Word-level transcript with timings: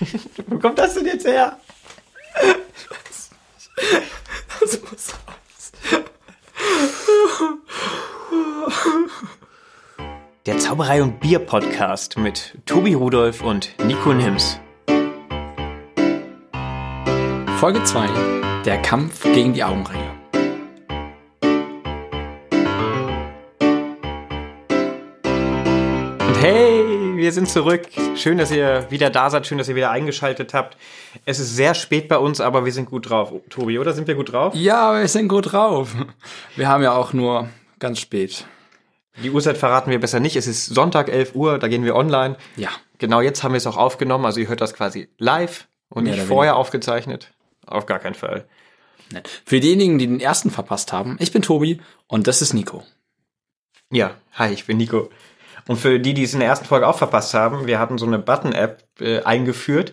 Wo 0.46 0.58
kommt 0.58 0.78
das 0.78 0.94
denn 0.94 1.06
jetzt 1.06 1.26
her? 1.26 1.58
Das 4.60 4.80
muss 4.82 5.12
raus. 5.26 5.72
Der 10.44 10.58
Zauberei 10.58 11.02
und 11.02 11.20
Bier 11.20 11.38
Podcast 11.38 12.18
mit 12.18 12.56
Tobi 12.66 12.94
Rudolf 12.94 13.42
und 13.42 13.74
Nico 13.84 14.12
Nims. 14.12 14.58
Folge 17.58 17.82
2. 17.82 18.62
Der 18.64 18.82
Kampf 18.82 19.22
gegen 19.22 19.54
die 19.54 19.64
Augenringe. 19.64 20.15
Wir 27.26 27.32
sind 27.32 27.50
zurück. 27.50 27.88
Schön, 28.14 28.38
dass 28.38 28.52
ihr 28.52 28.86
wieder 28.88 29.10
da 29.10 29.30
seid. 29.30 29.48
Schön, 29.48 29.58
dass 29.58 29.68
ihr 29.68 29.74
wieder 29.74 29.90
eingeschaltet 29.90 30.54
habt. 30.54 30.76
Es 31.24 31.40
ist 31.40 31.56
sehr 31.56 31.74
spät 31.74 32.06
bei 32.06 32.18
uns, 32.18 32.40
aber 32.40 32.64
wir 32.64 32.70
sind 32.70 32.88
gut 32.88 33.10
drauf. 33.10 33.32
Tobi, 33.50 33.80
oder 33.80 33.94
sind 33.94 34.06
wir 34.06 34.14
gut 34.14 34.30
drauf? 34.30 34.54
Ja, 34.54 34.96
wir 34.96 35.08
sind 35.08 35.26
gut 35.26 35.50
drauf. 35.50 35.96
Wir 36.54 36.68
haben 36.68 36.84
ja 36.84 36.92
auch 36.92 37.12
nur 37.12 37.48
ganz 37.80 37.98
spät. 37.98 38.46
Die 39.24 39.30
Uhrzeit 39.32 39.58
verraten 39.58 39.90
wir 39.90 39.98
besser 39.98 40.20
nicht. 40.20 40.36
Es 40.36 40.46
ist 40.46 40.66
Sonntag, 40.66 41.08
11 41.08 41.34
Uhr, 41.34 41.58
da 41.58 41.66
gehen 41.66 41.84
wir 41.84 41.96
online. 41.96 42.36
Ja. 42.54 42.68
Genau 42.98 43.20
jetzt 43.20 43.42
haben 43.42 43.54
wir 43.54 43.58
es 43.58 43.66
auch 43.66 43.76
aufgenommen. 43.76 44.24
Also 44.24 44.38
ihr 44.38 44.46
hört 44.46 44.60
das 44.60 44.72
quasi 44.72 45.08
live 45.18 45.66
und 45.88 46.04
Mehr 46.04 46.14
nicht 46.14 46.26
vorher 46.26 46.54
aufgezeichnet. 46.54 47.34
Auf 47.66 47.86
gar 47.86 47.98
keinen 47.98 48.14
Fall. 48.14 48.46
Für 49.44 49.58
diejenigen, 49.58 49.98
die 49.98 50.06
den 50.06 50.20
ersten 50.20 50.52
verpasst 50.52 50.92
haben, 50.92 51.16
ich 51.18 51.32
bin 51.32 51.42
Tobi 51.42 51.80
und 52.06 52.28
das 52.28 52.40
ist 52.40 52.54
Nico. 52.54 52.84
Ja, 53.90 54.14
hi, 54.32 54.52
ich 54.52 54.66
bin 54.66 54.76
Nico. 54.76 55.10
Und 55.68 55.76
für 55.76 55.98
die, 55.98 56.14
die 56.14 56.22
es 56.22 56.32
in 56.32 56.40
der 56.40 56.48
ersten 56.48 56.66
Folge 56.66 56.86
auch 56.86 56.98
verpasst 56.98 57.34
haben, 57.34 57.66
wir 57.66 57.78
hatten 57.78 57.98
so 57.98 58.06
eine 58.06 58.18
Button-App 58.18 58.84
äh, 59.00 59.22
eingeführt, 59.22 59.92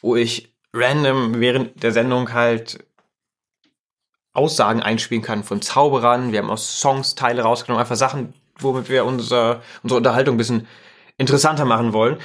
wo 0.00 0.16
ich 0.16 0.54
random 0.72 1.40
während 1.40 1.82
der 1.82 1.92
Sendung 1.92 2.32
halt 2.32 2.84
Aussagen 4.32 4.82
einspielen 4.82 5.22
kann 5.22 5.44
von 5.44 5.60
Zauberern. 5.60 6.32
Wir 6.32 6.38
haben 6.38 6.50
aus 6.50 6.80
Songs 6.80 7.14
Teile 7.16 7.42
rausgenommen, 7.42 7.80
einfach 7.80 7.96
Sachen, 7.96 8.32
womit 8.58 8.88
wir 8.88 9.04
unser, 9.04 9.62
unsere 9.82 9.98
Unterhaltung 9.98 10.36
ein 10.36 10.38
bisschen 10.38 10.66
interessanter 11.18 11.64
machen 11.64 11.92
wollen. 11.92 12.18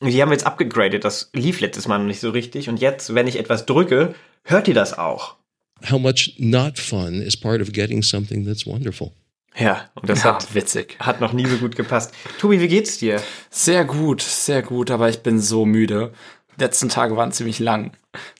Die 0.00 0.20
haben 0.20 0.28
wir 0.28 0.34
jetzt 0.34 0.46
abgegradet. 0.46 1.04
Das 1.04 1.30
lief 1.32 1.60
letztes 1.60 1.88
Mal 1.88 1.98
noch 1.98 2.06
nicht 2.06 2.20
so 2.20 2.30
richtig. 2.30 2.68
Und 2.68 2.80
jetzt, 2.80 3.14
wenn 3.14 3.26
ich 3.26 3.38
etwas 3.38 3.64
drücke, 3.64 4.14
hört 4.44 4.68
ihr 4.68 4.74
das 4.74 4.98
auch. 4.98 5.36
how 5.84 5.98
much 5.98 6.34
not 6.38 6.78
fun 6.78 7.20
is 7.20 7.36
part 7.36 7.60
of 7.60 7.72
getting 7.72 8.02
something 8.02 8.44
that's 8.44 8.66
wonderful. 8.66 9.12
Ja, 9.58 9.88
und 9.94 10.08
das 10.08 10.22
Ja, 10.22 10.34
hat, 10.34 10.54
witzig. 10.54 10.96
hat 11.00 11.20
noch 11.20 11.32
nie 11.32 11.46
so 11.46 11.56
gut 11.56 11.76
gepasst. 11.76 12.12
Tobi, 12.38 12.60
wie 12.60 12.68
geht's 12.68 12.98
dir? 12.98 13.22
Sehr 13.50 13.84
gut, 13.84 14.20
sehr 14.20 14.62
gut, 14.62 14.90
aber 14.90 15.08
ich 15.08 15.22
bin 15.22 15.40
so 15.40 15.64
müde. 15.64 16.12
Die 16.56 16.62
letzten 16.62 16.88
Tage 16.88 17.16
waren 17.16 17.32
ziemlich 17.32 17.58
lang. 17.58 17.92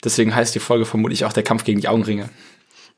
Deswegen 0.05 0.34
heißt 0.34 0.55
die 0.55 0.61
Folge 0.61 0.84
vermutlich 0.84 1.25
auch 1.25 1.33
der 1.33 1.42
Kampf 1.42 1.64
gegen 1.64 1.81
die 1.81 1.89
Augenringe. 1.89 2.28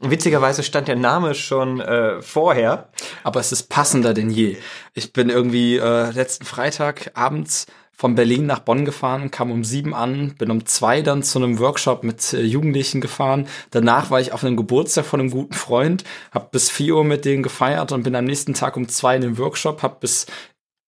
Witzigerweise 0.00 0.62
stand 0.62 0.86
der 0.86 0.94
Name 0.96 1.34
schon 1.34 1.80
äh, 1.80 2.22
vorher. 2.22 2.88
Aber 3.24 3.40
es 3.40 3.50
ist 3.50 3.64
passender 3.68 4.14
denn 4.14 4.30
je. 4.30 4.56
Ich 4.94 5.12
bin 5.12 5.28
irgendwie 5.28 5.76
äh, 5.76 6.10
letzten 6.12 6.44
Freitag 6.44 7.10
abends 7.14 7.66
von 7.98 8.14
Berlin 8.14 8.46
nach 8.46 8.60
Bonn 8.60 8.84
gefahren, 8.84 9.32
kam 9.32 9.50
um 9.50 9.64
sieben 9.64 9.92
an, 9.92 10.36
bin 10.38 10.52
um 10.52 10.64
zwei 10.66 11.02
dann 11.02 11.24
zu 11.24 11.40
einem 11.40 11.58
Workshop 11.58 12.04
mit 12.04 12.32
äh, 12.32 12.42
Jugendlichen 12.42 13.00
gefahren. 13.00 13.48
Danach 13.72 14.12
war 14.12 14.20
ich 14.20 14.32
auf 14.32 14.44
einem 14.44 14.56
Geburtstag 14.56 15.04
von 15.04 15.18
einem 15.18 15.30
guten 15.30 15.54
Freund, 15.54 16.04
habe 16.30 16.46
bis 16.52 16.70
vier 16.70 16.94
Uhr 16.94 17.02
mit 17.02 17.24
denen 17.24 17.42
gefeiert 17.42 17.90
und 17.90 18.04
bin 18.04 18.14
am 18.14 18.24
nächsten 18.24 18.54
Tag 18.54 18.76
um 18.76 18.88
zwei 18.88 19.16
in 19.16 19.22
den 19.22 19.36
Workshop, 19.36 19.82
habe 19.82 19.96
bis 19.98 20.26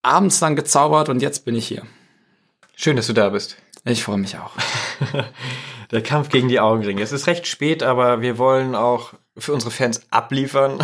abends 0.02 0.38
dann 0.38 0.54
gezaubert 0.54 1.08
und 1.08 1.20
jetzt 1.20 1.44
bin 1.44 1.56
ich 1.56 1.66
hier. 1.66 1.82
Schön, 2.76 2.94
dass 2.94 3.08
du 3.08 3.12
da 3.12 3.30
bist. 3.30 3.56
Ich 3.84 4.04
freue 4.04 4.18
mich 4.18 4.38
auch. 4.38 4.52
Der 5.90 6.04
Kampf 6.04 6.28
gegen 6.28 6.46
die 6.48 6.60
Augenringe. 6.60 7.02
Es 7.02 7.10
ist 7.10 7.26
recht 7.26 7.48
spät, 7.48 7.82
aber 7.82 8.20
wir 8.20 8.38
wollen 8.38 8.76
auch 8.76 9.14
für 9.36 9.52
unsere 9.52 9.72
Fans 9.72 10.02
abliefern. 10.10 10.78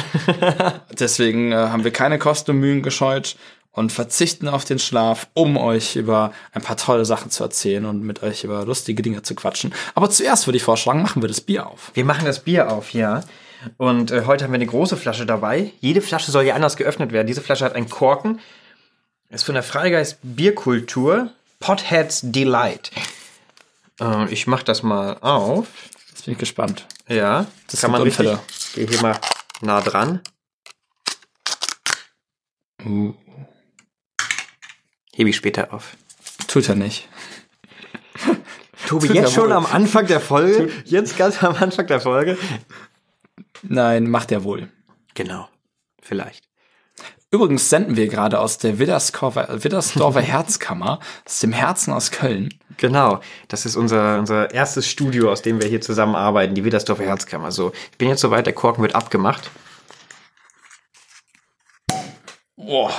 Deswegen 0.98 1.52
äh, 1.52 1.56
haben 1.56 1.84
wir 1.84 1.92
keine 1.92 2.18
Kosten 2.18 2.50
und 2.50 2.58
Mühen 2.58 2.82
gescheut 2.82 3.36
und 3.76 3.92
verzichten 3.92 4.48
auf 4.48 4.64
den 4.64 4.78
Schlaf, 4.78 5.28
um 5.34 5.56
euch 5.58 5.96
über 5.96 6.32
ein 6.52 6.62
paar 6.62 6.78
tolle 6.78 7.04
Sachen 7.04 7.30
zu 7.30 7.44
erzählen 7.44 7.84
und 7.84 8.02
mit 8.02 8.22
euch 8.22 8.42
über 8.42 8.64
lustige 8.64 9.02
Dinge 9.02 9.22
zu 9.22 9.34
quatschen. 9.34 9.72
Aber 9.94 10.08
zuerst 10.08 10.46
würde 10.46 10.56
ich 10.56 10.62
vorschlagen, 10.62 11.02
machen 11.02 11.22
wir 11.22 11.28
das 11.28 11.42
Bier 11.42 11.66
auf. 11.66 11.92
Wir 11.92 12.06
machen 12.06 12.24
das 12.24 12.40
Bier 12.40 12.72
auf, 12.72 12.94
ja. 12.94 13.22
Und 13.76 14.10
äh, 14.10 14.24
heute 14.26 14.44
haben 14.44 14.52
wir 14.52 14.56
eine 14.56 14.66
große 14.66 14.96
Flasche 14.96 15.26
dabei. 15.26 15.72
Jede 15.80 16.00
Flasche 16.00 16.30
soll 16.30 16.44
ja 16.44 16.54
anders 16.54 16.76
geöffnet 16.76 17.12
werden. 17.12 17.26
Diese 17.26 17.42
Flasche 17.42 17.66
hat 17.66 17.74
einen 17.74 17.90
Korken. 17.90 18.40
Ist 19.28 19.44
von 19.44 19.54
der 19.54 19.62
Freigeist 19.62 20.18
Bierkultur. 20.22 21.30
Potheads 21.60 22.20
Delight. 22.22 22.90
Äh, 24.00 24.32
ich 24.32 24.46
mach 24.46 24.62
das 24.62 24.82
mal 24.82 25.18
auf. 25.20 25.66
Jetzt 26.08 26.24
bin 26.24 26.32
ich 26.32 26.38
gespannt. 26.38 26.86
Ja, 27.08 27.46
Das 27.70 27.82
kann 27.82 27.90
man 27.90 28.00
richtig. 28.00 28.26
Unfälle. 28.26 28.42
Geh 28.74 28.86
hier 28.86 29.02
mal 29.02 29.18
nah 29.60 29.82
dran. 29.82 30.20
Uh, 32.84 33.14
Hebe 35.16 35.30
ich 35.30 35.36
später 35.36 35.72
auf. 35.72 35.96
tut 36.46 36.68
er 36.68 36.74
nicht. 36.74 37.08
Tobi, 38.86 39.06
Tut 39.06 39.16
jetzt 39.16 39.32
schon 39.32 39.44
wohl. 39.44 39.52
am 39.52 39.64
Anfang 39.64 40.06
der 40.06 40.20
Folge. 40.20 40.70
Jetzt 40.84 41.16
ganz 41.16 41.42
am 41.42 41.54
Anfang 41.54 41.86
der 41.86 42.02
Folge. 42.02 42.36
Nein, 43.62 44.10
macht 44.10 44.30
er 44.30 44.44
wohl. 44.44 44.68
Genau. 45.14 45.48
Vielleicht. 46.02 46.44
Übrigens 47.30 47.70
senden 47.70 47.96
wir 47.96 48.08
gerade 48.08 48.38
aus 48.38 48.58
der 48.58 48.78
Widdersdorfer, 48.78 49.64
Widdersdorfer 49.64 50.20
Herzkammer, 50.34 51.00
aus 51.24 51.40
dem 51.40 51.52
Herzen 51.54 51.94
aus 51.94 52.10
Köln. 52.10 52.52
Genau. 52.76 53.20
Das 53.48 53.64
ist 53.64 53.74
unser, 53.74 54.18
unser 54.18 54.52
erstes 54.52 54.86
Studio, 54.86 55.32
aus 55.32 55.40
dem 55.40 55.62
wir 55.62 55.68
hier 55.70 55.80
zusammenarbeiten, 55.80 56.54
die 56.54 56.64
Widdersdorfer 56.64 57.04
Herzkammer. 57.04 57.52
So, 57.52 57.72
ich 57.90 57.96
bin 57.96 58.10
jetzt 58.10 58.20
soweit, 58.20 58.44
der 58.44 58.52
Korken 58.52 58.82
wird 58.82 58.94
abgemacht. 58.94 59.50
Boah. 62.56 62.92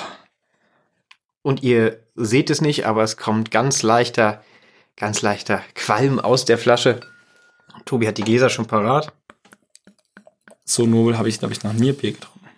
Und 1.44 1.64
ihr 1.64 2.07
seht 2.18 2.50
es 2.50 2.60
nicht, 2.60 2.86
aber 2.86 3.04
es 3.04 3.16
kommt 3.16 3.52
ganz 3.52 3.84
leichter, 3.84 4.44
ganz 4.98 5.22
leichter 5.22 5.62
Qualm 5.76 6.20
aus 6.20 6.44
der 6.44 6.58
Flasche. 6.58 7.00
Tobi 7.86 8.08
hat 8.08 8.18
die 8.18 8.24
Gläser 8.24 8.50
schon 8.50 8.68
parat. 8.68 9.14
So 10.66 10.86
nobel 10.86 11.18
habe 11.18 11.30
ich, 11.30 11.40
glaube 11.40 11.54
ich, 11.54 11.64
noch 11.64 11.72
nie 11.72 11.94
Bier 11.94 12.12
getrunken. 12.12 12.50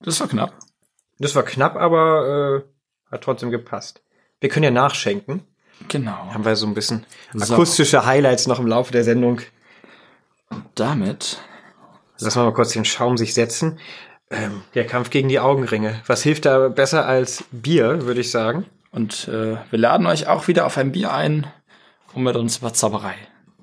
Das 0.00 0.18
war 0.18 0.26
knapp. 0.26 0.52
Das 1.18 1.34
war 1.36 1.44
knapp, 1.44 1.76
aber 1.76 2.64
äh, 2.66 3.12
hat 3.12 3.22
trotzdem 3.22 3.50
gepasst. 3.50 4.02
Wir 4.40 4.48
können 4.48 4.64
ja 4.64 4.70
nachschenken. 4.70 5.44
Genau. 5.88 6.32
Haben 6.32 6.44
wir 6.44 6.56
so 6.56 6.66
ein 6.66 6.74
bisschen 6.74 7.06
So. 7.32 7.54
akustische 7.54 8.04
Highlights 8.04 8.46
noch 8.46 8.58
im 8.58 8.66
Laufe 8.66 8.92
der 8.92 9.04
Sendung. 9.04 9.40
Damit 10.74 11.38
Lassen 12.18 12.40
wir 12.40 12.44
mal 12.44 12.54
kurz 12.54 12.72
den 12.72 12.84
Schaum 12.84 13.16
sich 13.16 13.34
setzen. 13.34 13.78
Ähm, 14.30 14.62
der 14.74 14.86
Kampf 14.86 15.10
gegen 15.10 15.28
die 15.28 15.38
Augenringe. 15.40 16.00
Was 16.06 16.22
hilft 16.22 16.46
da 16.46 16.68
besser 16.68 17.06
als 17.06 17.44
Bier, 17.52 18.06
würde 18.06 18.20
ich 18.20 18.30
sagen? 18.30 18.64
Und 18.90 19.28
äh, 19.28 19.56
wir 19.70 19.78
laden 19.78 20.06
euch 20.06 20.26
auch 20.28 20.48
wieder 20.48 20.66
auf 20.66 20.78
ein 20.78 20.92
Bier 20.92 21.12
ein, 21.12 21.46
um 22.14 22.22
mit 22.24 22.36
uns 22.36 22.58
über 22.58 22.72
Zauberei 22.72 23.14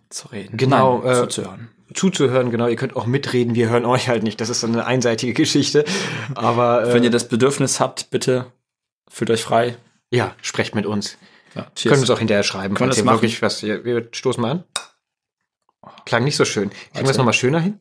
zu 0.09 0.27
reden. 0.27 0.57
Genau, 0.57 0.99
Nein, 1.03 1.11
äh, 1.11 1.15
zuzuhören. 1.21 1.69
Zuzuhören, 1.93 2.51
genau. 2.51 2.67
Ihr 2.67 2.75
könnt 2.75 2.95
auch 2.95 3.05
mitreden. 3.05 3.55
Wir 3.55 3.69
hören 3.69 3.85
euch 3.85 4.07
halt 4.07 4.23
nicht. 4.23 4.39
Das 4.39 4.49
ist 4.49 4.61
so 4.61 4.67
eine 4.67 4.85
einseitige 4.85 5.33
Geschichte. 5.33 5.83
Aber 6.35 6.85
äh, 6.87 6.93
Wenn 6.93 7.03
ihr 7.03 7.09
das 7.09 7.27
Bedürfnis 7.27 7.79
habt, 7.79 8.09
bitte 8.11 8.51
fühlt 9.09 9.29
euch 9.31 9.43
frei. 9.43 9.75
ja, 10.09 10.33
sprecht 10.41 10.75
mit 10.75 10.85
uns. 10.85 11.17
Ja, 11.55 11.67
Können 11.83 11.99
uns 11.99 12.09
auch 12.09 12.19
hinterher 12.19 12.43
schreiben, 12.43 12.75
Können 12.75 12.91
wir 12.91 12.93
falls 12.93 12.95
das 12.95 12.97
ihr 12.99 13.05
machen? 13.05 13.15
wirklich 13.17 13.41
was. 13.41 13.63
Wir, 13.63 13.83
wir 13.83 14.07
stoßen 14.13 14.41
mal 14.41 14.51
an. 14.51 14.63
Klang 16.05 16.23
nicht 16.23 16.37
so 16.37 16.45
schön. 16.45 16.69
Kriegen 16.93 17.05
wir 17.05 17.11
es 17.11 17.17
nochmal 17.17 17.33
schöner 17.33 17.59
hin? 17.59 17.79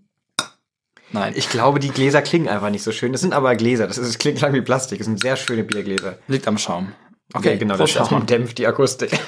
Nein, 1.12 1.32
Ich 1.36 1.48
glaube, 1.48 1.80
die 1.80 1.90
Gläser 1.90 2.22
klingen 2.22 2.48
einfach 2.48 2.70
nicht 2.70 2.82
so 2.82 2.92
schön. 2.92 3.12
Das 3.12 3.20
sind 3.20 3.32
aber 3.32 3.54
Gläser. 3.56 3.86
Das, 3.86 3.98
ist, 3.98 4.08
das 4.08 4.18
klingt 4.18 4.40
lang 4.40 4.52
wie 4.52 4.60
Plastik. 4.60 4.98
Das 4.98 5.06
sind 5.06 5.20
sehr 5.20 5.36
schöne 5.36 5.64
Biergläser. 5.64 6.18
liegt 6.28 6.46
am 6.46 6.58
Schaum. 6.58 6.92
Okay, 7.32 7.56
genau. 7.58 7.76
Der 7.76 7.86
Schaum 7.86 8.02
erstmal. 8.02 8.22
dämpft 8.22 8.58
die 8.58 8.66
Akustik. 8.66 9.18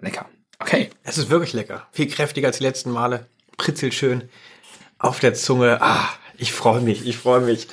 Lecker. 0.00 0.28
Okay. 0.58 0.90
Es 1.02 1.18
ist 1.18 1.30
wirklich 1.30 1.52
lecker. 1.52 1.86
Viel 1.92 2.08
kräftiger 2.08 2.48
als 2.48 2.58
die 2.58 2.64
letzten 2.64 2.90
Male. 2.90 3.26
Pritzelt 3.56 3.94
schön 3.94 4.28
auf 4.98 5.20
der 5.20 5.34
Zunge. 5.34 5.80
Ah, 5.80 6.08
ich 6.36 6.52
freue 6.52 6.80
mich. 6.80 7.06
Ich 7.06 7.16
freue 7.16 7.40
mich. 7.40 7.68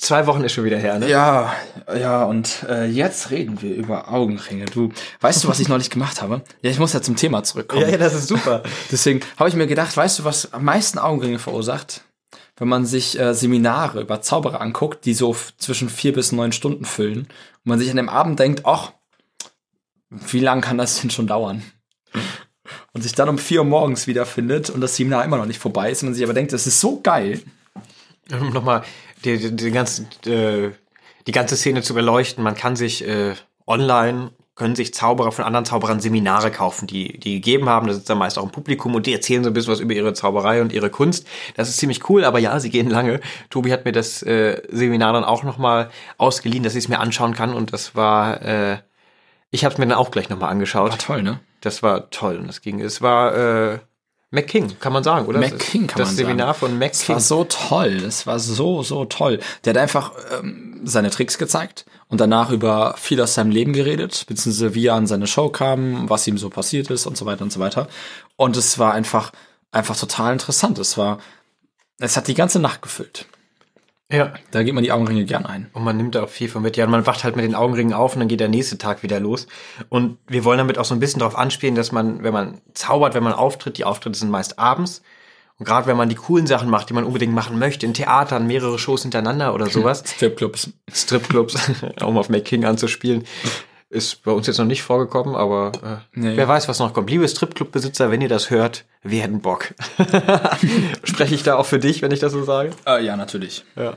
Zwei 0.00 0.26
Wochen 0.26 0.42
ist 0.42 0.52
schon 0.52 0.64
wieder 0.64 0.76
her, 0.76 0.98
ne? 0.98 1.08
Ja, 1.08 1.54
ja, 1.98 2.24
und 2.24 2.64
äh, 2.68 2.86
jetzt 2.86 3.30
reden 3.30 3.62
wir 3.62 3.74
über 3.74 4.12
Augenringe. 4.12 4.64
Du, 4.66 4.90
weißt 5.20 5.44
du, 5.44 5.48
was 5.48 5.60
ich 5.60 5.68
neulich 5.68 5.88
gemacht 5.88 6.20
habe? 6.20 6.42
Ja, 6.62 6.70
ich 6.70 6.78
muss 6.78 6.92
ja 6.92 7.00
zum 7.00 7.16
Thema 7.16 7.42
zurückkommen. 7.44 7.82
Ja, 7.82 7.88
ja, 7.90 7.96
das 7.96 8.12
ist 8.12 8.28
super. 8.28 8.62
Deswegen 8.90 9.20
habe 9.38 9.48
ich 9.48 9.54
mir 9.54 9.66
gedacht, 9.66 9.96
weißt 9.96 10.18
du, 10.18 10.24
was 10.24 10.52
am 10.52 10.64
meisten 10.64 10.98
Augenringe 10.98 11.38
verursacht? 11.38 12.02
Wenn 12.56 12.68
man 12.68 12.86
sich 12.86 13.18
äh, 13.18 13.34
Seminare 13.34 14.00
über 14.00 14.20
Zauberer 14.20 14.60
anguckt, 14.60 15.04
die 15.04 15.14
so 15.14 15.34
zwischen 15.58 15.88
vier 15.88 16.12
bis 16.12 16.32
neun 16.32 16.52
Stunden 16.52 16.84
füllen, 16.84 17.20
und 17.20 17.28
man 17.64 17.78
sich 17.78 17.90
an 17.90 17.96
dem 17.96 18.08
Abend 18.08 18.38
denkt, 18.38 18.62
ach, 18.64 18.92
wie 20.10 20.40
lang 20.40 20.60
kann 20.60 20.76
das 20.76 21.00
denn 21.00 21.10
schon 21.10 21.26
dauern? 21.26 21.62
Und 22.92 23.02
sich 23.02 23.12
dann 23.12 23.28
um 23.28 23.38
vier 23.38 23.60
Uhr 23.60 23.66
morgens 23.66 24.06
wiederfindet 24.06 24.70
und 24.70 24.80
das 24.80 24.96
Seminar 24.96 25.24
immer 25.24 25.36
noch 25.36 25.46
nicht 25.46 25.60
vorbei 25.60 25.90
ist, 25.90 26.02
und 26.02 26.08
man 26.10 26.14
sich 26.14 26.24
aber 26.24 26.34
denkt, 26.34 26.52
das 26.52 26.66
ist 26.66 26.80
so 26.80 27.00
geil. 27.00 27.40
Um 28.30 28.50
nochmal 28.50 28.82
den, 29.24 29.40
den, 29.40 29.56
den 29.56 29.72
ganzen 29.72 30.08
äh, 30.26 30.70
die 31.26 31.32
ganze 31.32 31.56
Szene 31.56 31.82
zu 31.82 31.94
beleuchten. 31.94 32.44
Man 32.44 32.54
kann 32.54 32.76
sich 32.76 33.06
äh, 33.06 33.34
online 33.66 34.30
können 34.54 34.76
sich 34.76 34.94
Zauberer 34.94 35.32
von 35.32 35.44
anderen 35.44 35.64
Zauberern 35.64 35.98
Seminare 36.00 36.50
kaufen, 36.50 36.86
die 36.86 37.18
die 37.18 37.34
gegeben 37.34 37.68
haben. 37.68 37.88
Da 37.88 37.94
sitzt 37.94 38.08
dann 38.08 38.18
meist 38.18 38.38
auch 38.38 38.44
ein 38.44 38.52
Publikum 38.52 38.94
und 38.94 39.06
die 39.06 39.12
erzählen 39.12 39.42
so 39.42 39.50
ein 39.50 39.52
bisschen 39.52 39.72
was 39.72 39.80
über 39.80 39.94
ihre 39.94 40.14
Zauberei 40.14 40.62
und 40.62 40.72
ihre 40.72 40.90
Kunst. 40.90 41.26
Das 41.56 41.68
ist 41.68 41.78
ziemlich 41.78 42.08
cool, 42.08 42.24
aber 42.24 42.38
ja, 42.38 42.60
sie 42.60 42.70
gehen 42.70 42.88
lange. 42.88 43.20
Tobi 43.50 43.72
hat 43.72 43.84
mir 43.84 43.92
das 43.92 44.22
äh, 44.22 44.62
Seminar 44.70 45.12
dann 45.12 45.24
auch 45.24 45.42
nochmal 45.42 45.90
ausgeliehen, 46.18 46.62
dass 46.62 46.76
ich 46.76 46.84
es 46.84 46.88
mir 46.88 47.00
anschauen 47.00 47.34
kann 47.34 47.52
und 47.52 47.72
das 47.72 47.96
war, 47.96 48.42
äh, 48.42 48.78
ich 49.50 49.64
habe 49.64 49.72
es 49.72 49.78
mir 49.78 49.86
dann 49.86 49.98
auch 49.98 50.12
gleich 50.12 50.28
nochmal 50.28 50.50
angeschaut. 50.50 50.90
War 50.90 50.98
toll, 50.98 51.22
ne? 51.22 51.40
Das 51.60 51.82
war 51.82 52.10
toll 52.10 52.36
und 52.36 52.46
das 52.46 52.60
ging. 52.60 52.80
Es 52.80 53.02
war 53.02 53.34
äh, 53.72 53.78
McKing, 54.34 54.78
kann 54.80 54.92
man 54.92 55.04
sagen, 55.04 55.26
oder? 55.26 55.38
McKing 55.38 55.86
kann 55.86 55.98
das 55.98 56.08
man 56.08 56.16
Seminar 56.16 56.54
sagen. 56.54 56.58
von 56.58 56.82
Es 56.82 57.08
war 57.08 57.16
McKing. 57.16 57.20
so 57.24 57.44
toll. 57.44 58.02
Es 58.06 58.26
war 58.26 58.38
so, 58.38 58.82
so 58.82 59.04
toll. 59.04 59.40
Der 59.64 59.74
hat 59.74 59.78
einfach 59.78 60.12
ähm, 60.38 60.80
seine 60.84 61.10
Tricks 61.10 61.38
gezeigt 61.38 61.86
und 62.08 62.20
danach 62.20 62.50
über 62.50 62.94
viel 62.98 63.20
aus 63.20 63.34
seinem 63.34 63.50
Leben 63.50 63.72
geredet, 63.72 64.24
beziehungsweise 64.28 64.74
wie 64.74 64.86
er 64.86 64.94
an 64.94 65.06
seine 65.06 65.26
Show 65.26 65.48
kam, 65.48 66.10
was 66.10 66.26
ihm 66.26 66.36
so 66.36 66.50
passiert 66.50 66.90
ist 66.90 67.06
und 67.06 67.16
so 67.16 67.24
weiter 67.26 67.42
und 67.44 67.52
so 67.52 67.60
weiter. 67.60 67.88
Und 68.36 68.56
es 68.56 68.78
war 68.78 68.92
einfach, 68.92 69.32
einfach 69.72 69.96
total 69.96 70.32
interessant. 70.32 70.78
Es 70.78 70.98
war, 70.98 71.18
es 71.98 72.16
hat 72.16 72.28
die 72.28 72.34
ganze 72.34 72.58
Nacht 72.58 72.82
gefüllt. 72.82 73.26
Ja. 74.12 74.34
Da 74.50 74.62
geht 74.62 74.74
man 74.74 74.84
die 74.84 74.92
Augenringe 74.92 75.24
gern 75.24 75.46
ein. 75.46 75.70
Und 75.72 75.82
man 75.82 75.96
nimmt 75.96 76.14
da 76.14 76.24
auch 76.24 76.28
viel 76.28 76.48
von 76.48 76.62
mit. 76.62 76.76
Ja, 76.76 76.84
und 76.84 76.90
man 76.90 77.06
wacht 77.06 77.24
halt 77.24 77.36
mit 77.36 77.44
den 77.44 77.54
Augenringen 77.54 77.94
auf 77.94 78.14
und 78.14 78.20
dann 78.20 78.28
geht 78.28 78.40
der 78.40 78.48
nächste 78.48 78.76
Tag 78.78 79.02
wieder 79.02 79.18
los. 79.18 79.46
Und 79.88 80.18
wir 80.26 80.44
wollen 80.44 80.58
damit 80.58 80.78
auch 80.78 80.84
so 80.84 80.94
ein 80.94 81.00
bisschen 81.00 81.20
darauf 81.20 81.36
anspielen, 81.36 81.74
dass 81.74 81.90
man, 81.90 82.22
wenn 82.22 82.32
man 82.32 82.60
zaubert, 82.74 83.14
wenn 83.14 83.22
man 83.22 83.32
auftritt, 83.32 83.78
die 83.78 83.84
Auftritte 83.84 84.18
sind 84.18 84.30
meist 84.30 84.58
abends. 84.58 85.02
Und 85.58 85.66
gerade 85.66 85.86
wenn 85.86 85.96
man 85.96 86.08
die 86.08 86.16
coolen 86.16 86.46
Sachen 86.46 86.68
macht, 86.68 86.90
die 86.90 86.94
man 86.94 87.04
unbedingt 87.04 87.32
machen 87.32 87.58
möchte, 87.58 87.86
in 87.86 87.94
Theatern, 87.94 88.46
mehrere 88.46 88.78
Shows 88.78 89.02
hintereinander 89.02 89.54
oder 89.54 89.66
sowas, 89.70 90.02
Stripclubs. 90.06 90.70
Stripclubs, 90.92 91.56
um 92.04 92.18
auf 92.18 92.28
McKing 92.28 92.64
anzuspielen, 92.64 93.24
ist 93.94 94.24
bei 94.24 94.32
uns 94.32 94.46
jetzt 94.46 94.58
noch 94.58 94.64
nicht 94.66 94.82
vorgekommen, 94.82 95.34
aber 95.36 95.72
äh, 96.14 96.18
Nee. 96.20 96.36
wer 96.36 96.48
weiß, 96.48 96.68
was 96.68 96.80
noch 96.80 96.92
kommt. 96.92 97.08
Liebe 97.10 97.26
Stripclub-Besitzer, 97.28 98.10
wenn 98.10 98.20
ihr 98.20 98.28
das 98.28 98.50
hört, 98.50 98.84
wir 99.02 99.22
hätten 99.22 99.40
Bock. 99.40 99.72
Spreche 101.04 101.34
ich 101.34 101.42
da 101.42 101.56
auch 101.56 101.66
für 101.66 101.78
dich, 101.78 102.02
wenn 102.02 102.10
ich 102.10 102.18
das 102.20 102.32
so 102.32 102.42
sage? 102.44 102.70
Äh, 102.86 103.04
ja, 103.04 103.16
natürlich. 103.16 103.64
Ja. 103.76 103.94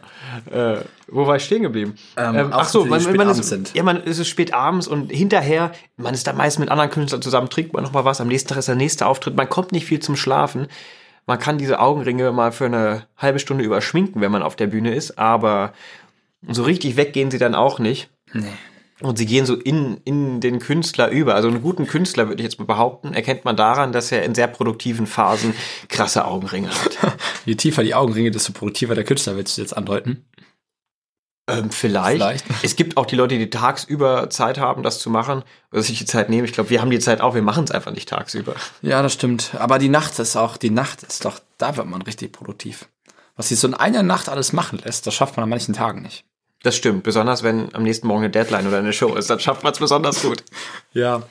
Äh, 0.51 0.81
wo 1.07 1.25
war 1.27 1.37
ich 1.37 1.43
stehen 1.43 1.63
geblieben? 1.63 1.95
Ähm, 2.15 2.49
ach 2.51 2.67
so, 2.67 2.85
man, 2.85 3.01
man 3.03 3.27
ist, 3.29 3.33
abends 3.35 3.49
sind. 3.49 3.73
ja, 3.73 3.83
man 3.83 3.97
es 4.05 4.19
ist 4.19 4.27
spät 4.27 4.53
abends 4.53 4.87
und 4.87 5.11
hinterher, 5.11 5.71
man 5.95 6.13
ist 6.13 6.27
da 6.27 6.33
meist 6.33 6.59
mit 6.59 6.69
anderen 6.69 6.89
Künstlern 6.91 7.21
zusammen, 7.21 7.49
trinkt 7.49 7.73
man 7.73 7.83
noch 7.83 7.93
mal 7.93 8.05
was, 8.05 8.21
am 8.21 8.27
nächsten 8.27 8.49
Tag 8.49 8.57
ist 8.57 8.67
der 8.67 8.75
nächste 8.75 9.05
Auftritt, 9.07 9.35
man 9.35 9.49
kommt 9.49 9.71
nicht 9.71 9.85
viel 9.85 9.99
zum 9.99 10.15
Schlafen. 10.15 10.67
Man 11.25 11.39
kann 11.39 11.57
diese 11.57 11.79
Augenringe 11.79 12.31
mal 12.31 12.51
für 12.53 12.65
eine 12.65 13.05
halbe 13.17 13.39
Stunde 13.39 13.63
überschminken, 13.63 14.21
wenn 14.21 14.31
man 14.31 14.43
auf 14.43 14.55
der 14.55 14.67
Bühne 14.67 14.95
ist, 14.95 15.17
aber 15.17 15.73
so 16.47 16.63
richtig 16.63 16.95
weggehen 16.95 17.31
sie 17.31 17.37
dann 17.39 17.55
auch 17.55 17.79
nicht. 17.79 18.09
Nee. 18.31 18.45
Und 19.01 19.17
sie 19.17 19.27
gehen 19.27 19.45
so 19.45 19.55
in, 19.55 19.97
in 20.05 20.41
den 20.41 20.59
Künstler 20.59 21.09
über. 21.09 21.35
Also 21.35 21.47
einen 21.47 21.61
guten 21.61 21.85
Künstler, 21.85 22.29
würde 22.29 22.41
ich 22.41 22.45
jetzt 22.45 22.57
mal 22.57 22.65
behaupten, 22.65 23.13
erkennt 23.13 23.45
man 23.45 23.55
daran, 23.55 23.91
dass 23.91 24.11
er 24.11 24.23
in 24.23 24.33
sehr 24.33 24.47
produktiven 24.47 25.05
Phasen 25.05 25.53
krasse 25.87 26.25
Augenringe 26.25 26.69
hat. 26.69 26.97
Je 27.45 27.55
tiefer 27.55 27.83
die 27.83 27.93
Augenringe, 27.93 28.31
desto 28.31 28.53
produktiver 28.53 28.95
der 28.95 29.03
Künstler, 29.03 29.35
willst 29.35 29.57
du 29.57 29.61
jetzt 29.61 29.77
andeuten? 29.77 30.25
Ähm, 31.49 31.69
vielleicht. 31.69 32.17
Vielleicht. 32.17 32.45
Es 32.63 32.75
gibt 32.75 32.97
auch 32.97 33.05
die 33.05 33.15
Leute, 33.15 33.37
die 33.37 33.49
tagsüber 33.49 34.29
Zeit 34.29 34.57
haben, 34.57 34.83
das 34.83 34.99
zu 34.99 35.09
machen, 35.09 35.43
oder 35.71 35.83
sich 35.83 35.99
die 35.99 36.05
Zeit 36.05 36.29
nehmen. 36.29 36.45
Ich 36.45 36.53
glaube, 36.53 36.71
wir 36.71 36.81
haben 36.81 36.91
die 36.91 36.99
Zeit 36.99 37.21
auch, 37.21 37.35
wir 37.35 37.41
machen 37.41 37.63
es 37.63 37.71
einfach 37.71 37.91
nicht 37.91 38.09
tagsüber. 38.09 38.55
Ja, 38.81 39.01
das 39.01 39.13
stimmt. 39.13 39.51
Aber 39.59 39.79
die 39.79 39.89
Nacht 39.89 40.17
ist 40.19 40.35
auch, 40.35 40.57
die 40.57 40.71
Nacht 40.71 41.03
ist 41.03 41.23
doch, 41.23 41.39
da 41.57 41.77
wird 41.77 41.87
man 41.87 42.01
richtig 42.01 42.33
produktiv. 42.33 42.89
Was 43.35 43.49
sich 43.49 43.59
so 43.59 43.67
in 43.67 43.75
einer 43.75 44.03
Nacht 44.03 44.27
alles 44.27 44.51
machen 44.51 44.79
lässt, 44.83 45.05
das 45.05 45.13
schafft 45.13 45.37
man 45.37 45.43
an 45.43 45.49
manchen 45.49 45.73
Tagen 45.73 46.01
nicht. 46.01 46.25
Das 46.67 46.75
stimmt, 46.75 47.03
besonders 47.03 47.43
wenn 47.43 47.73
am 47.73 47.83
nächsten 47.83 48.07
Morgen 48.07 48.23
eine 48.23 48.29
Deadline 48.29 48.67
oder 48.67 48.79
eine 48.79 48.91
Show 48.91 49.15
ist, 49.15 49.29
dann 49.29 49.39
schafft 49.39 49.63
man 49.63 49.71
es 49.71 49.79
besonders 49.79 50.21
gut. 50.21 50.43
Ja. 50.91 51.23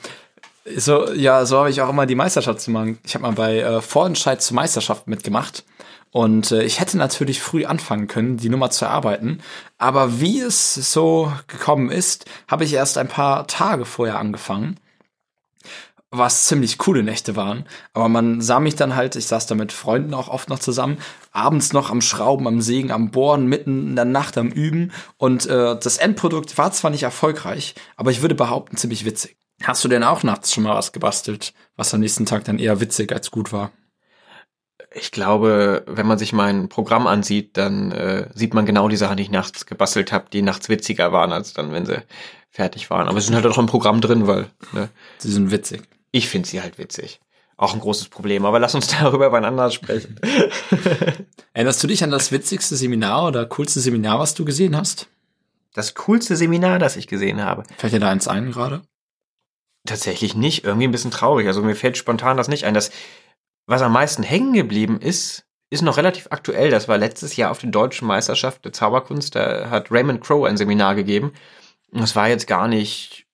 So, 0.75 1.13
ja, 1.13 1.45
so 1.45 1.59
habe 1.59 1.69
ich 1.69 1.79
auch 1.79 1.89
immer 1.89 2.07
die 2.07 2.15
Meisterschaft 2.15 2.59
zu 2.59 2.71
machen. 2.71 2.97
Ich 3.05 3.13
habe 3.13 3.21
mal 3.21 3.33
bei 3.33 3.59
äh, 3.59 3.79
Vorentscheid 3.79 4.41
zur 4.41 4.55
Meisterschaft 4.55 5.07
mitgemacht. 5.07 5.63
Und 6.09 6.51
äh, 6.51 6.63
ich 6.63 6.79
hätte 6.79 6.97
natürlich 6.97 7.39
früh 7.39 7.65
anfangen 7.65 8.07
können, 8.07 8.37
die 8.37 8.49
Nummer 8.49 8.71
zu 8.71 8.85
erarbeiten. 8.85 9.43
Aber 9.77 10.19
wie 10.19 10.39
es 10.39 10.73
so 10.73 11.31
gekommen 11.45 11.91
ist, 11.91 12.25
habe 12.47 12.63
ich 12.63 12.73
erst 12.73 12.97
ein 12.97 13.07
paar 13.07 13.45
Tage 13.45 13.85
vorher 13.85 14.17
angefangen. 14.17 14.79
Was 16.09 16.45
ziemlich 16.45 16.77
coole 16.77 17.03
Nächte 17.03 17.35
waren. 17.35 17.65
Aber 17.93 18.07
man 18.07 18.39
sah 18.39 18.61
mich 18.61 18.75
dann 18.75 18.95
halt, 18.95 19.17
ich 19.17 19.27
saß 19.27 19.45
da 19.45 19.55
mit 19.55 19.73
Freunden 19.73 20.13
auch 20.13 20.29
oft 20.29 20.49
noch 20.49 20.59
zusammen, 20.59 20.99
abends 21.33 21.73
noch 21.73 21.89
am 21.91 21.99
Schrauben, 21.99 22.47
am 22.47 22.61
Sägen, 22.61 22.91
am 22.91 23.11
Bohren, 23.11 23.47
mitten 23.47 23.89
in 23.89 23.95
der 23.97 24.05
Nacht 24.05 24.37
am 24.37 24.47
Üben. 24.47 24.93
Und 25.17 25.47
äh, 25.47 25.77
das 25.77 25.97
Endprodukt 25.97 26.57
war 26.57 26.71
zwar 26.71 26.91
nicht 26.91 27.03
erfolgreich, 27.03 27.75
aber 27.97 28.11
ich 28.11 28.21
würde 28.21 28.35
behaupten, 28.35 28.77
ziemlich 28.77 29.03
witzig. 29.03 29.37
Hast 29.63 29.83
du 29.83 29.89
denn 29.89 30.03
auch 30.03 30.23
nachts 30.23 30.53
schon 30.53 30.63
mal 30.63 30.75
was 30.75 30.93
gebastelt, 30.93 31.53
was 31.75 31.93
am 31.93 31.99
nächsten 31.99 32.25
Tag 32.25 32.45
dann 32.45 32.59
eher 32.59 32.79
witzig 32.79 33.11
als 33.11 33.31
gut 33.31 33.51
war? 33.51 33.71
Ich 34.91 35.11
glaube, 35.11 35.83
wenn 35.87 36.07
man 36.07 36.17
sich 36.17 36.31
mein 36.31 36.69
Programm 36.69 37.07
ansieht, 37.07 37.57
dann 37.57 37.91
äh, 37.91 38.29
sieht 38.33 38.53
man 38.53 38.65
genau 38.65 38.87
die 38.87 38.95
Sachen, 38.95 39.17
die 39.17 39.23
ich 39.23 39.31
nachts 39.31 39.65
gebastelt 39.65 40.11
habe, 40.13 40.29
die 40.31 40.41
nachts 40.41 40.69
witziger 40.69 41.11
waren, 41.11 41.33
als 41.33 41.53
dann, 41.53 41.73
wenn 41.73 41.85
sie 41.85 42.01
fertig 42.49 42.89
waren. 42.89 43.09
Aber 43.09 43.19
sie 43.19 43.27
sind 43.27 43.35
halt 43.35 43.45
auch 43.45 43.57
im 43.57 43.65
Programm 43.65 43.99
drin, 43.99 44.27
weil 44.27 44.47
ne, 44.71 44.89
Sie 45.17 45.31
sind 45.31 45.51
witzig. 45.51 45.83
Ich 46.11 46.29
finde 46.29 46.47
sie 46.47 46.61
halt 46.61 46.77
witzig. 46.77 47.19
Auch 47.57 47.73
ein 47.73 47.79
großes 47.79 48.09
Problem. 48.09 48.45
Aber 48.45 48.59
lass 48.59 48.75
uns 48.75 48.87
darüber 48.99 49.29
beieinander 49.29 49.71
sprechen. 49.71 50.19
Erinnerst 51.53 51.83
du 51.83 51.87
dich 51.87 52.03
an 52.03 52.11
das 52.11 52.31
witzigste 52.31 52.75
Seminar 52.75 53.27
oder 53.27 53.45
coolste 53.45 53.79
Seminar, 53.79 54.19
was 54.19 54.35
du 54.35 54.45
gesehen 54.45 54.77
hast? 54.77 55.07
Das 55.73 55.95
coolste 55.95 56.35
Seminar, 56.35 56.79
das 56.79 56.95
ich 56.95 57.07
gesehen 57.07 57.43
habe. 57.43 57.63
Fällt 57.77 57.93
dir 57.93 57.99
da 57.99 58.09
eins 58.09 58.27
ein 58.27 58.51
gerade? 58.51 58.81
Tatsächlich 59.85 60.35
nicht. 60.35 60.63
Irgendwie 60.63 60.87
ein 60.87 60.91
bisschen 60.91 61.11
traurig. 61.11 61.47
Also 61.47 61.61
mir 61.61 61.75
fällt 61.75 61.97
spontan 61.97 62.37
das 62.37 62.47
nicht 62.47 62.65
ein. 62.65 62.73
Das, 62.73 62.91
was 63.65 63.81
am 63.81 63.93
meisten 63.93 64.23
hängen 64.23 64.53
geblieben 64.53 64.99
ist, 64.99 65.45
ist 65.69 65.81
noch 65.81 65.97
relativ 65.97 66.27
aktuell. 66.31 66.71
Das 66.71 66.87
war 66.87 66.97
letztes 66.97 67.35
Jahr 67.35 67.51
auf 67.51 67.59
der 67.59 67.69
deutschen 67.69 68.07
Meisterschaft 68.07 68.65
der 68.65 68.73
Zauberkunst. 68.73 69.35
Da 69.35 69.69
hat 69.69 69.91
Raymond 69.91 70.21
Crow 70.21 70.45
ein 70.45 70.57
Seminar 70.57 70.95
gegeben. 70.95 71.33
Und 71.91 72.01
es 72.01 72.15
war 72.15 72.27
jetzt 72.27 72.47
gar 72.47 72.67
nicht, 72.67 73.26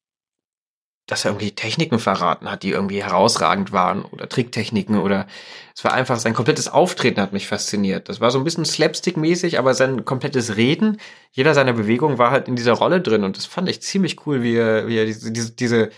dass 1.06 1.26
er 1.26 1.32
irgendwie 1.32 1.52
Techniken 1.52 2.00
verraten 2.00 2.50
hat, 2.50 2.64
die 2.64 2.72
irgendwie 2.72 3.04
herausragend 3.04 3.72
waren 3.72 4.06
oder 4.06 4.30
Tricktechniken 4.30 4.98
oder 4.98 5.28
es 5.76 5.84
war 5.84 5.94
einfach 5.94 6.18
sein 6.18 6.34
komplettes 6.34 6.70
Auftreten 6.70 7.20
hat 7.20 7.34
mich 7.34 7.48
fasziniert. 7.48 8.08
Das 8.08 8.22
war 8.22 8.32
so 8.32 8.38
ein 8.38 8.46
bisschen 8.46 8.64
slapstick-mäßig, 8.64 9.60
aber 9.60 9.74
sein 9.74 10.06
komplettes 10.06 10.56
Reden, 10.56 11.00
jeder 11.32 11.54
seiner 11.54 11.74
Bewegungen 11.74 12.18
war 12.18 12.32
halt 12.32 12.48
in 12.48 12.56
dieser 12.56 12.74
Rolle 12.74 13.02
drin 13.02 13.24
und 13.24 13.36
das 13.36 13.46
fand 13.46 13.68
ich 13.70 13.82
ziemlich 13.82 14.26
cool, 14.26 14.44
wie 14.44 14.56
er, 14.56 14.88
wie 14.88 14.98
er 14.98 15.06
diese, 15.06 15.52
diese, 15.52 15.90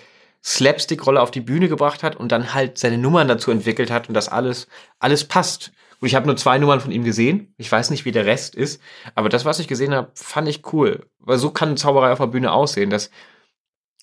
Slapstick-Rolle 0.45 1.21
auf 1.21 1.31
die 1.31 1.41
Bühne 1.41 1.67
gebracht 1.67 2.03
hat 2.03 2.15
und 2.15 2.31
dann 2.31 2.53
halt 2.53 2.77
seine 2.77 3.00
Nummern 3.00 3.27
dazu 3.27 3.50
entwickelt 3.50 3.89
hat 3.89 4.07
und 4.07 4.13
das 4.13 4.29
alles, 4.29 4.67
alles 5.00 5.24
passt. 5.24 5.71
Und 6.00 6.07
ich 6.07 6.13
habe 6.13 6.27
nur 6.27 6.38
zwei 6.38 6.59
Nummern 6.59 6.81
von 6.81 6.91
ihm 6.91 7.03
gesehen. 7.03 7.55
Ich 7.57 7.71
weiß 7.71 7.89
nicht, 7.89 8.05
wie 8.05 8.12
der 8.12 8.27
Rest 8.27 8.53
ist, 8.53 8.79
aber 9.15 9.27
das, 9.27 9.43
was 9.43 9.57
ich 9.57 9.67
gesehen 9.67 9.95
habe, 9.95 10.12
fand 10.13 10.47
ich 10.47 10.71
cool. 10.71 11.07
Weil 11.17 11.39
so 11.39 11.50
kann 11.50 11.77
Zauberei 11.77 12.12
auf 12.12 12.19
der 12.19 12.27
Bühne 12.27 12.51
aussehen. 12.51 12.91
Das 12.91 13.09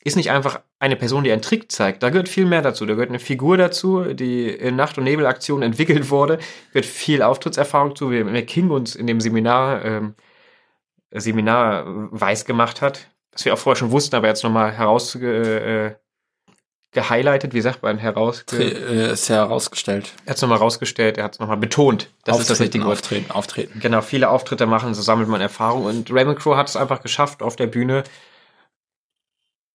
ist 0.05 0.17
nicht 0.17 0.31
einfach 0.31 0.61
eine 0.81 0.97
Person, 0.97 1.23
die 1.23 1.33
einen 1.33 1.43
Trick 1.43 1.71
zeigt. 1.71 2.03
Da 2.03 2.11
gehört 2.11 2.29
viel 2.29 2.45
mehr 2.45 2.63
dazu. 2.63 2.85
Da 2.87 2.95
gehört 2.95 3.11
eine 3.11 3.21
Figur 3.21 3.57
dazu, 3.57 4.03
die 4.15 4.49
in 4.49 4.75
Nacht- 4.75 4.99
und 4.99 5.05
Nebelaktion 5.05 5.63
entwickelt 5.63 6.11
wurde. 6.11 6.39
Gehört 6.73 6.87
viel 6.87 7.23
Auftrittserfahrung 7.23 7.95
zu, 7.95 8.11
wie 8.11 8.25
McKing 8.25 8.71
uns 8.71 8.97
in 8.97 9.07
dem 9.07 9.21
Seminar, 9.21 9.85
ähm, 9.85 10.15
Seminar 11.13 11.85
weiß 11.87 12.45
gemacht 12.47 12.83
hat. 12.83 13.09
Was 13.33 13.45
wir 13.45 13.55
auch 13.55 13.59
vorher 13.59 13.79
schon 13.79 13.93
wussten, 13.93 14.17
aber 14.17 14.29
jetzt 14.29 14.43
nochmal 14.43 14.73
heraus, 14.73 15.15
äh, 15.15 15.95
gehighlightet, 16.93 17.55
wie 17.55 17.61
sagt 17.63 17.83
man, 17.83 17.97
heraus, 17.97 18.45
äh, 18.53 19.13
ist 19.13 19.29
ja 19.29 19.37
herausgestellt. 19.37 20.13
er 20.27 20.31
hat 20.31 20.37
es 20.37 20.43
nochmal 20.43 20.59
rausgestellt, 20.59 21.17
er 21.17 21.25
hat 21.25 21.35
es 21.35 21.41
nochmal 21.41 21.57
betont. 21.57 22.11
Das 22.25 22.39
ist 22.39 22.51
das 22.51 22.57
Auftreten, 22.57 22.63
richtige 22.65 22.85
Wort. 22.85 22.99
Auftreten, 22.99 23.31
auftreten. 23.31 23.81
Genau, 23.81 24.03
viele 24.03 24.29
Auftritte 24.29 24.67
machen, 24.67 24.93
so 24.93 25.01
sammelt 25.01 25.29
man 25.29 25.41
Erfahrung. 25.41 25.85
Und 25.85 26.13
Raymond 26.13 26.39
Crow 26.39 26.55
hat 26.55 26.69
es 26.69 26.77
einfach 26.77 27.01
geschafft 27.01 27.43
auf 27.43 27.57
der 27.57 27.67
Bühne. 27.67 28.05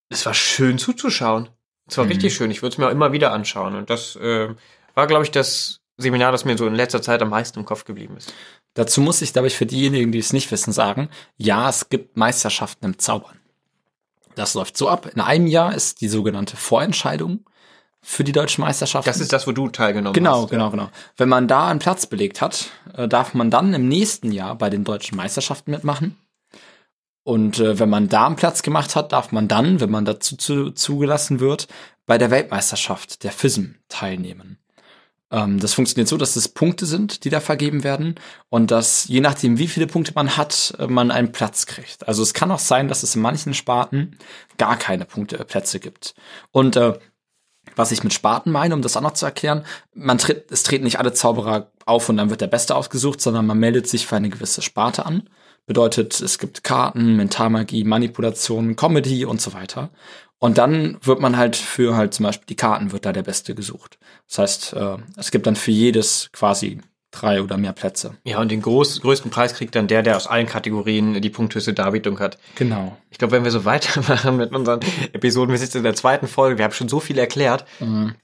Es 0.09 0.25
war 0.25 0.33
schön 0.33 0.77
zuzuschauen. 0.77 1.49
Es 1.87 1.97
war 1.97 2.05
Mhm. 2.05 2.11
richtig 2.11 2.35
schön. 2.35 2.51
Ich 2.51 2.61
würde 2.61 2.73
es 2.73 2.77
mir 2.77 2.87
auch 2.87 2.91
immer 2.91 3.11
wieder 3.11 3.31
anschauen. 3.31 3.75
Und 3.75 3.89
das 3.89 4.15
äh, 4.17 4.49
war, 4.93 5.07
glaube 5.07 5.23
ich, 5.23 5.31
das 5.31 5.79
Seminar, 5.97 6.31
das 6.31 6.45
mir 6.45 6.57
so 6.57 6.67
in 6.67 6.75
letzter 6.75 7.01
Zeit 7.01 7.21
am 7.21 7.29
meisten 7.29 7.59
im 7.59 7.65
Kopf 7.65 7.85
geblieben 7.85 8.17
ist. 8.17 8.33
Dazu 8.75 9.01
muss 9.01 9.21
ich, 9.21 9.33
glaube 9.33 9.47
ich, 9.47 9.55
für 9.55 9.65
diejenigen, 9.65 10.11
die 10.11 10.19
es 10.19 10.33
nicht 10.33 10.51
wissen, 10.51 10.71
sagen, 10.71 11.09
ja, 11.37 11.69
es 11.69 11.89
gibt 11.89 12.15
Meisterschaften 12.17 12.85
im 12.85 12.99
Zaubern. 12.99 13.39
Das 14.35 14.53
läuft 14.53 14.77
so 14.77 14.87
ab. 14.87 15.07
In 15.13 15.19
einem 15.21 15.47
Jahr 15.47 15.73
ist 15.73 16.01
die 16.01 16.07
sogenannte 16.07 16.55
Vorentscheidung 16.57 17.43
für 18.03 18.23
die 18.23 18.31
deutschen 18.31 18.61
Meisterschaften. 18.61 19.09
Das 19.09 19.19
ist 19.19 19.33
das, 19.33 19.47
wo 19.47 19.51
du 19.51 19.67
teilgenommen 19.69 20.13
Genau, 20.13 20.43
hast. 20.43 20.51
genau, 20.51 20.69
genau. 20.69 20.89
Wenn 21.17 21.27
man 21.29 21.47
da 21.47 21.67
einen 21.67 21.79
Platz 21.79 22.05
belegt 22.05 22.39
hat, 22.41 22.69
äh, 22.93 23.07
darf 23.07 23.33
man 23.33 23.49
dann 23.49 23.73
im 23.73 23.87
nächsten 23.87 24.31
Jahr 24.31 24.55
bei 24.55 24.69
den 24.69 24.83
deutschen 24.83 25.17
Meisterschaften 25.17 25.71
mitmachen. 25.71 26.15
Und 27.27 27.59
äh, 27.59 27.77
wenn 27.77 27.89
man 27.89 28.07
da 28.07 28.25
einen 28.25 28.37
Platz 28.37 28.61
gemacht 28.61 28.95
hat, 28.95 29.11
darf 29.11 29.33
man 29.33 29.49
dann, 29.49 29.81
wenn 29.81 29.91
man 29.91 30.05
dazu 30.05 30.37
zu, 30.37 30.71
zugelassen 30.71 31.41
wird, 31.41 31.67
bei 32.05 32.17
der 32.17 32.31
Weltmeisterschaft 32.31 33.25
der 33.25 33.33
FISM 33.33 33.71
teilnehmen. 33.89 34.59
Ähm, 35.29 35.59
das 35.59 35.73
funktioniert 35.73 36.07
so, 36.07 36.15
dass 36.15 36.37
es 36.37 36.47
Punkte 36.47 36.85
sind, 36.85 37.25
die 37.25 37.29
da 37.29 37.41
vergeben 37.41 37.83
werden 37.83 38.15
und 38.47 38.71
dass 38.71 39.09
je 39.09 39.19
nachdem, 39.19 39.57
wie 39.57 39.67
viele 39.67 39.87
Punkte 39.87 40.13
man 40.15 40.37
hat, 40.37 40.73
äh, 40.79 40.87
man 40.87 41.11
einen 41.11 41.33
Platz 41.33 41.65
kriegt. 41.65 42.07
Also 42.07 42.23
es 42.23 42.33
kann 42.33 42.49
auch 42.49 42.59
sein, 42.59 42.87
dass 42.87 43.03
es 43.03 43.17
in 43.17 43.21
manchen 43.21 43.53
Sparten 43.53 44.17
gar 44.57 44.77
keine 44.77 45.03
Punkte, 45.03 45.37
äh, 45.37 45.43
Plätze 45.43 45.81
gibt. 45.81 46.15
Und 46.51 46.77
äh, 46.77 46.97
was 47.75 47.91
ich 47.91 48.05
mit 48.05 48.13
Sparten 48.13 48.53
meine, 48.53 48.73
um 48.73 48.81
das 48.81 48.95
auch 48.95 49.01
noch 49.01 49.11
zu 49.11 49.25
erklären, 49.25 49.65
man 49.93 50.17
tritt, 50.17 50.49
es 50.49 50.63
treten 50.63 50.85
nicht 50.85 50.99
alle 50.99 51.11
Zauberer 51.11 51.73
auf 51.85 52.07
und 52.07 52.15
dann 52.15 52.29
wird 52.29 52.39
der 52.39 52.47
Beste 52.47 52.73
ausgesucht, 52.73 53.19
sondern 53.19 53.45
man 53.45 53.59
meldet 53.59 53.89
sich 53.89 54.07
für 54.07 54.15
eine 54.15 54.29
gewisse 54.29 54.61
Sparte 54.61 55.05
an. 55.05 55.29
Bedeutet, 55.67 56.19
es 56.19 56.39
gibt 56.39 56.63
Karten, 56.63 57.15
Mentalmagie, 57.15 57.83
Manipulation, 57.83 58.75
Comedy 58.75 59.25
und 59.25 59.39
so 59.39 59.53
weiter. 59.53 59.91
Und 60.39 60.57
dann 60.57 60.97
wird 61.01 61.19
man 61.19 61.37
halt 61.37 61.55
für 61.55 61.95
halt 61.95 62.13
zum 62.13 62.23
Beispiel 62.23 62.45
die 62.47 62.55
Karten 62.55 62.91
wird 62.91 63.05
da 63.05 63.11
der 63.11 63.23
Beste 63.23 63.53
gesucht. 63.53 63.99
Das 64.27 64.39
heißt, 64.39 64.73
äh, 64.73 64.97
es 65.17 65.29
gibt 65.31 65.45
dann 65.45 65.55
für 65.55 65.71
jedes 65.71 66.29
quasi 66.31 66.79
drei 67.11 67.41
oder 67.41 67.57
mehr 67.57 67.73
Plätze. 67.73 68.15
Ja, 68.23 68.39
und 68.39 68.49
den 68.49 68.61
groß, 68.61 69.01
größten 69.01 69.31
Preis 69.31 69.53
kriegt 69.53 69.75
dann 69.75 69.87
der, 69.87 70.03
der 70.03 70.15
aus 70.15 70.27
allen 70.27 70.45
Kategorien 70.45 71.21
die 71.21 71.29
punkthöchste 71.29 71.73
Darbietung 71.73 72.19
hat. 72.19 72.37
Genau. 72.55 72.97
Ich 73.09 73.17
glaube, 73.17 73.31
wenn 73.31 73.43
wir 73.43 73.51
so 73.51 73.65
weitermachen 73.65 74.37
mit 74.37 74.51
unseren 74.53 74.79
Episoden, 75.13 75.51
wir 75.51 75.57
sind 75.57 75.67
jetzt 75.67 75.75
in 75.75 75.83
der 75.83 75.95
zweiten 75.95 76.27
Folge, 76.27 76.57
wir 76.57 76.65
haben 76.65 76.73
schon 76.73 76.89
so 76.89 76.99
viel 76.99 77.17
erklärt. 77.17 77.65
Mhm. 77.79 78.15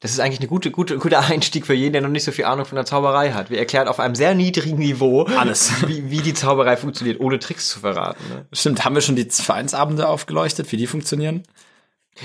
Das 0.00 0.12
ist 0.12 0.20
eigentlich 0.20 0.40
eine 0.40 0.48
gute, 0.48 0.70
gute, 0.70 0.96
guter 0.98 1.20
Einstieg 1.20 1.66
für 1.66 1.74
jeden, 1.74 1.92
der 1.92 2.00
noch 2.00 2.08
nicht 2.08 2.24
so 2.24 2.32
viel 2.32 2.46
Ahnung 2.46 2.64
von 2.64 2.76
der 2.76 2.86
Zauberei 2.86 3.32
hat. 3.32 3.50
Wir 3.50 3.58
erklären 3.58 3.86
auf 3.86 4.00
einem 4.00 4.14
sehr 4.14 4.34
niedrigen 4.34 4.78
Niveau 4.78 5.24
Alles. 5.24 5.72
wie, 5.86 6.10
wie 6.10 6.20
die 6.20 6.32
Zauberei 6.32 6.78
funktioniert, 6.78 7.20
ohne 7.20 7.38
Tricks 7.38 7.68
zu 7.68 7.80
verraten. 7.80 8.22
Ne? 8.30 8.46
Stimmt, 8.52 8.84
haben 8.84 8.94
wir 8.94 9.02
schon 9.02 9.16
die 9.16 9.28
Vereinsabende 9.30 10.08
aufgeleuchtet, 10.08 10.72
wie 10.72 10.78
die 10.78 10.86
funktionieren? 10.86 11.42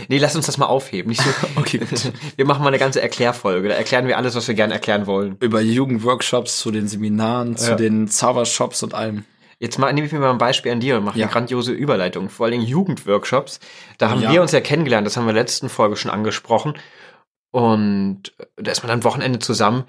Nee, 0.08 0.18
lass 0.18 0.36
uns 0.36 0.46
das 0.46 0.58
mal 0.58 0.66
aufheben. 0.66 1.14
So, 1.14 1.24
Okay, 1.58 1.78
gut. 1.78 1.90
Wir 2.38 2.46
machen 2.46 2.62
mal 2.64 2.70
eine 2.70 2.80
ganze 2.80 3.02
Erklärfolge. 3.02 3.70
Da 3.70 3.76
erklären 3.76 4.08
wir 4.08 4.18
alles, 4.18 4.36
was 4.36 4.48
wir 4.48 4.56
gerne 4.56 4.74
erklären 4.74 5.06
wollen. 5.06 5.38
Über 5.40 5.62
Jugendworkshops, 5.62 6.58
zu 6.60 6.72
den 6.72 6.88
Seminaren, 6.88 7.56
zu 7.56 7.72
Ja. 7.72 7.76
den 7.76 8.08
Zaubershops 8.08 8.84
und 8.84 8.94
allem. 8.94 9.26
Jetzt 9.60 9.78
mal, 9.80 9.94
nehme 9.94 10.08
ich 10.08 10.12
mir 10.12 10.20
mal 10.20 10.32
ein 10.32 10.38
Beispiel 10.38 10.72
an 10.74 10.82
dir 10.82 10.98
und 10.98 11.06
mache 11.06 11.18
Ja. 11.20 11.26
eine 11.26 11.32
grandiose 11.34 11.72
Überleitung. 11.72 12.30
Vor 12.30 12.46
allen 12.46 12.54
Dingen 12.54 12.66
Jugendworkshops. 12.66 13.60
Da 13.98 14.10
haben 14.10 14.22
Ja. 14.22 14.32
wir 14.34 14.42
uns 14.42 14.52
ja 14.52 14.60
kennengelernt, 14.60 15.06
das 15.08 15.16
haben 15.16 15.26
wir 15.26 15.30
in 15.30 15.36
der 15.36 15.44
letzten 15.44 15.70
Folge 15.70 15.96
schon 15.96 16.12
angesprochen. 16.12 16.74
Und 17.56 18.34
da 18.58 18.70
ist 18.70 18.84
man 18.84 18.90
dann 18.90 19.06
Wochenende 19.06 19.40
zusammen. 19.40 19.86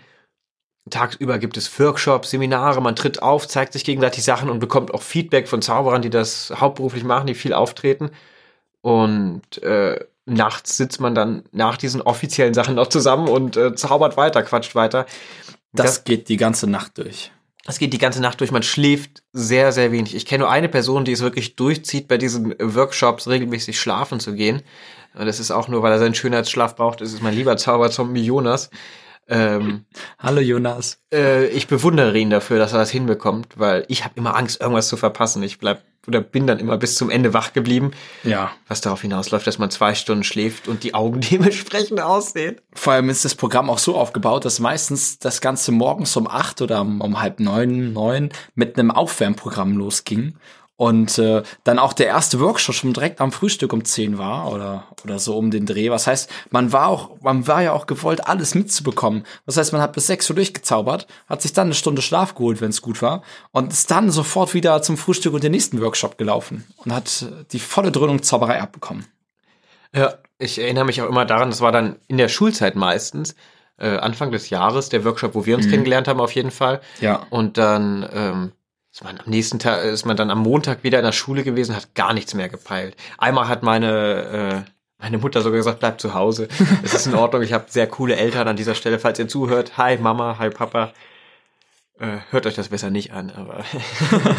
Tagsüber 0.89 1.41
gibt 1.41 1.57
es 1.57 1.81
Workshops, 1.81 2.31
Seminare, 2.31 2.81
man 2.81 2.95
tritt 2.95 3.23
auf, 3.23 3.49
zeigt 3.49 3.73
sich 3.73 3.83
gegenseitig 3.83 4.23
Sachen 4.23 4.51
und 4.51 4.61
bekommt 4.61 4.95
auch 4.95 5.03
Feedback 5.03 5.49
von 5.49 5.63
Zauberern, 5.63 6.01
die 6.01 6.09
das 6.09 6.53
hauptberuflich 6.55 7.03
machen, 7.03 7.27
die 7.27 7.35
viel 7.35 7.53
auftreten. 7.53 8.11
Und 8.83 9.61
äh, 9.65 9.99
nachts 10.27 10.77
sitzt 10.77 11.01
man 11.01 11.17
dann 11.17 11.43
nach 11.51 11.77
diesen 11.77 12.03
offiziellen 12.03 12.55
Sachen 12.55 12.77
noch 12.77 12.87
zusammen 12.87 13.27
und 13.27 13.57
äh, 13.57 13.75
zaubert 13.75 14.17
weiter, 14.17 14.45
quatscht 14.45 14.77
weiter. 14.77 15.05
Das, 15.73 16.05
geht 16.05 16.29
die 16.29 16.37
ganze 16.37 16.71
Nacht 16.71 16.99
durch. 16.99 17.33
Das 17.65 17.81
geht 17.81 17.93
die 17.93 17.99
ganze 17.99 18.21
Nacht 18.21 18.39
durch. 18.39 18.53
Man 18.53 18.63
schläft 18.63 19.25
sehr, 19.33 19.73
sehr 19.73 19.91
wenig. 19.91 20.15
Ich 20.15 20.25
kenne 20.25 20.45
nur 20.45 20.53
eine 20.53 20.69
Person, 20.69 21.05
die 21.05 21.11
es 21.11 21.21
wirklich 21.21 21.57
durchzieht, 21.57 22.07
bei 22.07 22.17
diesen 22.17 22.55
Workshops 22.61 23.27
regelmäßig 23.27 23.81
schlafen 23.81 24.21
zu 24.21 24.35
gehen. 24.35 24.63
Und 25.19 25.27
das 25.27 25.41
ist 25.41 25.51
auch 25.51 25.69
nur, 25.69 25.83
weil 25.83 25.93
er 25.93 25.99
seinen 25.99 26.15
Schönheitsschlaf 26.15 26.77
braucht. 26.77 27.01
Das 27.01 27.13
ist 27.13 27.23
mein 27.23 27.35
lieber 27.35 27.57
Zauberzombie 27.57 28.23
Jonas. 28.25 28.71
Ähm, 29.29 29.85
Hallo 30.21 30.41
Jonas. 30.41 31.01
äh, 31.13 31.47
ich 31.49 31.67
bewundere 31.67 32.17
ihn 32.17 32.31
dafür, 32.31 32.59
dass 32.59 32.73
er 32.73 32.79
das 32.79 32.91
hinbekommt, 32.91 33.55
weil 33.57 33.85
ich 33.89 34.05
habe 34.05 34.15
immer 34.17 34.37
Angst, 34.37 34.61
irgendwas 34.61 34.87
zu 34.89 34.97
verpassen. 34.97 35.43
Ich 35.43 35.59
bleib 35.59 35.83
oder 36.07 36.21
bin 36.21 36.47
dann 36.47 36.61
immer 36.61 36.77
bis 36.79 36.95
zum 36.95 37.11
Ende 37.11 37.35
wach 37.35 37.53
geblieben, 37.53 37.91
Ja. 38.23 38.53
was 38.69 38.81
darauf 38.81 39.03
hinausläuft, 39.03 39.45
dass 39.45 39.59
man 39.59 39.71
zwei 39.73 39.97
Stunden 39.97 40.23
schläft 40.23 40.69
und 40.69 40.85
die 40.85 40.95
Augen 40.95 41.21
dementsprechend 41.31 42.01
aussehen. 42.01 42.61
Vor 42.75 42.93
allem 42.93 43.09
ist 43.11 43.25
das 43.25 43.35
Programm 43.35 43.69
auch 43.69 43.79
so 43.79 43.97
aufgebaut, 43.97 44.45
dass 44.45 44.61
meistens 44.61 45.19
das 45.19 45.41
Ganze 45.41 45.73
morgens 45.73 46.17
um 46.17 46.29
acht 46.29 46.63
oder 46.63 46.81
um, 46.83 47.01
um 47.01 47.21
halb 47.21 47.41
neun, 47.41 47.93
neun 47.93 48.29
mit 48.55 48.79
einem 48.79 48.93
Aufwärmprogramm 48.93 49.77
losging. 49.77 50.37
Und 50.77 51.19
äh, 51.19 51.43
dann 51.65 51.79
auch 51.79 51.95
der 51.95 52.07
erste 52.07 52.39
Workshop 52.39 52.75
schon 52.75 52.93
direkt 52.93 53.23
am 53.23 53.33
Frühstück 53.33 53.73
um 53.73 53.85
zehn 53.85 54.19
war 54.19 54.53
oder 54.53 54.85
oder 55.07 55.19
so 55.19 55.37
um 55.37 55.51
den 55.51 55.67
Dreh. 55.67 55.91
Was 55.91 56.07
heißt, 56.07 56.31
man 56.51 56.73
war 56.73 56.89
auch, 56.89 57.11
man 57.21 57.47
war 57.47 57.63
ja 57.63 57.73
auch 57.73 57.87
gewollt, 57.87 58.27
alles 58.27 58.55
mitzubekommen. 58.55 59.25
Das 59.47 59.57
heißt, 59.57 59.73
man 59.73 59.81
hat 59.81 59.93
bis 59.93 60.07
sechs 60.07 60.29
Uhr 60.29 60.37
durchgezaubert, 60.37 61.07
hat 61.29 61.43
sich 61.43 61.53
dann 61.53 61.69
eine 61.69 61.75
Stunde 61.75 62.03
Schlaf 62.03 62.35
geholt, 62.35 62.61
wenn 62.61 62.71
es 62.71 62.83
gut 62.83 63.01
war, 63.03 63.23
und 63.53 63.73
ist 63.73 63.91
dann 63.91 64.11
sofort 64.11 64.53
wieder 64.53 64.83
zum 64.83 64.97
Frühstück 64.97 65.33
und 65.33 65.45
den 65.45 65.53
nächsten 65.53 65.81
Workshop 65.81 66.19
gelaufen 66.19 66.67
und 66.85 66.93
hat 66.93 67.27
die 67.53 67.61
volle 67.61 67.93
Dröhnung 67.93 68.23
Zauberei 68.23 68.61
abbekommen. 68.61 69.07
Ja, 69.95 70.15
ich 70.39 70.59
erinnere 70.59 70.85
mich 70.85 71.01
auch 71.01 71.09
immer 71.09 71.25
daran, 71.25 71.51
das 71.51 71.61
war 71.61 71.73
dann 71.73 71.97
in 72.09 72.19
der 72.19 72.29
Schulzeit 72.29 72.77
meistens, 72.77 73.35
äh, 73.79 73.97
Anfang 73.97 74.31
des 74.31 74.51
Jahres, 74.51 74.89
der 74.89 75.05
Workshop, 75.05 75.35
wo 75.35 75.47
wir 75.47 75.57
uns 75.57 75.69
kennengelernt 75.69 76.09
haben, 76.09 76.21
auf 76.21 76.33
jeden 76.33 76.51
Fall. 76.51 76.81
Ja. 77.01 77.27
Und 77.31 77.59
dann 77.59 78.09
ähm, 78.13 78.53
ist 78.97 79.05
man 79.05 79.19
am 79.19 79.27
nächsten 79.27 79.59
Tag, 79.59 79.85
ist 79.85 80.07
man 80.07 80.17
dann 80.17 80.31
am 80.31 80.39
Montag 80.39 80.83
wieder 80.83 80.99
in 80.99 81.05
der 81.05 81.13
Schule 81.13 81.45
gewesen, 81.45 81.77
hat 81.77 81.95
gar 81.95 82.15
nichts 82.15 82.33
mehr 82.33 82.49
gepeilt. 82.49 82.97
Einmal 83.19 83.47
hat 83.47 83.63
meine 83.63 84.65
äh, 84.67 84.71
meine 84.99 85.19
Mutter 85.19 85.43
sogar 85.43 85.59
gesagt, 85.59 85.81
bleib 85.81 86.01
zu 86.01 86.15
Hause. 86.15 86.49
Es 86.83 86.95
ist 86.95 87.07
in 87.07 87.15
Ordnung. 87.15 87.43
Ich 87.43 87.53
habe 87.53 87.67
sehr 87.69 87.87
coole 87.89 88.17
Eltern 88.17 88.49
an 88.49 88.57
dieser 88.57 88.75
Stelle, 88.75 88.99
falls 88.99 89.19
ihr 89.19 89.29
zuhört. 89.29 89.77
Hi 89.77 89.99
Mama, 89.99 90.39
hi 90.39 90.49
Papa. 90.49 90.95
Äh, 91.99 92.21
hört 92.31 92.47
euch 92.47 92.55
das 92.55 92.71
besser 92.71 92.89
nicht 92.89 93.13
an, 93.13 93.31
aber 93.31 93.65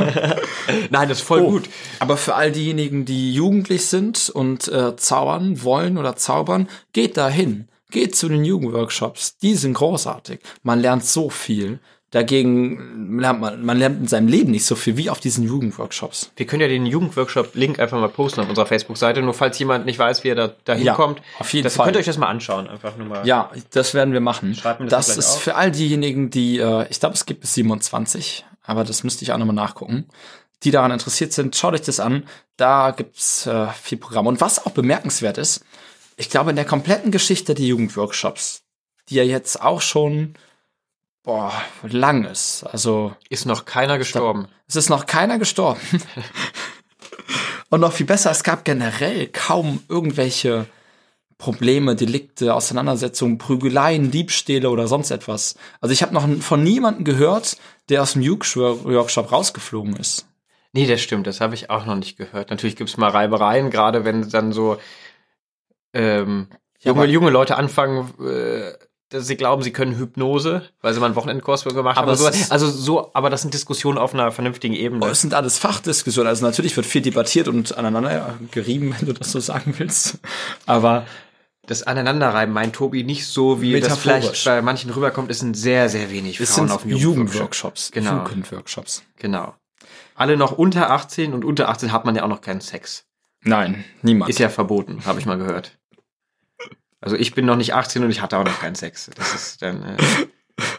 nein, 0.90 1.08
das 1.08 1.20
ist 1.20 1.28
voll 1.28 1.42
Oh, 1.42 1.52
gut. 1.52 1.70
Aber 2.00 2.18
für 2.18 2.34
all 2.34 2.52
diejenigen, 2.52 3.06
die 3.06 3.36
jugendlich 3.36 3.86
sind 3.86 4.28
und 4.28 4.68
äh, 4.70 4.96
zaubern 4.96 5.62
wollen 5.62 6.00
oder 6.00 6.16
zaubern, 6.16 6.68
geht 6.94 7.16
dahin. 7.16 7.68
Geht 7.92 8.16
zu 8.16 8.28
den 8.28 8.44
Jugendworkshops. 8.44 9.38
Die 9.38 9.54
sind 9.54 9.76
großartig. 9.76 10.40
Man 10.64 10.80
lernt 10.80 11.06
so 11.06 11.30
viel. 11.30 11.80
Dagegen 12.12 13.20
lernt 13.20 13.42
man, 13.42 13.66
man 13.66 13.78
lernt 13.78 14.00
in 14.00 14.08
seinem 14.08 14.30
Leben 14.30 14.52
nicht 14.52 14.66
so 14.66 14.76
viel 14.76 14.96
wie 14.96 15.10
auf 15.10 15.20
diesen 15.20 15.44
Jugendworkshops. 15.46 16.32
Wir 16.38 16.46
können 16.48 16.62
ja 16.62 16.70
den 16.70 16.86
Jugendworkshop-Link 16.86 17.80
einfach 17.80 18.00
mal 18.00 18.08
posten 18.08 18.40
auf 18.40 18.48
unserer 18.50 18.66
Facebook-Seite, 18.66 19.22
nur 19.22 19.34
falls 19.34 19.60
jemand 19.60 19.86
nicht 19.86 20.00
weiß, 20.00 20.24
wie 20.24 20.30
er 20.30 20.36
da, 20.36 20.54
da 20.64 20.74
Ja, 20.76 20.94
hinkommt. 20.94 21.22
auf 21.40 21.52
jeden 21.54 21.66
das, 21.66 21.76
Fall. 21.76 21.86
Könnt 21.88 21.98
ihr 21.98 22.00
euch 22.00 22.06
das 22.06 22.18
mal 22.18 22.28
anschauen, 22.30 22.70
einfach 22.70 22.96
nur 22.96 23.08
mal. 23.08 23.28
Ja, 23.28 23.52
das 23.72 23.94
werden 23.94 24.14
wir 24.14 24.22
machen. 24.22 24.56
Schreibt 24.56 24.80
mir 24.80 24.88
das 24.88 25.08
das 25.08 25.18
ist 25.18 25.36
auf. 25.36 25.42
für 25.42 25.56
all 25.56 25.70
diejenigen, 25.70 26.30
die, 26.30 26.60
äh, 26.60 26.88
ich 26.90 27.02
glaube, 27.02 27.16
es 27.16 27.26
gibt 27.26 27.42
bis 27.42 27.54
27, 27.56 28.46
aber 28.64 28.86
das 28.86 29.04
müsste 29.04 29.24
ich 29.26 29.34
auch 29.34 29.38
nochmal 29.38 29.56
nachgucken, 29.56 30.06
die 30.64 30.72
daran 30.72 30.92
interessiert 30.92 31.34
sind. 31.34 31.58
Schaut 31.58 31.74
euch 31.74 31.82
das 31.82 32.00
an. 32.00 32.24
Da 32.56 32.92
gibt's 32.92 33.46
äh, 33.48 33.68
viel 33.82 33.98
Programm. 33.98 34.28
Und 34.28 34.40
was 34.40 34.66
auch 34.66 34.72
bemerkenswert 34.72 35.38
ist, 35.38 35.64
ich 36.16 36.30
glaube, 36.30 36.52
in 36.52 36.56
der 36.56 36.66
kompletten 36.66 37.12
Geschichte 37.12 37.54
der 37.54 37.66
Jugendworkshops, 37.66 38.62
die 39.10 39.16
ja 39.16 39.24
jetzt 39.24 39.62
auch 39.62 39.82
schon 39.82 40.34
boah, 41.28 41.52
lang 41.84 42.24
ist. 42.24 42.64
Also 42.64 43.14
Ist 43.30 43.46
noch 43.46 43.66
keiner 43.66 43.98
gestorben. 43.98 44.48
es 44.66 44.78
ist 44.78 44.90
noch 44.90 45.06
keiner 45.06 45.38
gestorben. 45.38 45.82
Und 47.70 47.82
noch 47.82 47.92
viel 47.92 48.06
besser, 48.06 48.32
es 48.32 48.44
gab 48.44 48.64
generell 48.64 49.28
kaum 49.28 49.84
irgendwelche 49.90 50.68
Probleme, 51.38 51.98
Delikte, 51.98 52.56
Auseinandersetzungen, 52.56 53.38
Prügeleien, 53.38 54.10
Diebstähle 54.10 54.70
oder 54.70 54.88
sonst 54.88 55.12
etwas. 55.12 55.56
Also 55.82 55.92
ich 55.92 56.02
habe 56.02 56.14
noch 56.14 56.26
von 56.42 56.64
niemandem 56.64 57.04
gehört, 57.04 57.58
der 57.90 58.04
aus 58.04 58.14
dem 58.14 58.22
Juke-Workshop 58.22 59.30
rausgeflogen 59.30 59.98
ist. 59.98 60.28
Nee, 60.72 60.88
das 60.88 61.02
stimmt, 61.02 61.28
das 61.28 61.42
habe 61.42 61.56
ich 61.56 61.70
auch 61.70 61.86
noch 61.86 61.96
nicht 61.96 62.18
gehört. 62.18 62.52
Natürlich 62.52 62.78
gibt's 62.78 62.96
mal 62.96 63.10
Reibereien, 63.10 63.70
gerade 63.70 64.06
wenn 64.06 64.30
dann 64.30 64.54
so 64.54 64.78
ähm, 65.94 66.48
junge, 66.80 67.06
junge 67.06 67.32
Leute 67.32 67.58
anfangen, 67.58 68.14
äh, 68.26 68.87
sie 69.12 69.38
glauben, 69.38 69.62
sie 69.62 69.72
können 69.72 69.98
Hypnose, 69.98 70.64
weil 70.82 70.94
sie 70.94 71.00
mal 71.00 71.08
einen 71.08 71.16
Wochenendkurs 71.16 71.64
gemacht 71.64 71.98
Aber 71.98 72.12
haben. 72.12 72.18
So, 72.18 72.28
also 72.50 72.70
so, 72.70 73.12
aber 73.14 73.30
das 73.30 73.42
sind 73.42 73.54
Diskussionen 73.54 73.98
auf 73.98 74.14
einer 74.14 74.32
vernünftigen 74.32 74.74
Ebene. 74.74 75.06
Es 75.08 75.22
sind 75.22 75.34
alles 75.34 75.58
Fachdiskussionen. 75.58 76.28
Also 76.28 76.46
natürlich 76.46 76.76
wird 76.76 76.86
viel 76.86 77.02
debattiert 77.02 77.48
und 77.48 77.78
aneinander 77.78 78.38
gerieben, 78.52 78.96
wenn 79.00 79.08
du 79.08 79.14
das 79.14 79.32
so 79.32 79.40
sagen 79.40 79.76
willst. 79.78 80.20
Aber 80.66 81.06
das 81.68 81.84
Aneinanderreiben 81.84 82.54
meint 82.54 82.76
Tobi 82.76 83.04
nicht 83.04 83.28
so, 83.28 83.62
wie 83.62 83.80
das 83.80 83.98
vielleicht 83.98 84.46
bei 84.46 84.62
manchen 84.62 84.90
rüberkommt. 84.90 85.30
Es 85.30 85.40
sind 85.40 85.56
sehr, 85.56 85.90
sehr 85.90 86.10
wenig 86.10 86.40
es 86.40 86.56
Frauen 86.56 86.68
sind 86.68 86.76
auf. 86.76 86.86
Jugendworkshops. 86.86 87.92
Genau. 87.92 88.24
Jugendworkshops. 88.24 89.04
Genau. 89.18 89.56
Alle 90.16 90.38
noch 90.38 90.54
unter 90.54 90.90
18 90.92 91.34
und 91.34 91.46
unter 91.46 91.70
18 91.70 91.92
hat 91.92 92.06
man 92.06 92.16
ja 92.16 92.24
auch 92.24 92.30
noch 92.30 92.42
keinen 92.42 92.62
Sex. 92.62 93.06
Nein, 93.44 93.86
niemand. 94.02 94.30
Ist 94.30 94.40
ja 94.40 94.50
verboten, 94.50 95.06
habe 95.06 95.20
ich 95.20 95.26
mal 95.26 95.38
gehört. 95.38 95.78
Also 97.02 97.16
ich 97.16 97.34
bin 97.34 97.46
noch 97.46 97.56
nicht 97.56 97.74
18 97.74 98.04
und 98.04 98.10
ich 98.10 98.22
hatte 98.22 98.38
auch 98.38 98.44
noch 98.44 98.60
keinen 98.60 98.76
Sex. 98.76 99.10
Das 99.16 99.34
ist 99.34 99.62
dann. 99.62 99.84
Äh, 99.84 99.98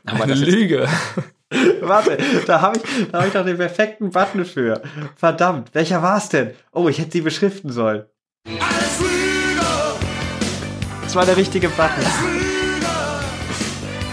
haben 0.06 0.18
wir 0.18 0.25
Eine 0.25 0.34
das 0.34 0.40
Lüge. 0.40 0.88
Warte, 1.80 2.18
da 2.46 2.60
habe 2.60 2.78
ich, 2.78 3.10
da 3.10 3.20
hab 3.20 3.26
ich 3.26 3.32
doch 3.32 3.44
den 3.44 3.56
perfekten 3.56 4.10
Button 4.10 4.44
für. 4.44 4.82
Verdammt, 5.16 5.75
welcher 5.75 6.02
war 6.02 6.18
es 6.18 6.28
denn? 6.28 6.50
Oh, 6.72 6.88
ich 6.88 6.98
hätte 6.98 7.12
sie 7.12 7.20
beschriften 7.22 7.70
sollen. 7.70 8.04
Das 11.02 11.14
war 11.14 11.25
der 11.25 11.37
richtige 11.37 11.68
Button. 11.70 12.04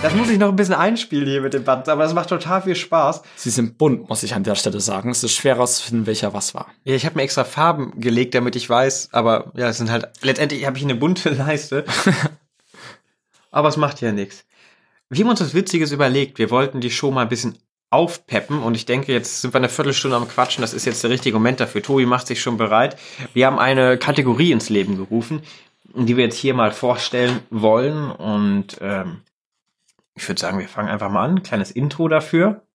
Das 0.02 0.14
muss 0.14 0.30
ich 0.30 0.38
noch 0.38 0.50
ein 0.50 0.56
bisschen 0.56 0.76
einspielen 0.76 1.28
hier 1.28 1.42
mit 1.42 1.54
dem 1.54 1.64
Button, 1.64 1.90
aber 1.90 2.04
das 2.04 2.14
macht 2.14 2.30
total 2.30 2.62
viel 2.62 2.76
Spaß. 2.76 3.24
Sie 3.38 3.50
sind 3.50 3.78
bunt, 3.80 4.08
muss 4.08 4.22
ich 4.22 4.36
an 4.36 4.44
der 4.44 4.54
Stelle 4.56 4.80
sagen. 4.80 5.10
Es 5.10 5.24
ist 5.24 5.34
schwer 5.34 5.56
herauszufinden, 5.56 6.06
welcher 6.06 6.34
was 6.34 6.54
war. 6.54 6.68
Ja, 6.84 6.94
ich 6.94 7.06
habe 7.06 7.16
mir 7.16 7.24
extra 7.24 7.44
Farben 7.44 8.00
gelegt, 8.00 8.36
damit 8.36 8.56
ich 8.56 8.70
weiß, 8.70 9.10
aber 9.14 9.52
ja, 9.56 9.68
es 9.68 9.78
sind 9.78 9.90
halt 9.90 10.10
letztendlich 10.22 10.66
habe 10.68 10.78
ich 10.78 10.84
eine 10.84 10.96
bunte 10.96 11.30
Leiste. 11.32 11.86
aber 13.50 13.70
es 13.70 13.78
macht 13.78 14.00
ja 14.02 14.12
nichts. 14.12 14.46
Wir 15.10 15.24
haben 15.24 15.32
uns 15.32 15.42
was 15.42 15.56
Witziges 15.56 15.92
überlegt. 15.92 16.38
Wir 16.38 16.52
wollten 16.52 16.82
die 16.82 16.92
Show 16.92 17.10
mal 17.10 17.24
ein 17.24 17.30
bisschen 17.30 17.58
aufpeppen 17.90 18.62
und 18.62 18.76
ich 18.76 18.86
denke, 18.86 19.12
jetzt 19.12 19.42
sind 19.42 19.54
wir 19.54 19.58
eine 19.60 19.70
Viertelstunde 19.70 20.18
am 20.18 20.28
Quatschen. 20.28 20.62
Das 20.62 20.74
ist 20.74 20.86
jetzt 20.86 21.04
der 21.04 21.10
richtige 21.10 21.38
Moment 21.38 21.60
dafür. 21.60 21.82
Tobi 21.82 22.06
macht 22.06 22.28
sich 22.28 22.42
schon 22.42 22.58
bereit. 22.58 22.98
Wir 23.34 23.48
haben 23.48 23.58
eine 23.58 23.98
Kategorie 23.98 24.52
ins 24.52 24.70
Leben 24.70 24.98
gerufen, 24.98 25.42
die 25.96 26.18
wir 26.18 26.26
jetzt 26.26 26.38
hier 26.38 26.54
mal 26.54 26.72
vorstellen 26.72 27.40
wollen 27.50 28.12
und 28.12 28.78
ähm, 28.82 29.22
ich 30.16 30.28
würde 30.28 30.40
sagen, 30.40 30.60
wir 30.60 30.68
fangen 30.68 30.90
einfach 30.90 31.10
mal 31.10 31.24
an. 31.24 31.44
Kleines 31.44 31.72
Intro 31.72 32.08
dafür. 32.08 32.66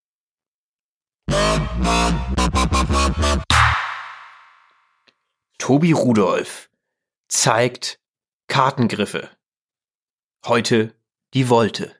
Tobi 5.58 5.92
Rudolf 5.92 6.70
zeigt 7.28 8.00
Kartengriffe. 8.46 9.30
Heute 10.44 10.94
die 11.34 11.48
Wolte. 11.48 11.96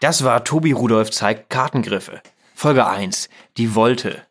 Das 0.00 0.24
war 0.24 0.44
Tobi 0.44 0.72
Rudolf 0.72 1.10
zeigt 1.10 1.50
Kartengriffe. 1.50 2.22
Folge 2.54 2.86
1, 2.86 3.28
die 3.56 3.74
Wolte. 3.74 4.26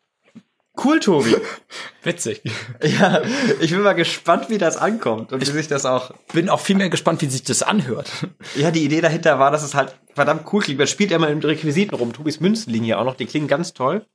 Cool, 0.82 1.00
Tobi. 1.00 1.36
Witzig. 2.02 2.42
Ja, 2.82 3.22
ich 3.60 3.70
bin 3.70 3.82
mal 3.82 3.92
gespannt, 3.94 4.48
wie 4.48 4.58
das 4.58 4.76
ankommt 4.76 5.32
und 5.32 5.40
wie 5.40 5.50
sich 5.50 5.68
das 5.68 5.84
auch. 5.84 6.12
Bin 6.32 6.48
auch 6.48 6.60
viel 6.60 6.76
mehr 6.76 6.88
gespannt, 6.88 7.20
wie 7.22 7.26
sich 7.26 7.42
das 7.42 7.62
anhört. 7.62 8.10
Ja, 8.56 8.70
die 8.70 8.84
Idee 8.84 9.00
dahinter 9.00 9.38
war, 9.38 9.50
dass 9.50 9.62
es 9.62 9.74
halt 9.74 9.94
verdammt 10.14 10.50
cool 10.52 10.62
klingt. 10.62 10.78
Man 10.78 10.86
spielt 10.88 11.10
ja 11.10 11.16
immer 11.16 11.28
in 11.28 11.40
Requisiten 11.40 11.94
rum. 11.94 12.12
Tobis 12.12 12.40
Münzen 12.40 12.72
liegen 12.72 12.84
ja 12.84 12.98
auch 12.98 13.04
noch, 13.04 13.14
die 13.16 13.26
klingen 13.26 13.48
ganz 13.48 13.74
toll. 13.74 14.06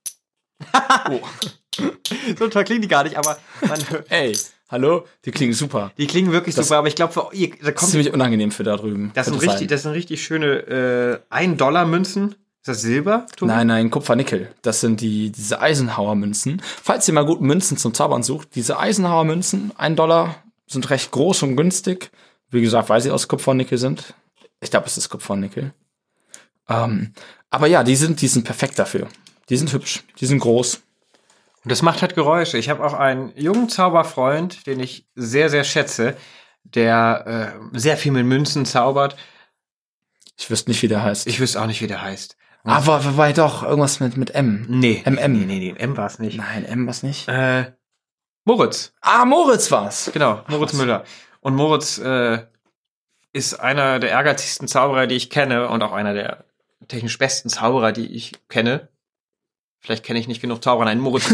oh. 1.12 1.20
so 2.40 2.48
toll 2.48 2.64
klingen 2.64 2.82
die 2.82 2.88
gar 2.88 3.04
nicht, 3.04 3.18
aber 3.18 3.38
man, 3.68 3.80
Ey, 4.08 4.36
hallo, 4.70 5.06
die 5.26 5.32
klingen 5.32 5.54
super. 5.54 5.92
die 5.98 6.08
klingen 6.08 6.32
wirklich 6.32 6.56
Das- 6.56 6.68
super, 6.68 6.80
aber 6.80 6.88
ich 6.88 6.96
glaube, 6.96 7.14
da 7.14 7.22
Das 7.30 7.40
ist 7.70 7.76
kommt, 7.76 7.92
ziemlich 7.92 8.14
unangenehm 8.14 8.52
für 8.52 8.64
da 8.64 8.78
drüben. 8.78 9.12
das 9.14 9.26
sind 9.28 9.36
richtig, 9.36 9.60
sein. 9.60 9.68
das 9.68 9.84
sind 9.84 9.92
richtig 9.92 10.24
schöne 10.24 11.22
äh, 11.30 11.36
1-Dollar-Münzen. 11.36 12.36
Ist 12.66 12.70
das 12.70 12.82
Silber? 12.82 13.28
Tobi? 13.38 13.52
Nein, 13.52 13.68
nein, 13.68 13.92
Kupfer-Nickel. 13.92 14.52
Das 14.64 14.82
sind 14.82 15.00
die, 15.00 15.32
diese 15.32 15.62
Eisenhower-Münzen. 15.62 16.64
Falls 16.64 17.08
ihr 17.08 17.14
mal 17.14 17.24
gut 17.24 17.40
Münzen 17.40 17.78
zum 17.78 17.94
Zaubern 17.94 18.24
sucht, 18.24 18.56
diese 18.56 18.80
Eisenhower-Münzen, 18.80 19.72
ein 19.78 19.96
Dollar, 19.96 20.38
sind 20.66 20.90
recht 20.90 21.12
groß 21.12 21.44
und 21.44 21.58
günstig. 21.58 22.10
Wie 22.50 22.64
gesagt, 22.64 22.90
weil 22.90 23.02
sie 23.02 23.12
aus 23.12 23.28
Kupfer-Nickel 23.28 23.78
sind. 23.78 24.16
Ich 24.62 24.72
glaube, 24.72 24.88
es 24.88 24.98
ist 24.98 25.10
Kupfer-Nickel. 25.10 25.76
Ähm, 26.68 27.14
aber 27.52 27.68
ja, 27.68 27.84
die 27.84 27.96
sind, 27.96 28.20
die 28.22 28.28
sind 28.28 28.46
perfekt 28.46 28.80
dafür. 28.80 29.10
Die 29.50 29.58
sind 29.58 29.72
hübsch, 29.72 30.04
die 30.20 30.26
sind 30.26 30.40
groß. 30.40 30.82
Und 31.64 31.72
das 31.72 31.84
macht 31.84 32.02
halt 32.02 32.16
Geräusche. 32.16 32.58
Ich 32.58 32.70
habe 32.70 32.84
auch 32.84 32.96
einen 32.96 33.32
jungen 33.38 33.70
Zauberfreund, 33.70 34.66
den 34.66 34.80
ich 34.80 35.06
sehr, 35.14 35.52
sehr 35.52 35.66
schätze, 35.66 36.18
der 36.64 37.60
äh, 37.72 37.78
sehr 37.78 37.96
viel 37.96 38.12
mit 38.12 38.26
Münzen 38.26 38.66
zaubert. 38.66 39.18
Ich 40.36 40.50
wüsste 40.50 40.72
nicht, 40.72 40.82
wie 40.82 40.88
der 40.88 41.04
heißt. 41.04 41.28
Ich 41.28 41.40
wüsste 41.40 41.62
auch 41.62 41.68
nicht, 41.68 41.84
wie 41.84 41.88
der 41.88 42.02
heißt. 42.02 42.36
Aber 42.66 43.06
wobei 43.06 43.34
doch, 43.34 43.64
irgendwas 43.64 44.00
mit, 44.00 44.18
mit 44.18 44.32
M. 44.32 44.66
Nee. 44.68 45.04
MM. 45.06 45.32
Nee, 45.32 45.46
nee, 45.46 45.60
nee, 45.60 45.76
M 45.78 45.96
war 45.98 46.08
es 46.08 46.20
nicht. 46.20 46.38
Nein, 46.38 46.66
M 46.66 46.88
was 46.88 47.04
nicht. 47.04 47.28
Äh, 47.28 47.72
Moritz. 48.44 48.94
Ah, 49.02 49.26
Moritz 49.26 49.72
war's. 49.72 50.10
Genau, 50.14 50.42
Moritz 50.48 50.74
was. 50.74 50.80
Müller. 50.80 51.04
Und 51.42 51.56
Moritz 51.56 51.98
äh, 51.98 52.46
ist 53.34 53.56
einer 53.60 54.00
der 54.00 54.12
ehrgeizigsten 54.12 54.68
Zauberer, 54.68 55.08
die 55.08 55.16
ich 55.16 55.30
kenne 55.30 55.68
und 55.70 55.84
auch 55.84 55.92
einer 55.92 56.14
der 56.14 56.46
technisch 56.88 57.18
besten 57.18 57.50
Zauberer, 57.50 57.92
die 57.92 58.08
ich 58.08 58.34
kenne. 58.50 58.90
Vielleicht 59.80 60.04
kenne 60.04 60.20
ich 60.20 60.28
nicht 60.28 60.42
genug 60.42 60.64
Zauberer. 60.64 60.86
Nein, 60.86 61.00
Moritz, 61.00 61.32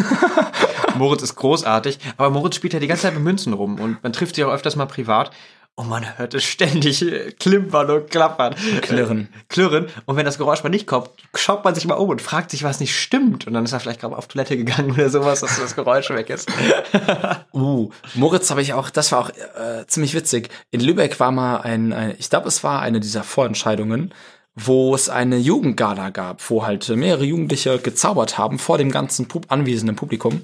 Moritz 0.95 1.21
ist 1.21 1.35
großartig. 1.35 1.99
Aber 2.17 2.29
Moritz 2.29 2.55
spielt 2.55 2.73
ja 2.73 2.79
die 2.79 2.87
ganze 2.87 3.03
Zeit 3.03 3.13
mit 3.13 3.23
Münzen 3.23 3.53
rum 3.53 3.79
und 3.79 4.03
man 4.03 4.13
trifft 4.13 4.35
sich 4.35 4.43
auch 4.43 4.51
öfters 4.51 4.75
mal 4.75 4.87
privat. 4.87 5.31
Und 5.75 5.87
man 5.87 6.17
hört 6.17 6.33
es 6.33 6.43
ständig 6.43 7.01
äh, 7.01 7.31
klimpern 7.31 7.89
und 7.89 8.11
klappern. 8.11 8.55
Klirren. 8.81 9.29
Äh, 9.33 9.43
klirren. 9.47 9.87
Und 10.05 10.17
wenn 10.17 10.25
das 10.25 10.37
Geräusch 10.37 10.63
mal 10.63 10.69
nicht 10.69 10.85
kommt, 10.85 11.09
schaut 11.33 11.63
man 11.63 11.73
sich 11.73 11.87
mal 11.87 11.95
um 11.95 12.09
und 12.09 12.21
fragt 12.21 12.51
sich, 12.51 12.63
was 12.63 12.79
nicht 12.79 12.95
stimmt. 12.95 13.47
Und 13.47 13.53
dann 13.53 13.63
ist 13.63 13.71
er 13.71 13.79
vielleicht 13.79 14.01
gerade 14.01 14.15
auf 14.15 14.27
Toilette 14.27 14.57
gegangen 14.57 14.91
oder 14.91 15.09
sowas, 15.09 15.39
dass 15.39 15.59
das 15.59 15.75
Geräusch 15.75 16.09
weg 16.09 16.29
ist. 16.29 16.49
Uh, 17.53 17.89
Moritz 18.15 18.49
habe 18.49 18.61
ich 18.61 18.73
auch, 18.73 18.89
das 18.89 19.11
war 19.11 19.19
auch 19.19 19.29
äh, 19.29 19.85
ziemlich 19.87 20.13
witzig. 20.13 20.49
In 20.71 20.79
Lübeck 20.79 21.19
war 21.19 21.31
mal 21.31 21.57
ein, 21.57 21.93
ein 21.93 22.15
ich 22.17 22.29
glaube, 22.29 22.47
es 22.47 22.63
war 22.63 22.81
eine 22.81 22.99
dieser 22.99 23.23
Vorentscheidungen, 23.23 24.13
wo 24.55 24.95
es 24.95 25.09
eine 25.09 25.37
Jugendgala 25.37 26.09
gab, 26.09 26.49
wo 26.49 26.65
halt 26.65 26.87
mehrere 26.89 27.23
Jugendliche 27.23 27.79
gezaubert 27.79 28.37
haben 28.37 28.59
vor 28.59 28.77
dem 28.77 28.91
ganzen 28.91 29.27
Pub 29.27 29.45
anwesenden 29.49 29.95
Publikum. 29.95 30.43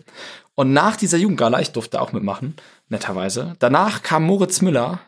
Und 0.56 0.74
nach 0.74 0.96
dieser 0.96 1.18
Jugendgala, 1.18 1.60
ich 1.60 1.72
durfte 1.72 2.02
auch 2.02 2.14
mitmachen, 2.14 2.56
netterweise, 2.90 3.56
danach 3.60 4.02
kam 4.02 4.24
Moritz 4.24 4.62
Müller 4.62 5.00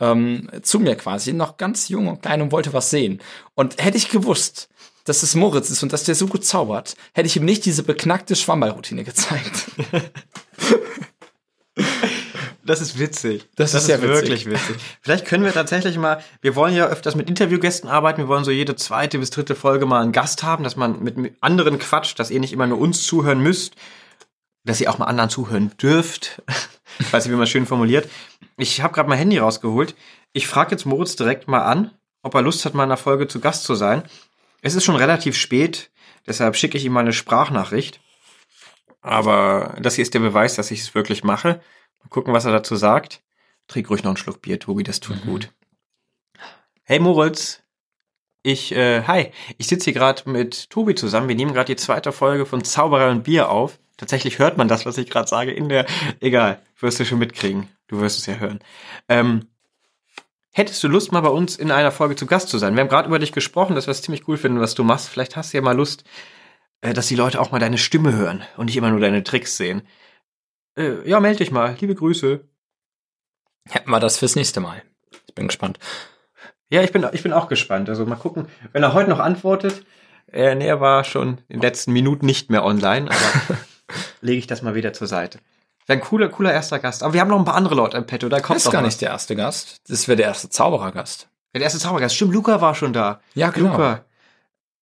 ähm, 0.00 0.48
zu 0.62 0.80
mir 0.80 0.96
quasi, 0.96 1.32
noch 1.32 1.56
ganz 1.56 1.88
jung 1.88 2.08
und 2.08 2.22
klein 2.22 2.42
und 2.42 2.52
wollte 2.52 2.72
was 2.72 2.90
sehen. 2.90 3.20
Und 3.54 3.82
hätte 3.82 3.96
ich 3.96 4.10
gewusst, 4.10 4.68
dass 5.04 5.22
es 5.22 5.34
Moritz 5.34 5.70
ist 5.70 5.82
und 5.82 5.92
dass 5.92 6.04
der 6.04 6.14
so 6.14 6.26
gut 6.26 6.44
zaubert, 6.44 6.96
hätte 7.12 7.26
ich 7.26 7.36
ihm 7.36 7.44
nicht 7.44 7.64
diese 7.64 7.82
beknackte 7.82 8.36
Schwammballroutine 8.36 9.04
gezeigt. 9.04 9.70
Das 12.66 12.80
ist 12.80 12.98
witzig. 12.98 13.46
Das 13.56 13.74
ist 13.74 13.86
sehr 13.86 14.00
witzig. 14.00 14.14
wirklich 14.14 14.46
witzig. 14.46 14.76
Vielleicht 15.02 15.26
können 15.26 15.44
wir 15.44 15.52
tatsächlich 15.52 15.98
mal, 15.98 16.22
wir 16.40 16.56
wollen 16.56 16.74
ja 16.74 16.86
öfters 16.86 17.14
mit 17.14 17.28
Interviewgästen 17.28 17.90
arbeiten, 17.90 18.22
wir 18.22 18.28
wollen 18.28 18.44
so 18.44 18.50
jede 18.50 18.74
zweite 18.74 19.18
bis 19.18 19.30
dritte 19.30 19.54
Folge 19.54 19.84
mal 19.84 20.00
einen 20.00 20.12
Gast 20.12 20.42
haben, 20.42 20.64
dass 20.64 20.76
man 20.76 21.02
mit 21.02 21.36
anderen 21.40 21.78
quatscht, 21.78 22.18
dass 22.18 22.30
ihr 22.30 22.40
nicht 22.40 22.52
immer 22.52 22.66
nur 22.66 22.78
uns 22.78 23.06
zuhören 23.06 23.40
müsst, 23.40 23.74
dass 24.64 24.80
ihr 24.80 24.90
auch 24.90 24.98
mal 24.98 25.06
anderen 25.06 25.28
zuhören 25.28 25.72
dürft. 25.80 26.42
Ich 26.98 27.12
weiß 27.12 27.24
nicht, 27.24 27.32
wie 27.32 27.36
man 27.36 27.44
es 27.44 27.50
schön 27.50 27.66
formuliert. 27.66 28.08
Ich 28.56 28.80
habe 28.80 28.94
gerade 28.94 29.08
mein 29.08 29.18
Handy 29.18 29.38
rausgeholt. 29.38 29.94
Ich 30.32 30.46
frage 30.46 30.72
jetzt 30.72 30.84
Moritz 30.84 31.16
direkt 31.16 31.48
mal 31.48 31.62
an, 31.64 31.90
ob 32.22 32.34
er 32.34 32.42
Lust 32.42 32.64
hat, 32.64 32.74
mal 32.74 32.84
in 32.84 32.90
einer 32.90 32.96
Folge 32.96 33.28
zu 33.28 33.40
Gast 33.40 33.64
zu 33.64 33.74
sein. 33.74 34.02
Es 34.62 34.74
ist 34.74 34.84
schon 34.84 34.96
relativ 34.96 35.36
spät, 35.36 35.90
deshalb 36.26 36.56
schicke 36.56 36.78
ich 36.78 36.84
ihm 36.84 36.92
mal 36.92 37.00
eine 37.00 37.12
Sprachnachricht. 37.12 38.00
Aber 39.00 39.76
das 39.80 39.96
hier 39.96 40.02
ist 40.02 40.14
der 40.14 40.20
Beweis, 40.20 40.54
dass 40.54 40.70
ich 40.70 40.80
es 40.80 40.94
wirklich 40.94 41.24
mache. 41.24 41.60
Mal 42.02 42.08
gucken, 42.08 42.32
was 42.32 42.46
er 42.46 42.52
dazu 42.52 42.76
sagt. 42.76 43.22
Trink 43.68 43.90
ruhig 43.90 44.02
noch 44.02 44.10
einen 44.10 44.16
Schluck 44.16 44.40
Bier, 44.42 44.58
Tobi, 44.58 44.82
das 44.82 45.00
tut 45.00 45.22
gut. 45.22 45.52
Hey 46.82 46.98
Moritz, 46.98 47.62
ich, 48.42 48.72
äh, 48.72 49.02
hi, 49.04 49.32
ich 49.56 49.68
sitze 49.68 49.84
hier 49.84 49.94
gerade 49.94 50.28
mit 50.28 50.68
Tobi 50.68 50.94
zusammen. 50.94 51.28
Wir 51.28 51.34
nehmen 51.34 51.54
gerade 51.54 51.74
die 51.74 51.82
zweite 51.82 52.12
Folge 52.12 52.44
von 52.44 52.62
Zauberer 52.62 53.10
und 53.10 53.24
Bier 53.24 53.50
auf. 53.50 53.78
Tatsächlich 53.96 54.38
hört 54.38 54.56
man 54.56 54.68
das, 54.68 54.86
was 54.86 54.98
ich 54.98 55.08
gerade 55.08 55.28
sage, 55.28 55.52
in 55.52 55.68
der, 55.68 55.86
egal, 56.20 56.60
wirst 56.80 56.98
du 56.98 57.04
schon 57.04 57.18
mitkriegen. 57.18 57.68
Du 57.86 58.00
wirst 58.00 58.18
es 58.18 58.26
ja 58.26 58.34
hören. 58.34 58.58
Ähm, 59.08 59.46
hättest 60.50 60.82
du 60.82 60.88
Lust, 60.88 61.12
mal 61.12 61.20
bei 61.20 61.28
uns 61.28 61.56
in 61.56 61.70
einer 61.70 61.92
Folge 61.92 62.16
zu 62.16 62.26
Gast 62.26 62.48
zu 62.48 62.58
sein? 62.58 62.74
Wir 62.74 62.80
haben 62.80 62.88
gerade 62.88 63.08
über 63.08 63.18
dich 63.18 63.32
gesprochen, 63.32 63.76
dass 63.76 63.86
wir 63.86 63.92
es 63.92 64.02
ziemlich 64.02 64.26
cool 64.26 64.36
finden, 64.36 64.60
was 64.60 64.74
du 64.74 64.82
machst. 64.82 65.08
Vielleicht 65.08 65.36
hast 65.36 65.52
du 65.52 65.58
ja 65.58 65.62
mal 65.62 65.76
Lust, 65.76 66.04
äh, 66.80 66.92
dass 66.92 67.06
die 67.06 67.16
Leute 67.16 67.40
auch 67.40 67.52
mal 67.52 67.60
deine 67.60 67.78
Stimme 67.78 68.14
hören 68.14 68.42
und 68.56 68.66
nicht 68.66 68.76
immer 68.76 68.90
nur 68.90 69.00
deine 69.00 69.22
Tricks 69.22 69.56
sehen. 69.56 69.82
Äh, 70.76 71.08
ja, 71.08 71.20
melde 71.20 71.38
dich 71.38 71.50
mal. 71.52 71.76
Liebe 71.80 71.94
Grüße. 71.94 72.40
Hätten 73.68 73.90
wir 73.90 74.00
das 74.00 74.18
fürs 74.18 74.36
nächste 74.36 74.60
Mal. 74.60 74.82
Ich 75.28 75.34
bin 75.34 75.46
gespannt. 75.46 75.78
Ja, 76.68 76.82
ich 76.82 76.92
bin, 76.92 77.06
ich 77.12 77.22
bin 77.22 77.32
auch 77.32 77.48
gespannt. 77.48 77.88
Also 77.88 78.04
mal 78.06 78.16
gucken, 78.16 78.48
wenn 78.72 78.82
er 78.82 78.92
heute 78.92 79.10
noch 79.10 79.20
antwortet. 79.20 79.84
Äh, 80.32 80.54
nee, 80.56 80.66
er 80.66 80.80
war 80.80 81.04
schon 81.04 81.38
in 81.48 81.58
den 81.58 81.60
letzten 81.60 81.92
Minuten 81.92 82.26
nicht 82.26 82.50
mehr 82.50 82.64
online, 82.64 83.08
aber 83.10 83.58
lege 84.20 84.38
ich 84.38 84.46
das 84.46 84.62
mal 84.62 84.74
wieder 84.74 84.92
zur 84.92 85.06
Seite. 85.06 85.38
Wäre 85.86 85.98
ein 85.98 86.04
cooler, 86.04 86.28
cooler 86.28 86.52
erster 86.52 86.78
Gast. 86.78 87.02
Aber 87.02 87.12
wir 87.12 87.20
haben 87.20 87.28
noch 87.28 87.38
ein 87.38 87.44
paar 87.44 87.56
andere 87.56 87.74
Leute 87.74 87.96
im 87.98 88.06
Petto, 88.06 88.28
da 88.28 88.40
kommt 88.40 88.56
Das 88.56 88.64
ist 88.66 88.72
gar 88.72 88.82
was. 88.82 88.86
nicht 88.88 89.00
der 89.02 89.10
erste 89.10 89.36
Gast. 89.36 89.80
Das 89.88 90.08
wäre 90.08 90.16
der 90.16 90.26
erste 90.26 90.48
Zauberergast. 90.48 91.28
Der 91.54 91.60
erste 91.62 91.78
Zaubergast. 91.78 92.14
Stimmt, 92.16 92.32
Luca 92.32 92.60
war 92.60 92.74
schon 92.74 92.92
da. 92.92 93.20
Ja, 93.34 93.50
genau. 93.50 93.72
Luca. 93.72 94.04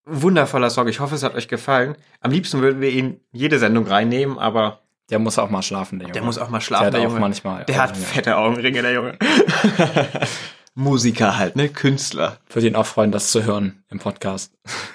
Wundervoller 0.05 0.71
Song. 0.71 0.89
Ich 0.89 1.01
hoffe, 1.01 1.15
es 1.15 1.23
hat 1.23 1.35
euch 1.35 1.49
gefallen. 1.49 1.97
Am 2.21 2.31
liebsten 2.31 2.61
würden 2.61 2.81
wir 2.81 2.91
ihn 2.91 3.21
jede 3.33 3.59
Sendung 3.59 3.87
reinnehmen, 3.87 4.39
aber 4.39 4.81
Der 5.11 5.19
muss 5.19 5.39
auch 5.39 5.51
mal 5.51 5.63
schlafen, 5.63 5.99
der 5.99 6.07
Junge. 6.09 6.13
der 6.15 6.23
muss 6.23 6.39
auch 6.39 6.49
mal 6.49 6.59
Der 6.59 6.65
schlafen, 6.65 6.91
der, 6.93 7.01
auch 7.01 7.05
Junge. 7.05 7.21
manchmal 7.21 7.65
der 7.65 7.83
hat 7.83 7.97
fette 7.97 8.37
Augenringe, 8.37 8.83
der 8.83 8.93
Junge. 8.93 9.19
Musiker 10.75 11.37
halt, 11.37 11.55
ne? 11.57 11.69
Künstler. 11.69 12.39
Würde 12.49 12.67
ihn 12.69 12.77
auch 12.77 12.87
freuen, 12.87 13.13
das 13.13 13.31
zu 13.31 13.45
hören 13.45 13.85
im 13.91 13.99
Podcast. 13.99 14.53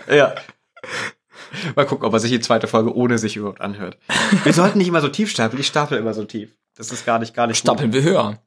Ja. 0.09 0.33
Mal 1.75 1.85
gucken, 1.85 2.05
ob 2.05 2.13
er 2.13 2.19
sich 2.19 2.31
die 2.31 2.39
zweite 2.39 2.67
Folge 2.67 2.95
ohne 2.95 3.17
sich 3.17 3.35
überhaupt 3.35 3.61
anhört. 3.61 3.97
Wir 4.43 4.53
sollten 4.53 4.77
nicht 4.77 4.87
immer 4.87 5.01
so 5.01 5.09
tief 5.09 5.29
stapeln. 5.29 5.59
Ich 5.59 5.67
stapel 5.67 5.97
immer 5.97 6.13
so 6.13 6.23
tief. 6.25 6.55
Das 6.75 6.91
ist 6.91 7.05
gar 7.05 7.19
nicht, 7.19 7.33
gar 7.33 7.47
nicht 7.47 7.57
Stapeln 7.57 7.93
wir 7.93 8.03
höher. 8.03 8.39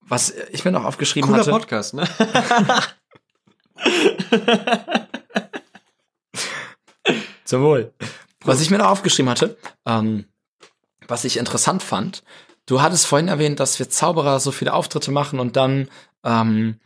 Was 0.00 0.34
ich 0.52 0.64
mir 0.64 0.70
noch 0.70 0.84
aufgeschrieben 0.84 1.30
Cooler 1.30 1.40
hatte. 1.40 1.50
Podcast, 1.50 1.94
ne? 1.94 2.06
Zum 7.44 7.62
Wohl. 7.62 7.92
Was 8.44 8.60
ich 8.60 8.70
mir 8.70 8.78
noch 8.78 8.88
aufgeschrieben 8.88 9.30
hatte, 9.30 9.56
ähm, 9.86 10.26
was 11.08 11.24
ich 11.24 11.36
interessant 11.38 11.82
fand, 11.82 12.22
du 12.66 12.82
hattest 12.82 13.06
vorhin 13.06 13.28
erwähnt, 13.28 13.60
dass 13.60 13.78
wir 13.78 13.88
Zauberer 13.88 14.40
so 14.40 14.50
viele 14.50 14.74
Auftritte 14.74 15.10
machen 15.10 15.40
und 15.40 15.56
dann, 15.56 15.88
ähm, 16.22 16.78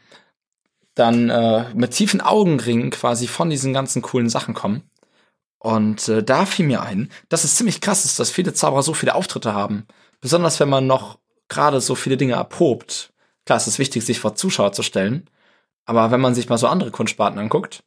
dann 0.94 1.30
äh, 1.30 1.72
mit 1.74 1.92
tiefen 1.92 2.20
Augenringen 2.20 2.90
quasi 2.90 3.26
von 3.26 3.50
diesen 3.50 3.72
ganzen 3.72 4.02
coolen 4.02 4.28
Sachen 4.28 4.54
kommen. 4.54 4.88
Und 5.58 6.08
äh, 6.08 6.22
da 6.22 6.46
fiel 6.46 6.66
mir 6.66 6.82
ein, 6.82 7.10
dass 7.28 7.44
es 7.44 7.56
ziemlich 7.56 7.80
krass 7.80 8.04
ist, 8.04 8.18
dass 8.18 8.30
viele 8.30 8.54
Zauberer 8.54 8.82
so 8.82 8.94
viele 8.94 9.14
Auftritte 9.14 9.54
haben. 9.54 9.86
Besonders 10.20 10.60
wenn 10.60 10.68
man 10.68 10.86
noch 10.86 11.18
gerade 11.48 11.80
so 11.80 11.94
viele 11.94 12.16
Dinge 12.16 12.34
erprobt. 12.34 13.12
Klar, 13.44 13.56
es 13.56 13.66
ist 13.66 13.78
wichtig, 13.78 14.04
sich 14.04 14.20
vor 14.20 14.34
Zuschauer 14.34 14.72
zu 14.72 14.82
stellen. 14.82 15.28
Aber 15.84 16.10
wenn 16.10 16.20
man 16.20 16.34
sich 16.34 16.48
mal 16.48 16.58
so 16.58 16.68
andere 16.68 16.90
Kunstsparten 16.90 17.38
anguckt, 17.38 17.82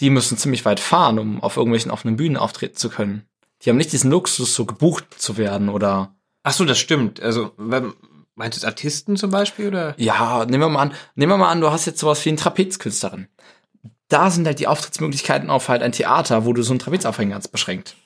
die 0.00 0.10
müssen 0.10 0.36
ziemlich 0.36 0.64
weit 0.64 0.80
fahren, 0.80 1.18
um 1.18 1.42
auf 1.42 1.56
irgendwelchen 1.56 1.90
offenen 1.90 2.16
Bühnen 2.16 2.36
auftreten 2.36 2.76
zu 2.76 2.90
können. 2.90 3.24
Die 3.62 3.70
haben 3.70 3.76
nicht 3.76 3.92
diesen 3.92 4.10
Luxus, 4.10 4.54
so 4.54 4.66
gebucht 4.66 5.06
zu 5.16 5.36
werden 5.38 5.68
oder. 5.68 6.14
Ach 6.42 6.52
so, 6.52 6.64
das 6.64 6.78
stimmt. 6.78 7.20
Also, 7.20 7.52
wenn, 7.56 7.94
meinst 8.34 8.62
du 8.62 8.66
Artisten 8.66 9.16
zum 9.16 9.30
Beispiel 9.30 9.68
oder? 9.68 9.94
Ja, 9.96 10.44
nehmen 10.44 10.64
wir 10.64 10.68
mal 10.68 10.82
an, 10.82 10.94
nehmen 11.14 11.32
wir 11.32 11.38
mal 11.38 11.50
an, 11.50 11.60
du 11.60 11.70
hast 11.70 11.86
jetzt 11.86 12.00
sowas 12.00 12.24
wie 12.24 12.28
eine 12.28 12.38
Trapezkünstlerin. 12.38 13.28
Da 14.08 14.30
sind 14.30 14.46
halt 14.46 14.58
die 14.58 14.68
Auftrittsmöglichkeiten 14.68 15.50
auf 15.50 15.68
halt 15.68 15.82
ein 15.82 15.92
Theater, 15.92 16.44
wo 16.44 16.52
du 16.52 16.62
so 16.62 16.72
einen 16.72 16.78
Trapezaufhänger 16.78 17.34
hast, 17.34 17.48
beschränkt. 17.48 17.96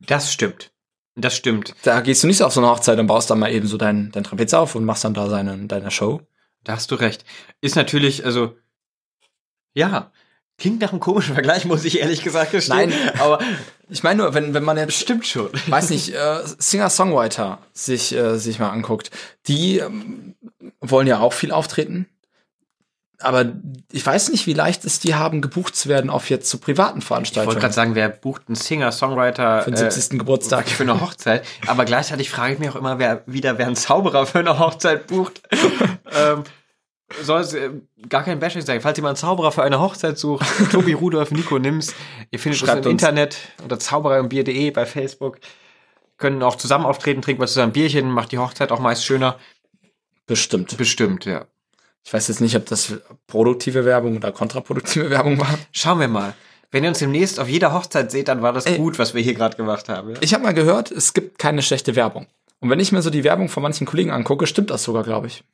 Das 0.00 0.32
stimmt. 0.32 0.70
Das 1.16 1.34
stimmt. 1.36 1.74
Da 1.82 2.00
gehst 2.00 2.22
du 2.22 2.28
nicht 2.28 2.36
so 2.36 2.46
auf 2.46 2.52
so 2.52 2.60
eine 2.60 2.70
Hochzeit 2.70 2.98
und 2.98 3.08
baust 3.08 3.28
dann 3.28 3.40
mal 3.40 3.50
eben 3.50 3.66
so 3.66 3.76
dein, 3.76 4.12
dein 4.12 4.22
Trapez 4.22 4.54
auf 4.54 4.76
und 4.76 4.84
machst 4.84 5.04
dann 5.04 5.14
da 5.14 5.28
seine, 5.28 5.66
deine 5.66 5.90
Show. 5.90 6.22
Da 6.62 6.74
hast 6.74 6.90
du 6.90 6.94
recht. 6.94 7.24
Ist 7.60 7.74
natürlich, 7.74 8.24
also, 8.24 8.56
ja, 9.74 10.12
klingt 10.58 10.80
nach 10.80 10.90
einem 10.90 11.00
komischen 11.00 11.34
Vergleich, 11.34 11.64
muss 11.64 11.84
ich 11.84 11.98
ehrlich 12.00 12.22
gesagt 12.22 12.52
gestehen. 12.52 12.90
Nein, 12.90 12.92
aber 13.18 13.40
ich 13.88 14.04
meine 14.04 14.22
nur, 14.22 14.34
wenn, 14.34 14.54
wenn 14.54 14.64
man 14.64 14.76
jetzt, 14.76 14.94
Stimmt 14.94 15.26
schon. 15.26 15.50
weiß 15.66 15.90
nicht, 15.90 16.14
äh, 16.14 16.40
Singer-Songwriter 16.58 17.58
sich, 17.72 18.14
äh, 18.14 18.38
sich 18.38 18.60
mal 18.60 18.70
anguckt, 18.70 19.10
die 19.46 19.78
ähm, 19.78 20.36
wollen 20.80 21.06
ja 21.08 21.18
auch 21.18 21.32
viel 21.32 21.50
auftreten. 21.50 22.06
Aber 23.20 23.52
ich 23.90 24.06
weiß 24.06 24.30
nicht, 24.30 24.46
wie 24.46 24.52
leicht 24.52 24.84
es 24.84 25.00
die 25.00 25.16
haben, 25.16 25.40
gebucht 25.40 25.74
zu 25.74 25.88
werden 25.88 26.08
auf 26.08 26.30
jetzt 26.30 26.48
zu 26.48 26.58
privaten 26.58 26.98
Ich 27.00 27.04
wollte 27.04 27.06
Veranstaltungen. 27.06 27.58
gerade 27.58 27.74
sagen, 27.74 27.94
wer 27.96 28.08
bucht 28.08 28.42
einen 28.46 28.54
Singer, 28.54 28.92
Songwriter 28.92 29.62
Für 29.62 29.72
den 29.72 29.76
70. 29.90 30.20
Geburtstag. 30.20 30.68
für 30.68 30.84
eine 30.84 31.00
Hochzeit? 31.00 31.44
Aber 31.66 31.84
gleichzeitig 31.84 32.30
frage 32.30 32.54
ich 32.54 32.58
mich 32.60 32.70
auch 32.70 32.76
immer, 32.76 33.00
wer 33.00 33.22
wieder 33.26 33.58
wer 33.58 33.66
einen 33.66 33.76
Zauberer 33.76 34.24
für 34.26 34.38
eine 34.38 34.58
Hochzeit 34.60 35.08
bucht. 35.08 35.42
ähm, 36.12 36.44
soll 37.22 37.40
es 37.40 37.54
äh, 37.54 37.70
gar 38.08 38.22
kein 38.22 38.38
Bashing 38.38 38.62
sein. 38.62 38.80
Falls 38.80 38.96
jemand 38.96 39.16
einen 39.16 39.28
Zauberer 39.28 39.50
für 39.50 39.64
eine 39.64 39.80
Hochzeit 39.80 40.16
sucht, 40.16 40.46
Tobi 40.70 40.92
Rudolf, 40.92 41.32
Nico 41.32 41.58
Nims, 41.58 41.94
ihr 42.30 42.38
findet 42.38 42.60
Schreibt 42.60 42.78
uns 42.78 42.86
im 42.86 42.92
uns. 42.92 43.02
Internet 43.02 43.36
unter 43.62 43.80
Zauberer 43.80 44.20
und 44.20 44.28
Bier.de 44.28 44.70
bei 44.70 44.86
Facebook. 44.86 45.38
Können 46.18 46.42
auch 46.42 46.56
zusammen 46.56 46.84
auftreten, 46.84 47.22
trinken 47.22 47.42
wir 47.42 47.46
zusammen 47.46 47.72
Bierchen, 47.72 48.10
macht 48.10 48.32
die 48.32 48.38
Hochzeit 48.38 48.70
auch 48.70 48.80
meist 48.80 49.04
schöner. 49.04 49.38
Bestimmt. 50.26 50.76
Bestimmt, 50.76 51.24
ja. 51.24 51.46
Ich 52.04 52.12
weiß 52.12 52.28
jetzt 52.28 52.40
nicht, 52.40 52.56
ob 52.56 52.66
das 52.66 52.94
produktive 53.26 53.84
Werbung 53.84 54.16
oder 54.16 54.32
kontraproduktive 54.32 55.10
Werbung 55.10 55.38
war. 55.38 55.58
Schauen 55.72 56.00
wir 56.00 56.08
mal. 56.08 56.34
Wenn 56.70 56.84
ihr 56.84 56.90
uns 56.90 56.98
demnächst 56.98 57.40
auf 57.40 57.48
jeder 57.48 57.72
Hochzeit 57.72 58.10
seht, 58.10 58.28
dann 58.28 58.42
war 58.42 58.52
das 58.52 58.66
Ey. 58.66 58.76
gut, 58.76 58.98
was 58.98 59.14
wir 59.14 59.22
hier 59.22 59.34
gerade 59.34 59.56
gemacht 59.56 59.88
haben. 59.88 60.10
Ja? 60.10 60.16
Ich 60.20 60.34
habe 60.34 60.44
mal 60.44 60.54
gehört, 60.54 60.90
es 60.90 61.14
gibt 61.14 61.38
keine 61.38 61.62
schlechte 61.62 61.96
Werbung. 61.96 62.26
Und 62.60 62.70
wenn 62.70 62.80
ich 62.80 62.92
mir 62.92 63.02
so 63.02 63.10
die 63.10 63.24
Werbung 63.24 63.48
von 63.48 63.62
manchen 63.62 63.86
Kollegen 63.86 64.10
angucke, 64.10 64.46
stimmt 64.46 64.70
das 64.70 64.82
sogar, 64.82 65.02
glaube 65.02 65.28
ich. 65.28 65.44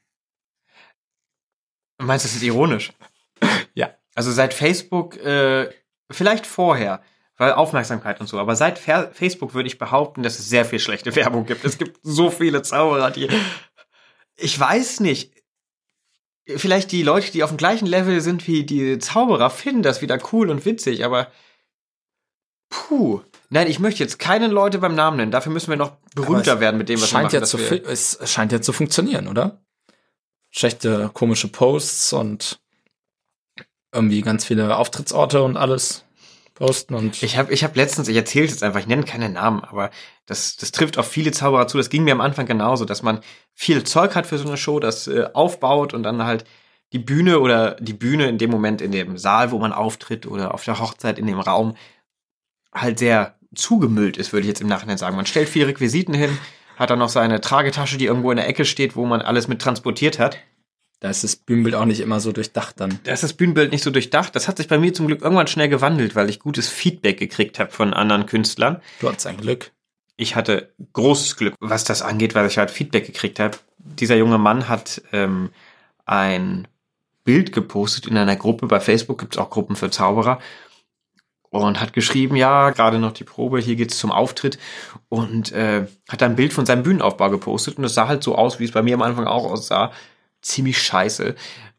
Meinst 1.99 2.25
du, 2.25 2.29
das 2.29 2.37
ist 2.37 2.43
ironisch? 2.43 2.93
Ja. 3.75 3.91
Also 4.15 4.31
seit 4.31 4.55
Facebook, 4.55 5.17
äh, 5.17 5.69
vielleicht 6.09 6.47
vorher, 6.47 7.03
weil 7.37 7.53
Aufmerksamkeit 7.53 8.21
und 8.21 8.29
so, 8.29 8.39
aber 8.39 8.55
seit 8.55 8.79
Fer 8.79 9.11
Facebook 9.13 9.53
würde 9.53 9.67
ich 9.67 9.79
behaupten, 9.79 10.23
dass 10.23 10.39
es 10.39 10.49
sehr 10.49 10.65
viel 10.65 10.79
schlechte 10.79 11.15
Werbung 11.17 11.45
gibt. 11.45 11.65
Es 11.65 11.77
gibt 11.77 11.99
so 12.03 12.31
viele 12.31 12.63
Zauberer, 12.63 13.11
die. 13.11 13.29
Ich 14.37 14.59
weiß 14.59 15.01
nicht. 15.01 15.34
Vielleicht 16.47 16.93
die 16.93 17.03
Leute, 17.03 17.33
die 17.33 17.43
auf 17.43 17.51
dem 17.51 17.57
gleichen 17.57 17.87
Level 17.87 18.21
sind 18.21 18.47
wie 18.47 18.65
die 18.65 18.99
Zauberer, 18.99 19.49
finden 19.51 19.83
das 19.83 20.03
wieder 20.03 20.19
cool 20.33 20.51
und 20.51 20.65
witzig, 20.65 21.05
aber. 21.05 21.29
Puh. 22.69 23.21
Nein, 23.51 23.69
ich 23.69 23.79
möchte 23.79 24.03
jetzt 24.03 24.19
keine 24.19 24.49
Leute 24.49 24.79
beim 24.79 24.95
Namen 24.95 25.17
nennen. 25.17 25.31
Dafür 25.31 25.53
müssen 25.53 25.71
wir 25.71 25.77
noch 25.77 25.93
berühmter 26.15 26.61
werden 26.61 26.77
mit 26.77 26.89
dem, 26.89 27.01
was 27.01 27.09
scheint 27.09 27.33
wir 27.33 27.39
ja 27.39 27.41
machen. 27.41 27.51
zu 27.51 27.59
fi- 27.59 27.71
wir- 27.83 27.89
es 27.89 28.19
scheint 28.25 28.53
ja 28.53 28.61
zu 28.61 28.73
funktionieren, 28.73 29.29
oder? 29.29 29.63
Schlechte, 30.51 31.11
komische 31.15 31.49
Posts 31.49 32.13
und 32.15 32.61
irgendwie 33.93 34.23
ganz 34.23 34.45
viele 34.45 34.77
Auftrittsorte 34.77 35.43
und 35.43 35.57
alles 35.57 36.04
posten 36.55 36.95
und 36.95 37.23
Ich 37.23 37.37
habe 37.37 37.53
ich 37.53 37.65
hab 37.65 37.77
letztens, 37.77 38.09
ich 38.09 38.17
erzähle 38.17 38.47
jetzt 38.47 38.63
einfach, 38.63 38.81
ich 38.81 38.87
nenne 38.87 39.05
keine 39.05 39.29
Namen, 39.29 39.63
aber 39.65 39.91
das, 40.27 40.57
das 40.57 40.71
trifft 40.71 40.99
auf 40.99 41.09
viele 41.09 41.33
Zauberer 41.33 41.67
zu. 41.67 41.79
Das 41.79 41.91
ging 41.91 42.05
mir 42.05 42.13
am 42.13 42.21
Anfang 42.21 42.47
genauso, 42.47 42.85
dass 42.85 43.03
man 43.03 43.21
viel 43.53 43.83
Zeug 43.85 44.15
hat 44.15 44.27
für 44.27 44.39
so 44.39 44.47
eine 44.47 44.57
Show, 44.57 44.79
das 44.81 45.09
äh, 45.09 45.27
aufbaut 45.33 45.95
und 45.95 46.05
dann 46.05 46.25
halt 46.25 46.45
die 46.93 47.01
Bühne 47.01 47.41
oder 47.41 47.73
die 47.81 47.93
Bühne 47.93 48.29
in 48.29 48.39
dem 48.39 48.51
Moment 48.51 48.81
in 48.81 48.93
dem 48.93 49.19
Saal, 49.19 49.51
wo 49.51 49.59
man 49.59 49.73
auftritt 49.73 50.27
oder 50.27 50.55
auf 50.55 50.65
der 50.65 50.79
Hochzeit 50.79 51.19
in 51.19 51.27
dem 51.27 51.41
Raum 51.41 51.77
halt 52.73 53.01
sehr 53.01 53.37
zugemüllt 53.55 54.17
ist, 54.17 54.33
würde 54.33 54.43
ich 54.43 54.49
jetzt 54.49 54.61
im 54.61 54.69
Nachhinein 54.69 54.99
sagen. 54.99 55.17
Man 55.17 55.27
stellt 55.27 55.49
viele 55.49 55.67
Requisiten 55.67 56.15
hin, 56.15 56.39
hat 56.77 56.91
dann 56.91 57.01
noch 57.01 57.09
seine 57.09 57.41
Tragetasche, 57.41 57.99
die 57.99 58.07
irgendwo 58.07 58.31
in 58.31 58.37
der 58.37 58.49
Ecke 58.49 58.65
steht, 58.65 58.95
wo 58.95 59.07
man 59.07 59.23
alles 59.23 59.49
mit 59.49 59.61
transportiert 59.61 60.19
hat. 60.19 60.39
Da 61.05 61.11
ist 61.11 61.23
das 61.23 61.37
Bühnenbild 61.37 61.75
auch 61.75 61.85
nicht 61.85 62.01
immer 62.01 62.19
so 62.19 62.33
durchdacht 62.33 62.81
dann. 62.81 62.99
Da 63.05 63.13
ist 63.13 63.23
das 63.23 63.35
Bühnenbild 63.35 63.71
nicht 63.71 63.85
so 63.85 63.91
durchdacht. 63.91 64.35
Das 64.35 64.49
hat 64.49 64.57
sich 64.57 64.69
bei 64.69 64.79
mir 64.79 64.95
zum 64.95 65.07
Glück 65.07 65.21
irgendwann 65.21 65.49
schnell 65.49 65.69
gewandelt, 65.69 66.17
weil 66.17 66.31
ich 66.31 66.41
gutes 66.41 66.71
Feedback 66.71 67.19
gekriegt 67.19 67.59
habe 67.59 67.71
von 67.71 67.93
anderen 67.93 68.25
Künstlern. 68.25 68.81
Du 69.01 69.11
hattest 69.11 69.27
ein 69.27 69.37
Glück. 69.37 69.71
ich 70.17 70.35
hatte 70.35 70.73
großes 70.95 71.37
Glück, 71.37 71.57
was 71.61 71.85
das 71.85 72.01
angeht, 72.01 72.35
weil 72.35 72.47
ich 72.47 72.57
halt 72.57 72.71
Feedback 72.71 73.05
gekriegt 73.05 73.39
habe. 73.39 73.59
Dieser 73.77 74.17
junge 74.17 74.39
Mann 74.39 74.67
hat 74.71 75.03
ähm, 75.13 75.51
ein 76.07 76.69
Bild 77.23 77.53
gepostet 77.53 78.07
in 78.07 78.17
einer 78.17 78.37
Gruppe. 78.37 78.67
Bei 78.67 78.81
Facebook 78.81 79.19
gibt 79.19 79.35
es 79.35 79.39
auch 79.39 79.51
Gruppen 79.51 79.77
für 79.77 79.91
Zauberer. 79.91 80.39
Und 81.51 81.83
hat 81.83 81.93
geschrieben, 81.93 82.35
ja, 82.35 82.71
gerade 82.71 82.99
noch 82.99 83.13
die 83.13 83.25
Probe, 83.25 83.61
hier 83.61 83.77
geht's 83.77 83.99
zum 83.99 84.11
Auftritt. 84.11 84.59
Und 85.11 85.53
äh, 85.53 85.87
hat 86.09 86.23
ein 86.23 86.35
Bild 86.35 86.55
von 86.55 86.65
seinem 86.65 86.83
Bühnenaufbau 86.83 87.29
gepostet. 87.29 87.77
Und 87.77 87.85
es 87.85 87.93
sah 87.93 88.09
halt 88.09 88.25
so 88.25 88.37
aus, 88.37 88.59
wie 88.59 88.65
es 88.65 88.73
bei 88.73 88.81
mir 88.81 88.95
am 88.95 89.03
Anfang 89.03 89.27
auch 89.27 89.45
aussah. 89.45 89.93
Ziemlich 90.45 90.81
scheiße. 90.81 91.35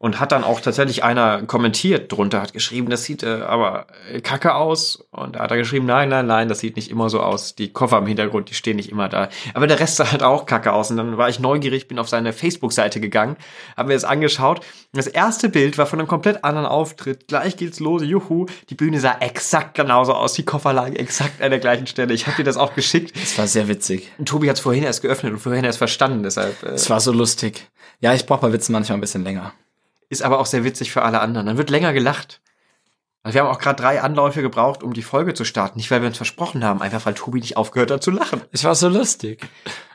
Und 0.06 0.20
hat 0.20 0.32
dann 0.32 0.44
auch 0.44 0.62
tatsächlich 0.62 1.04
einer 1.04 1.42
kommentiert 1.48 2.12
drunter, 2.12 2.40
hat 2.40 2.54
geschrieben, 2.54 2.92
das 2.92 3.06
sieht 3.06 3.24
äh, 3.24 3.42
aber 3.42 3.88
äh, 4.14 4.22
kacke 4.22 4.54
aus. 4.54 5.04
Und 5.10 5.36
da 5.36 5.40
hat 5.40 5.50
er 5.50 5.58
geschrieben, 5.58 5.88
nein, 5.88 6.10
nein, 6.10 6.28
nein, 6.28 6.48
das 6.48 6.60
sieht 6.60 6.76
nicht 6.76 6.92
immer 6.92 7.10
so 7.10 7.22
aus. 7.22 7.56
Die 7.56 7.74
Koffer 7.74 7.98
im 7.98 8.06
Hintergrund, 8.06 8.52
die 8.52 8.54
stehen 8.54 8.76
nicht 8.76 8.92
immer 8.92 9.10
da. 9.10 9.30
Aber 9.56 9.66
der 9.66 9.80
Rest 9.80 9.96
sah 9.96 10.12
halt 10.12 10.22
auch 10.22 10.46
kacke 10.46 10.74
aus. 10.74 10.92
Und 10.92 10.98
dann 10.98 11.18
war 11.18 11.28
ich 11.30 11.40
neugierig, 11.40 11.88
bin 11.88 11.98
auf 11.98 12.08
seine 12.08 12.34
Facebook-Seite 12.34 13.00
gegangen, 13.00 13.36
haben 13.76 13.88
mir 13.88 13.96
das 13.96 14.04
angeschaut. 14.04 14.60
Das 14.94 15.08
erste 15.08 15.50
Bild 15.50 15.80
war 15.80 15.88
von 15.88 15.98
einem 15.98 16.08
komplett 16.08 16.44
anderen 16.44 16.68
Auftritt. 16.68 17.28
Gleich 17.28 17.58
geht's 17.58 17.80
los, 17.80 18.04
juhu. 18.04 18.46
Die 18.70 18.76
Bühne 18.76 19.00
sah 19.00 19.18
exakt 19.22 19.74
genauso 19.74 20.14
aus. 20.14 20.34
Die 20.34 20.46
Koffer 20.46 20.72
lagen 20.72 20.96
exakt 20.96 21.42
an 21.42 21.50
der 21.50 21.60
gleichen 21.60 21.88
Stelle. 21.88 22.14
Ich 22.14 22.28
habe 22.28 22.38
dir 22.38 22.44
das 22.44 22.58
auch 22.58 22.76
geschickt. 22.76 23.20
Das 23.20 23.40
war 23.40 23.48
sehr 23.48 23.68
witzig. 23.68 24.12
Und 24.20 24.28
Tobi 24.28 24.50
hat 24.50 24.58
es 24.58 24.62
vorhin 24.62 24.84
erst 24.84 25.02
geöffnet 25.02 25.34
und 25.34 25.40
vorhin 25.40 25.66
erst 25.66 25.80
verstanden. 25.80 26.22
Deshalb 26.22 26.62
äh, 26.62 26.74
Es 26.74 26.92
war 26.92 27.00
so 27.00 27.12
lustig. 27.12 27.68
Ja, 28.02 28.14
ich 28.14 28.28
brauche 28.28 28.42
bei 28.42 28.54
Witzen 28.54 28.72
manchmal 28.72 29.00
ein 29.00 29.02
bisschen 29.02 29.24
länger. 29.24 29.52
Ist 30.10 30.22
aber 30.22 30.40
auch 30.40 30.46
sehr 30.46 30.64
witzig 30.64 30.92
für 30.92 31.02
alle 31.02 31.20
anderen. 31.20 31.48
Dann 31.48 31.58
wird 31.58 31.70
länger 31.70 31.94
gelacht. 31.94 32.42
Also 33.26 33.34
wir 33.34 33.42
haben 33.42 33.50
auch 33.50 33.58
gerade 33.60 33.82
drei 33.82 34.02
Anläufe 34.02 34.44
gebraucht, 34.44 34.84
um 34.84 34.94
die 34.94 35.02
Folge 35.02 35.34
zu 35.34 35.46
starten. 35.46 35.80
Nicht, 35.80 35.90
weil 35.90 36.02
wir 36.02 36.08
uns 36.10 36.18
versprochen 36.18 36.64
haben, 36.64 36.84
einfach 36.84 37.08
weil 37.08 37.16
Tobi 37.16 37.40
nicht 37.40 37.58
aufgehört 37.58 37.90
hat 37.90 38.04
zu 38.04 38.12
lachen. 38.12 38.42
Es 38.52 38.64
war 38.64 38.76
so 38.76 38.88
lustig. 38.88 39.48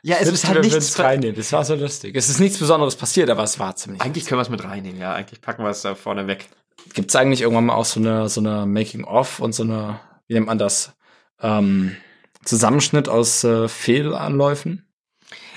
Ja, 0.03 0.17
es 0.19 0.27
ist 0.27 0.49
halt 0.49 0.57
wir 0.57 0.69
nichts. 0.69 0.99
reinnehmen. 0.99 1.39
Es 1.39 1.53
war 1.53 1.65
so 1.65 1.77
lustig. 1.77 2.17
Es 2.17 2.29
ist 2.29 2.41
nichts 2.41 2.59
Besonderes 2.59 2.97
passiert, 2.97 3.31
aber 3.31 3.45
es 3.45 3.61
war 3.61 3.77
ziemlich. 3.77 4.03
Eigentlich 4.03 4.27
können 4.27 4.39
wir 4.39 4.43
es 4.43 4.51
mit 4.51 4.65
reinnehmen, 4.65 5.01
ja. 5.01 5.15
Eigentlich 5.15 5.41
packen 5.41 5.63
wir 5.63 5.71
es 5.71 5.83
da 5.83 5.95
vorne 5.95 6.27
weg. 6.27 6.49
Gibt 6.93 7.11
es 7.11 7.17
eigentlich 7.17 7.43
irgendwann 7.43 7.67
mal 7.67 7.75
auch 7.75 7.85
so 7.85 8.01
eine, 8.01 8.29
so 8.29 8.41
eine 8.41 8.67
Making-of 8.67 9.39
und 9.39 9.55
so 9.55 9.63
eine, 9.63 10.01
wie 10.27 10.35
nennt 10.35 10.47
man 10.47 10.59
das? 10.59 10.95
Ähm, 11.41 11.97
Zusammenschnitt 12.45 13.09
aus 13.09 13.45
äh, 13.45 13.69
Fehlanläufen? 13.69 14.90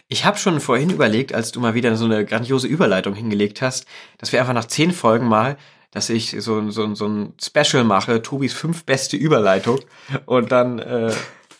Ich 0.08 0.26
habe 0.26 0.38
schon 0.38 0.60
vorhin 0.60 0.90
überlegt, 0.90 1.34
als 1.34 1.52
du 1.52 1.60
mal 1.60 1.74
wieder 1.74 1.96
so 1.96 2.06
eine 2.06 2.26
grandiose 2.26 2.68
Überleitung 2.68 3.16
hingelegt 3.16 3.62
hast, 3.62 3.86
dass 4.18 4.32
wir 4.32 4.40
einfach 4.40 4.54
nach 4.54 4.66
zehn 4.66 4.92
Folgen 4.92 5.28
mal, 5.28 5.58
dass 5.92 6.10
ich 6.10 6.36
so, 6.40 6.70
so, 6.72 6.94
so 6.96 7.08
ein 7.08 7.34
Special 7.42 7.84
mache, 7.84 8.22
Tobis 8.22 8.54
fünf 8.54 8.84
beste 8.84 9.16
Überleitung. 9.18 9.80
Und 10.26 10.52
dann, 10.52 10.80
äh, 10.80 11.12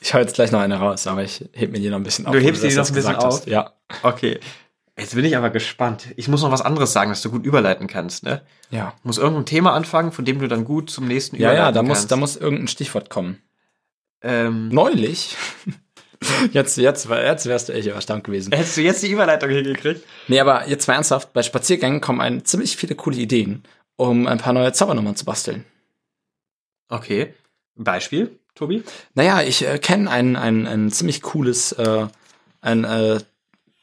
Ich 0.02 0.14
hau 0.14 0.20
jetzt 0.20 0.36
gleich 0.36 0.52
noch 0.52 0.60
eine 0.60 0.78
raus, 0.78 1.08
aber 1.08 1.24
ich 1.24 1.46
heb 1.54 1.72
mir 1.72 1.80
die 1.80 1.90
noch 1.90 1.98
ein 1.98 2.04
bisschen 2.04 2.26
auf. 2.26 2.34
Du 2.34 2.40
hebst 2.40 2.62
die 2.64 2.68
das 2.68 2.76
noch 2.76 2.84
jetzt 2.84 2.92
ein 2.92 2.96
bisschen 2.96 3.16
auf? 3.16 3.24
hast. 3.26 3.48
Ja. 3.48 3.72
okay. 4.04 4.40
Jetzt 5.00 5.16
bin 5.16 5.26
ich 5.26 5.36
aber 5.36 5.50
gespannt. 5.50 6.08
Ich 6.18 6.28
muss 6.28 6.44
noch 6.44 6.52
was 6.52 6.62
anderes 6.62 6.94
sagen, 6.94 7.10
dass 7.10 7.24
du 7.24 7.32
gut 7.32 7.46
überleiten 7.46 7.88
kannst, 7.88 8.24
ne? 8.24 8.44
Ja. 8.70 8.94
Muss 9.02 9.18
irgendein 9.18 9.48
Thema 9.48 9.74
anfangen, 9.74 10.12
von 10.12 10.24
dem 10.26 10.38
du 10.38 10.48
dann 10.48 10.66
gut 10.66 10.92
zum 10.92 11.08
nächsten 11.08 11.36
Ja, 11.38 11.52
ja, 11.54 11.72
da 11.72 11.82
muss, 11.82 11.98
kannst. 12.00 12.12
da 12.12 12.16
muss 12.16 12.36
irgendein 12.38 12.68
Stichwort 12.68 13.10
kommen. 13.10 13.42
ähm, 14.22 14.70
Neulich. 14.70 15.36
Jetzt, 16.52 16.78
jetzt, 16.78 17.08
jetzt 17.10 17.46
wärst 17.46 17.70
du 17.70 17.74
echt 17.74 17.88
erstaunt 17.88 18.24
gewesen. 18.24 18.54
Hättest 18.54 18.78
du 18.78 18.82
jetzt 18.82 19.04
die 19.04 19.12
Überleitung 19.12 19.50
hingekriegt? 19.50 20.06
Nee, 20.28 20.40
aber 20.40 20.68
jetzt 20.68 20.88
mal 20.88 20.96
ernsthaft, 20.96 21.34
bei 21.34 21.44
Spaziergängen 21.44 22.02
kommen 22.02 22.22
einem 22.22 22.46
ziemlich 22.46 22.78
viele 22.78 22.96
coole 22.96 23.18
Ideen, 23.18 23.64
um 23.96 24.28
ein 24.28 24.38
paar 24.38 24.54
neue 24.54 24.74
Zaubernummern 24.74 25.16
zu 25.16 25.26
basteln. 25.26 25.66
Okay. 26.90 27.34
Beispiel, 27.76 28.40
Tobi? 28.56 28.84
Naja, 29.16 29.42
ich 29.42 29.66
äh, 29.66 29.80
kenne 29.80 30.10
ein, 30.10 30.36
ein, 30.36 30.68
ein 30.68 30.92
ziemlich 30.92 31.22
cooles, 31.22 31.72
äh, 31.74 32.08
ein, 32.62 32.84
äh, 32.84 33.20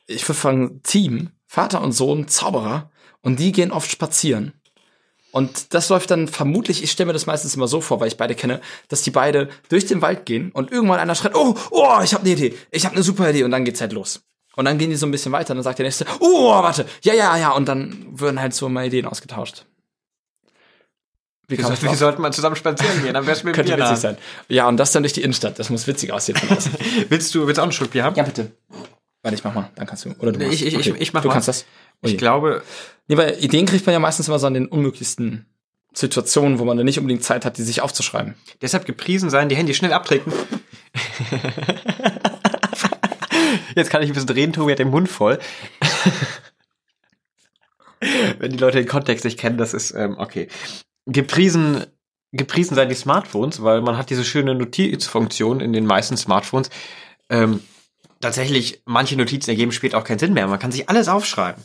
ich 0.07 0.29
würde 0.29 0.41
sagen, 0.41 0.81
Team, 0.83 1.31
Vater 1.47 1.81
und 1.81 1.93
Sohn, 1.93 2.29
Zauberer, 2.29 2.91
und 3.23 3.41
die 3.41 3.53
gehen 3.53 3.73
oft 3.73 3.91
spazieren. 3.91 4.53
Und 5.33 5.75
das 5.75 5.89
läuft 5.89 6.11
dann 6.11 6.29
vermutlich, 6.29 6.83
ich 6.83 6.91
stelle 6.91 7.09
mir 7.09 7.13
das 7.13 7.27
meistens 7.27 7.55
immer 7.55 7.69
so 7.69 7.81
vor, 7.81 8.01
weil 8.01 8.09
ich 8.09 8.17
beide 8.17 8.35
kenne, 8.35 8.61
dass 8.89 9.03
die 9.03 9.11
beide 9.11 9.49
durch 9.69 9.87
den 9.87 10.03
Wald 10.03 10.27
gehen 10.27 10.51
und 10.53 10.73
irgendwann 10.73 10.99
einer 10.99 11.15
schreit, 11.15 11.35
oh, 11.35 11.55
oh, 11.71 12.01
ich 12.03 12.15
habe 12.15 12.25
eine 12.25 12.33
Idee, 12.33 12.57
ich 12.71 12.85
habe 12.85 12.97
eine 12.97 13.05
super 13.05 13.31
Idee 13.31 13.45
und 13.45 13.53
dann 13.53 13.65
geht's 13.65 13.81
halt 13.81 13.93
los. 13.93 14.23
Und 14.57 14.65
dann 14.65 14.79
gehen 14.79 14.91
die 14.91 14.97
so 14.97 15.07
ein 15.07 15.13
bisschen 15.13 15.33
weiter 15.33 15.53
und 15.53 15.59
dann 15.59 15.65
sagt 15.65 15.79
der 15.79 15.87
nächste, 15.87 16.07
oh, 16.19 16.49
warte, 16.49 16.85
ja, 17.03 17.15
ja, 17.15 17.37
ja. 17.37 17.53
Und 17.53 17.67
dann 17.69 18.07
würden 18.11 18.41
halt 18.41 18.53
so 18.53 18.69
mal 18.69 18.87
Ideen 18.87 19.07
ausgetauscht. 19.07 19.65
Wie, 21.47 21.57
kam 21.57 21.67
soll, 21.67 21.75
ich 21.75 21.83
wie 21.83 21.97
sollten 21.97 22.23
wir 22.23 22.31
zusammen 22.31 22.57
spazieren 22.57 23.03
gehen? 23.03 23.15
Dann 23.15 23.27
wär's 23.27 23.43
mit 23.45 23.55
Könnte 23.55 23.75
Bier 23.75 23.85
witzig 23.85 23.99
sein. 23.99 24.17
Ja, 24.49 24.69
und 24.69 24.77
das 24.77 24.93
dann 24.93 25.03
durch 25.03 25.13
die 25.13 25.23
Innenstadt. 25.23 25.59
Das 25.59 25.71
muss 25.71 25.87
witzig 25.87 26.13
aussehen. 26.13 26.39
Willst 27.09 27.35
du, 27.35 27.47
willst 27.47 27.59
du 27.59 27.63
auch 27.63 27.67
ein 27.67 27.73
Schluck 27.73 27.91
Bier 27.91 28.05
haben? 28.05 28.17
ja, 28.17 28.23
bitte. 28.23 28.53
Warte, 29.23 29.35
ich 29.37 29.45
mach 29.45 29.55
mal. 29.55 29.71
Dann 29.75 29.87
kannst 29.87 30.05
du. 30.05 30.11
Oder 30.19 30.33
du 30.33 30.39
Nee, 30.39 30.47
machst. 30.47 30.63
ich- 30.63 30.75
ich- 30.75 30.87
ich 31.01 31.13
mach 31.13 31.23
Du 31.23 31.29
mal. 31.29 31.35
kannst 31.35 31.49
das. 31.49 31.67
Oh 32.03 32.07
Ich 32.09 32.17
glaube, 32.17 32.63
Nee, 33.09 33.17
weil 33.17 33.37
Ideen 33.45 33.67
kriegt 33.67 33.85
man 33.87 33.93
ja 33.93 33.99
meistens 33.99 34.29
immer 34.29 34.39
so 34.39 34.47
an 34.47 34.55
den 34.55 34.67
unmöglichsten 34.67 35.47
Situationen, 35.93 36.59
wo 36.61 36.65
man 36.65 36.77
dann 36.77 36.87
nicht 36.87 36.99
unbedingt 36.99 37.25
Zeit 37.25 37.45
hat, 37.45 37.59
die 37.59 37.63
sich 37.63 37.81
aufzuschreiben. 37.83 38.35
deshalb 38.63 38.87
gepriesen 38.87 39.29
sein, 39.31 39.49
die 39.49 39.57
Handy 39.57 39.75
schnell 39.75 39.93
abtreten. 39.93 40.33
Jetzt 43.75 43.91
kann 43.91 44.03
ich 44.03 44.11
ein 44.11 44.15
bisschen 44.15 44.29
reden, 44.31 44.53
Tobi 44.53 44.73
hat 44.73 44.79
den 44.79 44.91
Mund 44.91 45.09
voll. 45.09 45.39
Wenn 48.39 48.53
die 48.53 48.59
Leute 48.59 48.79
den 48.79 48.89
Kontext 48.89 49.25
nicht 49.25 49.39
kennen, 49.39 49.59
das 49.59 49.75
ist, 49.75 49.91
ähm, 49.93 50.17
okay. 50.19 50.49
Gepriesen, 51.07 51.85
gepriesen 52.33 52.75
sein 52.75 52.89
die 52.89 52.95
Smartphones, 52.95 53.63
weil 53.63 53.81
man 53.83 53.97
hat 53.99 54.11
diese 54.11 54.25
schöne 54.25 54.55
Notizfunktion 54.55 55.61
in 55.61 55.73
den 55.73 55.85
meisten 55.87 56.17
Smartphones. 56.17 56.71
Ähm, 57.29 57.61
tatsächlich, 58.21 58.83
manche 58.85 59.17
Notizen 59.17 59.51
ergeben 59.51 59.73
später 59.73 59.99
auch 59.99 60.05
keinen 60.05 60.19
Sinn 60.19 60.33
mehr. 60.33 60.47
Man 60.47 60.59
kann 60.59 60.73
sich 60.73 60.89
alles 60.89 61.09
aufschreiben. 61.09 61.63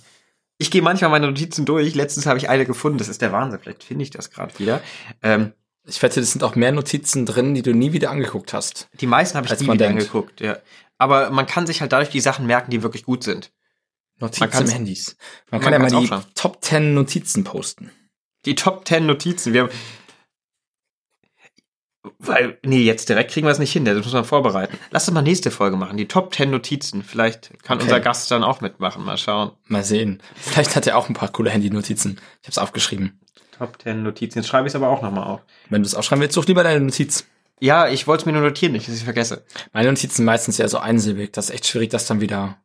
Ich 0.58 0.72
gehe 0.72 0.82
manchmal 0.82 1.10
meine 1.10 1.28
Notizen 1.28 1.66
durch. 1.66 1.96
Letztens 1.96 2.26
habe 2.26 2.38
ich 2.38 2.48
eine 2.50 2.66
gefunden. 2.66 2.98
Das 2.98 3.10
ist 3.10 3.22
der 3.22 3.32
Wahnsinn. 3.32 3.60
Vielleicht 3.60 3.84
finde 3.84 4.04
ich 4.04 4.10
das 4.10 4.32
gerade 4.32 4.58
wieder. 4.58 4.82
Ähm, 5.22 5.54
Ich 5.88 6.02
wette, 6.02 6.20
es 6.20 6.32
sind 6.32 6.44
auch 6.44 6.56
mehr 6.56 6.72
Notizen 6.72 7.26
drin, 7.26 7.54
die 7.54 7.62
du 7.62 7.74
nie 7.74 7.94
wieder 7.94 8.10
angeguckt 8.10 8.54
hast. 8.54 8.90
Die 9.00 9.06
meisten 9.06 9.38
habe 9.38 9.46
ich 9.48 9.54
nie 9.60 9.68
wieder 9.68 9.76
denkt. 9.76 10.00
angeguckt, 10.02 10.42
ja. 10.42 10.58
Aber 10.98 11.30
man 11.30 11.46
kann 11.46 11.68
sich 11.68 11.82
halt 11.82 11.92
dadurch 11.92 12.10
die 12.10 12.22
Sachen 12.22 12.48
merken, 12.48 12.72
die 12.72 12.82
wirklich 12.84 13.04
gut 13.04 13.24
sind. 13.24 13.52
Notizen 14.20 14.44
im 14.62 14.70
Handys. 14.70 15.18
Man, 15.52 15.60
man 15.60 15.62
kann 15.62 15.74
ja 15.74 15.80
mal 15.80 16.22
die. 16.22 16.32
Top 16.36 16.64
10 16.64 16.94
Notizen 16.94 17.44
posten. 17.44 17.92
Die 18.46 18.56
Top 18.56 18.88
10 18.88 19.06
Notizen. 19.06 19.54
Wir 19.54 19.64
haben. 19.64 19.72
Weil, 22.20 22.58
nee, 22.64 22.82
jetzt 22.82 23.10
direkt 23.10 23.32
kriegen 23.32 23.48
wir 23.48 23.52
es 23.52 23.60
nicht 23.60 23.72
hin, 23.72 23.86
das 23.86 23.98
muss 24.04 24.14
man 24.14 24.26
vorbereiten. 24.26 24.78
Lass 24.92 25.08
uns 25.08 25.16
mal 25.16 25.22
nächste 25.22 25.52
Folge 25.52 25.78
machen. 25.78 25.98
Die 25.98 26.08
Top 26.08 26.34
10 26.34 26.50
Notizen. 26.50 27.04
Vielleicht 27.04 27.52
kann 27.64 27.78
Okay. 27.78 27.86
unser 27.86 28.00
Gast 28.00 28.30
dann 28.32 28.44
auch 28.44 28.62
mitmachen. 28.62 29.04
Mal 29.04 29.18
schauen. 29.18 29.52
Mal 29.68 29.84
sehen. 29.84 30.22
Vielleicht 30.36 30.76
hat 30.76 30.88
er 30.88 30.98
auch 30.98 31.10
ein 31.10 31.14
paar 31.16 31.30
coole 31.32 31.50
Handy-Notizen. 31.50 32.12
Ich 32.42 32.48
habe 32.48 32.52
es 32.52 32.58
aufgeschrieben. 32.58 33.20
Top 33.58 33.82
10 33.82 34.04
Notizen. 34.04 34.40
Jetzt 34.40 34.48
schreibe 34.48 34.68
ich 34.68 34.72
es 34.72 34.76
aber 34.76 34.90
auch 34.90 35.02
nochmal 35.02 35.24
auf. 35.26 35.42
Wenn 35.70 35.82
du 35.82 35.88
es 35.88 35.96
aufschreiben 35.96 36.22
willst, 36.22 36.36
such 36.36 36.48
lieber 36.48 36.64
deine 36.64 36.82
Notiz. 36.82 37.26
Ja, 37.62 37.88
ich 37.88 38.06
wollte 38.06 38.22
es 38.24 38.26
mir 38.26 38.34
nur 38.34 38.42
notieren, 38.42 38.74
nicht, 38.74 38.88
dass 38.90 38.96
ich 38.98 39.04
vergesse. 39.06 39.46
Meine 39.72 39.88
Notizen 39.88 40.18
sind 40.18 40.26
meistens 40.26 40.58
ja 40.58 40.68
so 40.68 40.78
einsilbig. 40.78 41.32
Das 41.32 41.46
ist 41.50 41.56
echt 41.56 41.68
schwierig, 41.68 41.90
das 41.90 42.06
dann 42.06 42.20
wieder, 42.20 42.58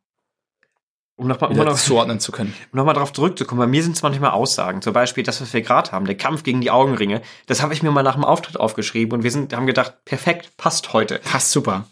Um 1.21 1.27
nochmal 1.27 1.51
um 1.51 1.57
noch, 1.57 1.75
zuordnen 1.75 2.19
zu 2.19 2.31
können. 2.31 2.51
um 2.71 2.77
noch 2.77 2.85
mal 2.85 2.93
drauf 2.93 3.13
zurückzukommen. 3.13 3.59
Bei 3.59 3.67
mir 3.67 3.83
sind 3.83 3.95
es 3.95 4.01
manchmal 4.01 4.31
Aussagen. 4.31 4.81
Zum 4.81 4.91
Beispiel 4.91 5.23
das, 5.23 5.39
was 5.39 5.53
wir 5.53 5.61
gerade 5.61 5.91
haben, 5.91 6.05
der 6.07 6.17
Kampf 6.17 6.41
gegen 6.41 6.61
die 6.61 6.71
Augenringe. 6.71 7.21
Das 7.45 7.61
habe 7.61 7.75
ich 7.75 7.83
mir 7.83 7.91
mal 7.91 8.01
nach 8.01 8.15
dem 8.15 8.25
Auftritt 8.25 8.59
aufgeschrieben 8.59 9.19
und 9.19 9.23
wir 9.23 9.29
sind, 9.29 9.53
haben 9.53 9.67
gedacht, 9.67 10.03
perfekt, 10.03 10.57
passt 10.57 10.93
heute. 10.93 11.19
Passt 11.19 11.51
super. 11.51 11.85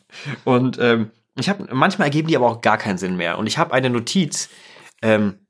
Und 0.45 0.79
ähm, 0.79 1.11
ich 1.35 1.47
habe 1.47 1.67
manchmal 1.71 2.07
ergeben 2.07 2.27
die 2.27 2.35
aber 2.35 2.49
auch 2.49 2.61
gar 2.61 2.79
keinen 2.79 2.97
Sinn 2.97 3.17
mehr. 3.17 3.37
Und 3.37 3.45
ich 3.45 3.59
habe 3.59 3.71
eine 3.71 3.91
Notiz, 3.91 4.49
ähm, 5.03 5.45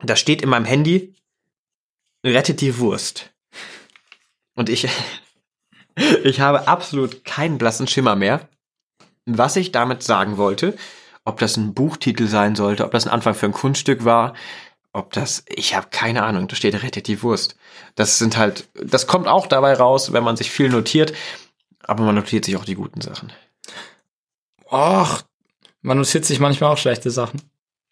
da 0.00 0.16
steht 0.16 0.42
in 0.42 0.48
meinem 0.48 0.64
Handy, 0.64 1.14
rettet 2.26 2.60
die 2.60 2.76
Wurst. 2.78 3.30
Und 4.56 4.68
ich, 4.68 4.88
ich 6.24 6.40
habe 6.40 6.66
absolut 6.66 7.24
keinen 7.24 7.56
blassen 7.56 7.86
Schimmer 7.86 8.16
mehr, 8.16 8.48
was 9.26 9.54
ich 9.54 9.70
damit 9.70 10.02
sagen 10.02 10.38
wollte. 10.38 10.76
Ob 11.24 11.38
das 11.38 11.56
ein 11.56 11.74
Buchtitel 11.74 12.26
sein 12.26 12.56
sollte, 12.56 12.84
ob 12.84 12.90
das 12.90 13.06
ein 13.06 13.12
Anfang 13.12 13.34
für 13.34 13.46
ein 13.46 13.52
Kunststück 13.52 14.04
war, 14.04 14.34
ob 14.92 15.12
das, 15.12 15.44
ich 15.48 15.74
habe 15.74 15.88
keine 15.90 16.22
Ahnung, 16.22 16.48
da 16.48 16.56
steht 16.56 16.82
rettet 16.82 17.06
die 17.06 17.22
Wurst. 17.22 17.56
Das 17.94 18.18
sind 18.18 18.36
halt, 18.36 18.68
das 18.74 19.06
kommt 19.06 19.28
auch 19.28 19.46
dabei 19.46 19.74
raus, 19.74 20.12
wenn 20.12 20.24
man 20.24 20.36
sich 20.36 20.50
viel 20.50 20.68
notiert, 20.68 21.12
aber 21.82 22.04
man 22.04 22.14
notiert 22.14 22.44
sich 22.44 22.56
auch 22.56 22.64
die 22.64 22.74
guten 22.74 23.00
Sachen. 23.00 23.32
Och, 24.70 25.22
man 25.80 25.98
notiert 25.98 26.24
sich 26.24 26.40
manchmal 26.40 26.72
auch 26.72 26.78
schlechte 26.78 27.10
Sachen. 27.10 27.42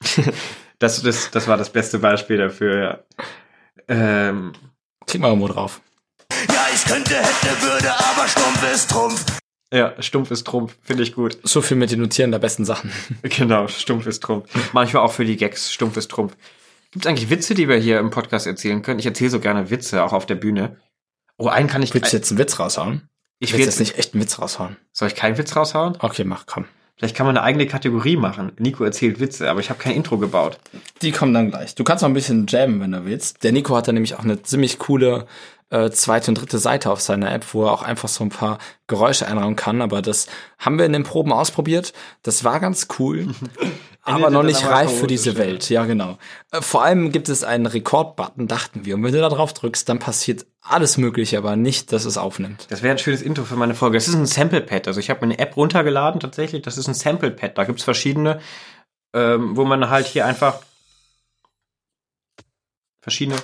Das, 0.80 1.02
das, 1.02 1.30
das 1.30 1.46
war 1.46 1.58
das 1.58 1.68
beste 1.68 1.98
Beispiel 1.98 2.38
dafür, 2.38 2.82
ja. 2.82 2.98
Ähm, 3.86 4.54
Klick 5.06 5.20
mal 5.20 5.28
irgendwo 5.28 5.48
drauf. 5.48 5.82
Ja, 6.48 6.68
ich 6.74 6.84
könnte, 6.86 7.16
hätte, 7.16 7.62
würde, 7.62 7.92
aber 7.92 8.26
stumpf 8.26 8.72
ist 8.72 8.90
Trumpf. 8.90 9.39
Ja, 9.72 9.94
stumpf 10.02 10.30
ist 10.30 10.46
Trumpf, 10.46 10.76
finde 10.82 11.02
ich 11.02 11.14
gut. 11.14 11.38
So 11.42 11.62
viel 11.62 11.76
mit 11.76 11.90
den 11.90 12.00
Notieren 12.00 12.30
der 12.30 12.38
besten 12.38 12.64
Sachen. 12.64 12.90
Genau, 13.22 13.68
stumpf 13.68 14.06
ist 14.06 14.22
Trumpf. 14.22 14.48
Manchmal 14.72 15.04
auch 15.04 15.12
für 15.12 15.24
die 15.24 15.36
Gags, 15.36 15.72
stumpf 15.72 15.96
ist 15.96 16.10
Trumpf. 16.10 16.36
Gibt 16.90 17.04
es 17.04 17.08
eigentlich 17.08 17.30
Witze, 17.30 17.54
die 17.54 17.68
wir 17.68 17.76
hier 17.76 18.00
im 18.00 18.10
Podcast 18.10 18.46
erzählen 18.46 18.82
können? 18.82 18.98
Ich 18.98 19.06
erzähle 19.06 19.30
so 19.30 19.38
gerne 19.38 19.70
Witze, 19.70 20.02
auch 20.02 20.12
auf 20.12 20.26
der 20.26 20.34
Bühne. 20.34 20.76
Oh, 21.36 21.46
einen 21.46 21.68
kann 21.68 21.82
ich. 21.82 21.94
Willst 21.94 22.12
du 22.12 22.16
jetzt 22.16 22.30
einen 22.30 22.38
Witz 22.38 22.58
raushauen? 22.58 23.08
ich 23.40 23.52
will 23.54 23.60
jetzt 23.60 23.80
nicht 23.80 23.98
echt 23.98 24.14
einen 24.14 24.22
Witz 24.22 24.38
raushauen. 24.38 24.76
Soll 24.92 25.08
ich 25.08 25.14
keinen 25.14 25.38
Witz 25.38 25.56
raushauen? 25.56 25.96
Okay, 25.98 26.24
mach, 26.24 26.44
komm. 26.46 26.66
Vielleicht 26.96 27.16
kann 27.16 27.24
man 27.24 27.38
eine 27.38 27.46
eigene 27.46 27.66
Kategorie 27.66 28.16
machen. 28.16 28.52
Nico 28.58 28.84
erzählt 28.84 29.20
Witze, 29.20 29.50
aber 29.50 29.60
ich 29.60 29.70
habe 29.70 29.82
kein 29.82 29.94
Intro 29.94 30.18
gebaut. 30.18 30.58
Die 31.00 31.12
kommen 31.12 31.32
dann 31.32 31.50
gleich. 31.50 31.74
Du 31.74 31.82
kannst 31.82 32.02
noch 32.02 32.10
ein 32.10 32.14
bisschen 32.14 32.46
jammen, 32.46 32.78
wenn 32.80 32.92
du 32.92 33.06
willst. 33.06 33.42
Der 33.42 33.52
Nico 33.52 33.74
hat 33.74 33.88
da 33.88 33.92
nämlich 33.92 34.16
auch 34.16 34.24
eine 34.24 34.42
ziemlich 34.42 34.78
coole 34.78 35.26
äh, 35.70 35.90
zweite 35.90 36.30
und 36.30 36.34
dritte 36.34 36.58
Seite 36.58 36.90
auf 36.90 37.00
seiner 37.00 37.32
App, 37.32 37.54
wo 37.54 37.64
er 37.64 37.72
auch 37.72 37.82
einfach 37.82 38.08
so 38.08 38.24
ein 38.24 38.28
paar 38.28 38.58
Geräusche 38.86 39.26
einrauen 39.26 39.56
kann. 39.56 39.82
Aber 39.82 40.02
das 40.02 40.26
haben 40.58 40.78
wir 40.78 40.84
in 40.84 40.92
den 40.92 41.04
Proben 41.04 41.32
ausprobiert. 41.32 41.92
Das 42.22 42.44
war 42.44 42.60
ganz 42.60 42.88
cool. 42.98 43.28
aber 44.02 44.30
noch 44.30 44.42
nicht 44.42 44.66
reif 44.66 44.98
für 44.98 45.06
diese. 45.06 45.36
Welt. 45.36 45.70
Ja, 45.70 45.84
genau. 45.84 46.18
Äh, 46.50 46.60
vor 46.60 46.82
allem 46.82 47.12
gibt 47.12 47.28
es 47.28 47.44
einen 47.44 47.66
Rekord-Button, 47.66 48.48
dachten 48.48 48.84
wir. 48.84 48.96
Und 48.96 49.04
wenn 49.04 49.12
du 49.12 49.20
da 49.20 49.28
drauf 49.28 49.54
drückst, 49.54 49.88
dann 49.88 50.00
passiert 50.00 50.44
alles 50.60 50.98
Mögliche, 50.98 51.38
aber 51.38 51.56
nicht, 51.56 51.92
dass 51.92 52.04
es 52.04 52.18
aufnimmt. 52.18 52.66
Das 52.68 52.82
wäre 52.82 52.92
ein 52.92 52.98
schönes 52.98 53.22
Intro 53.22 53.44
für 53.44 53.56
meine 53.56 53.74
Folge. 53.74 53.96
Das 53.96 54.08
ist 54.08 54.14
ein 54.14 54.26
Sample-Pad. 54.26 54.88
Also 54.88 54.98
ich 55.00 55.08
habe 55.08 55.24
mir 55.24 55.32
eine 55.32 55.38
App 55.38 55.56
runtergeladen, 55.56 56.20
tatsächlich. 56.20 56.62
Das 56.62 56.78
ist 56.78 56.88
ein 56.88 56.94
Sample-Pad. 56.94 57.56
Da 57.56 57.64
gibt's 57.64 57.84
verschiedene, 57.84 58.40
ähm, 59.14 59.56
wo 59.56 59.64
man 59.64 59.88
halt 59.88 60.06
hier 60.06 60.26
einfach 60.26 60.58
verschiedene 63.00 63.40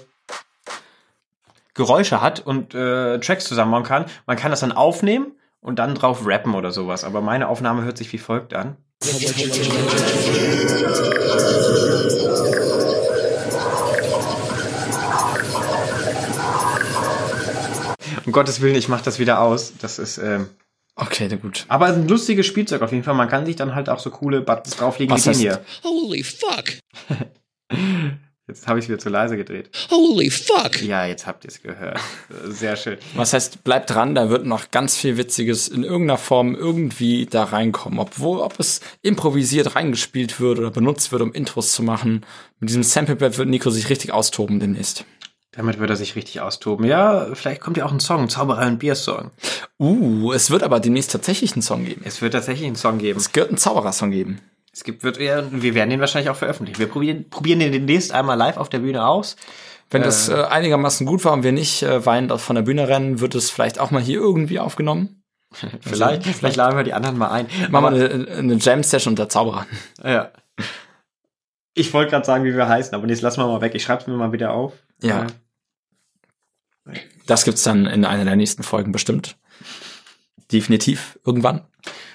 Geräusche 1.76 2.20
hat 2.20 2.40
und 2.40 2.74
äh, 2.74 3.18
Tracks 3.20 3.44
zusammenbauen 3.44 3.84
kann. 3.84 4.06
Man 4.26 4.36
kann 4.36 4.50
das 4.50 4.60
dann 4.60 4.72
aufnehmen 4.72 5.32
und 5.60 5.78
dann 5.78 5.94
drauf 5.94 6.26
rappen 6.26 6.54
oder 6.54 6.72
sowas. 6.72 7.04
Aber 7.04 7.20
meine 7.20 7.48
Aufnahme 7.48 7.84
hört 7.84 7.98
sich 7.98 8.12
wie 8.12 8.18
folgt 8.18 8.54
an. 8.54 8.76
Um 18.24 18.32
Gottes 18.32 18.60
Willen, 18.60 18.74
ich 18.74 18.88
mach 18.88 19.00
das 19.02 19.18
wieder 19.18 19.40
aus. 19.40 19.72
Das 19.80 19.98
ist, 19.98 20.18
ähm, 20.18 20.48
Okay, 20.96 21.28
na 21.30 21.36
gut. 21.36 21.66
aber 21.68 21.86
ein 21.86 22.08
lustiges 22.08 22.46
Spielzeug 22.46 22.80
auf 22.82 22.90
jeden 22.90 23.04
Fall. 23.04 23.14
Man 23.14 23.28
kann 23.28 23.44
sich 23.44 23.56
dann 23.56 23.74
halt 23.74 23.88
auch 23.90 23.98
so 23.98 24.10
coole 24.10 24.40
Buttons 24.40 24.76
drauflegen 24.76 25.14
Was 25.14 25.26
wie 25.26 25.30
den 25.32 25.38
hier. 25.40 25.64
Holy 25.84 26.22
fuck. 26.24 26.64
Jetzt 28.48 28.68
habe 28.68 28.78
ich 28.78 28.88
wieder 28.88 29.00
zu 29.00 29.08
leise 29.08 29.36
gedreht. 29.36 29.70
Holy 29.90 30.30
fuck. 30.30 30.80
Ja, 30.80 31.04
jetzt 31.04 31.26
habt 31.26 31.44
ihr 31.44 31.48
es 31.48 31.62
gehört. 31.62 31.98
Sehr 32.44 32.76
schön. 32.76 32.96
Was 33.16 33.32
heißt, 33.32 33.64
bleibt 33.64 33.90
dran, 33.90 34.14
da 34.14 34.30
wird 34.30 34.46
noch 34.46 34.70
ganz 34.70 34.96
viel 34.96 35.16
Witziges 35.16 35.66
in 35.66 35.82
irgendeiner 35.82 36.16
Form 36.16 36.54
irgendwie 36.54 37.26
da 37.26 37.42
reinkommen. 37.42 37.98
Obwohl, 37.98 38.38
ob 38.38 38.60
es 38.60 38.80
improvisiert 39.02 39.74
reingespielt 39.74 40.38
wird 40.38 40.60
oder 40.60 40.70
benutzt 40.70 41.10
wird, 41.10 41.22
um 41.22 41.32
Intros 41.32 41.72
zu 41.72 41.82
machen. 41.82 42.24
Mit 42.60 42.70
diesem 42.70 42.84
Sample-Pad 42.84 43.36
wird 43.36 43.48
Nico 43.48 43.70
sich 43.70 43.90
richtig 43.90 44.12
austoben 44.12 44.60
demnächst. 44.60 45.04
Damit 45.50 45.80
wird 45.80 45.90
er 45.90 45.96
sich 45.96 46.14
richtig 46.14 46.40
austoben. 46.40 46.86
Ja, 46.86 47.34
vielleicht 47.34 47.60
kommt 47.60 47.78
ja 47.78 47.86
auch 47.86 47.92
ein 47.92 47.98
Song, 47.98 48.28
Zauberei 48.28 48.68
und 48.68 48.78
Bier-Song. 48.78 49.32
Uh, 49.80 50.32
es 50.32 50.50
wird 50.50 50.62
aber 50.62 50.78
demnächst 50.78 51.10
tatsächlich 51.10 51.54
einen 51.54 51.62
Song 51.62 51.84
geben. 51.84 52.02
Es 52.04 52.22
wird 52.22 52.34
tatsächlich 52.34 52.66
einen 52.66 52.76
Song 52.76 52.98
geben. 52.98 53.18
Es 53.18 53.34
wird 53.34 53.48
einen 53.48 53.58
Zauberer-Song 53.58 54.12
geben. 54.12 54.40
Es 54.76 54.84
gibt, 54.84 55.02
wird, 55.04 55.18
ja, 55.18 55.42
wir 55.50 55.74
werden 55.74 55.88
den 55.88 56.00
wahrscheinlich 56.00 56.28
auch 56.28 56.36
veröffentlichen. 56.36 56.78
Wir 56.78 56.86
probieren, 56.86 57.30
probieren 57.30 57.60
den 57.60 57.72
demnächst 57.72 58.12
einmal 58.12 58.36
live 58.36 58.58
auf 58.58 58.68
der 58.68 58.80
Bühne 58.80 59.06
aus. 59.06 59.36
Wenn 59.88 60.02
das 60.02 60.28
äh, 60.28 60.34
einigermaßen 60.34 61.06
gut 61.06 61.24
war 61.24 61.32
und 61.32 61.44
wir 61.44 61.52
nicht 61.52 61.82
äh, 61.82 62.04
weinend 62.04 62.38
von 62.38 62.56
der 62.56 62.62
Bühne 62.62 62.86
rennen, 62.86 63.20
wird 63.20 63.34
es 63.34 63.48
vielleicht 63.48 63.78
auch 63.78 63.90
mal 63.90 64.02
hier 64.02 64.18
irgendwie 64.18 64.60
aufgenommen. 64.60 65.22
Vielleicht, 65.80 66.24
vielleicht 66.26 66.56
laden 66.56 66.76
wir 66.76 66.82
die 66.82 66.92
anderen 66.92 67.16
mal 67.16 67.30
ein. 67.30 67.46
Machen 67.70 67.94
wir 67.94 68.10
eine, 68.10 68.28
eine 68.28 68.54
Jam-Session 68.56 69.12
unter 69.12 69.28
Zauberern. 69.28 69.64
Ja. 70.04 70.32
Ich 71.72 71.94
wollte 71.94 72.10
gerade 72.10 72.26
sagen, 72.26 72.44
wie 72.44 72.54
wir 72.54 72.68
heißen, 72.68 72.94
aber 72.94 73.08
jetzt 73.08 73.22
lassen 73.22 73.40
wir 73.40 73.46
mal 73.46 73.60
weg. 73.60 73.74
Ich 73.74 73.84
schreibe 73.84 74.02
es 74.02 74.06
mir 74.08 74.16
mal 74.16 74.32
wieder 74.32 74.52
auf. 74.52 74.74
Ja. 75.00 75.28
Äh, 76.86 76.98
Das 77.26 77.44
gibt's 77.44 77.62
dann 77.62 77.86
in 77.86 78.04
einer 78.04 78.24
der 78.24 78.36
nächsten 78.36 78.64
Folgen 78.64 78.92
bestimmt. 78.92 79.38
Definitiv 80.52 81.18
irgendwann. 81.24 81.62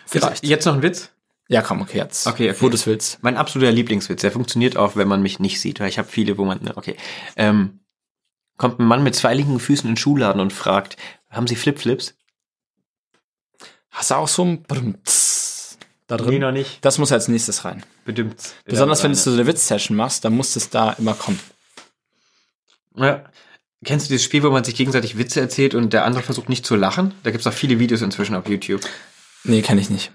Vielleicht. 0.06 0.45
Jetzt 0.45 0.65
noch 0.65 0.76
ein 0.76 0.84
Witz? 0.84 1.10
Ja, 1.51 1.61
komm, 1.61 1.81
okay, 1.81 1.97
jetzt. 1.97 2.27
Okay, 2.27 2.49
okay. 2.49 2.61
Wo 2.61 2.69
du 2.69 2.75
es 2.75 2.87
willst. 2.87 3.21
Mein 3.23 3.35
absoluter 3.35 3.73
Lieblingswitz. 3.73 4.21
Der 4.21 4.31
funktioniert 4.31 4.77
auch, 4.77 4.95
wenn 4.95 5.09
man 5.09 5.21
mich 5.21 5.39
nicht 5.39 5.59
sieht, 5.59 5.81
weil 5.81 5.89
ich 5.89 5.97
habe 5.97 6.07
viele, 6.07 6.37
wo 6.37 6.45
man. 6.45 6.63
ne, 6.63 6.71
Okay. 6.77 6.95
Ähm, 7.35 7.81
kommt 8.55 8.79
ein 8.79 8.85
Mann 8.85 9.03
mit 9.03 9.15
zwei 9.15 9.33
linken 9.33 9.59
Füßen 9.59 9.85
in 9.89 9.95
den 9.95 9.97
Schuhladen 9.97 10.39
und 10.39 10.53
fragt: 10.53 10.95
Haben 11.29 11.47
Sie 11.47 11.57
Flipflips? 11.57 12.15
Hast 13.89 14.11
du 14.11 14.15
auch 14.15 14.29
so 14.29 14.45
ein 14.45 14.63
Brumms 14.63 15.77
da 16.07 16.15
drin. 16.15 16.29
Nee, 16.29 16.39
noch 16.39 16.53
nicht. 16.53 16.85
Das 16.85 16.97
muss 16.99 17.11
als 17.11 17.27
nächstes 17.27 17.65
rein. 17.65 17.83
Bedimmt. 18.05 18.53
Besonders 18.63 19.03
wenn 19.03 19.11
du 19.11 19.17
so 19.17 19.31
eine 19.31 19.45
Witz-Session 19.45 19.97
machst, 19.97 20.23
dann 20.23 20.33
muss 20.33 20.55
es 20.55 20.69
da 20.69 20.93
immer 20.93 21.15
kommen. 21.15 21.39
Ja. 22.95 23.25
Kennst 23.83 24.05
du 24.05 24.13
dieses 24.13 24.23
Spiel, 24.23 24.43
wo 24.43 24.51
man 24.51 24.63
sich 24.63 24.75
gegenseitig 24.75 25.17
Witze 25.17 25.41
erzählt 25.41 25.75
und 25.75 25.91
der 25.91 26.05
andere 26.05 26.23
versucht 26.23 26.47
nicht 26.47 26.65
zu 26.65 26.77
lachen? 26.77 27.13
Da 27.23 27.31
gibt's 27.31 27.47
auch 27.47 27.53
viele 27.53 27.77
Videos 27.79 28.01
inzwischen 28.01 28.35
auf 28.35 28.47
YouTube. 28.47 28.81
Nee, 29.43 29.61
kenne 29.61 29.81
ich 29.81 29.89
nicht. 29.89 30.13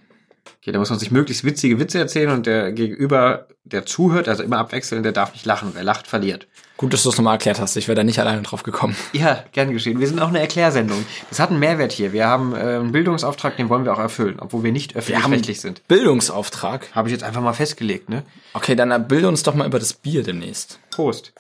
Okay, 0.61 0.73
da 0.73 0.79
muss 0.79 0.91
man 0.91 0.99
sich 0.99 1.11
möglichst 1.11 1.45
witzige 1.45 1.79
Witze 1.79 1.99
erzählen 1.99 2.31
und 2.31 2.47
der 2.47 2.73
Gegenüber, 2.73 3.49
der 3.65 3.87
zuhört, 3.87 4.29
also 4.29 4.43
immer 4.43 4.59
abwechselnd, 4.59 5.05
der 5.05 5.13
darf 5.13 5.33
nicht 5.33 5.47
lachen. 5.47 5.71
Wer 5.75 5.85
lacht, 5.85 6.07
verliert. 6.07 6.47
Gut, 6.77 6.93
dass 6.93 7.05
du 7.05 7.09
es 7.09 7.17
nochmal 7.17 7.35
erklärt 7.35 7.59
hast. 7.59 7.77
Ich 7.77 7.89
wäre 7.89 7.97
da 7.97 8.05
nicht 8.05 8.19
alleine 8.19 8.43
drauf 8.43 8.63
gekommen. 8.63 8.97
Ja, 9.13 9.45
gern 9.53 9.73
geschehen. 9.73 9.99
Wir 9.99 10.07
sind 10.07 10.21
auch 10.21 10.29
eine 10.29 10.41
Erklärsendung. 10.41 11.07
Das 11.31 11.41
hat 11.41 11.51
einen 11.51 11.59
Mehrwert 11.59 11.93
hier. 11.93 12.13
Wir 12.13 12.27
haben 12.27 12.55
äh, 12.55 12.59
einen 12.59 12.93
Bildungsauftrag, 12.93 13.57
den 13.57 13.71
wollen 13.71 13.85
wir 13.85 13.95
auch 13.95 13.99
erfüllen, 13.99 14.37
obwohl 14.41 14.63
wir 14.63 14.73
nicht 14.73 14.95
öffentlich-rechtlich 14.95 15.61
sind. 15.61 15.87
Bildungsauftrag. 15.89 16.95
Habe 16.95 17.09
ich 17.09 17.13
jetzt 17.13 17.25
einfach 17.25 17.41
mal 17.41 17.55
festgelegt, 17.55 18.11
ne? 18.11 18.25
Okay, 18.53 18.77
dann 18.77 19.09
bilde 19.09 19.29
uns 19.29 19.43
doch 19.43 19.55
mal 19.55 19.67
über 19.67 19.79
das 19.79 19.95
Bier 19.95 20.23
demnächst. 20.23 20.79
Prost. 20.91 21.33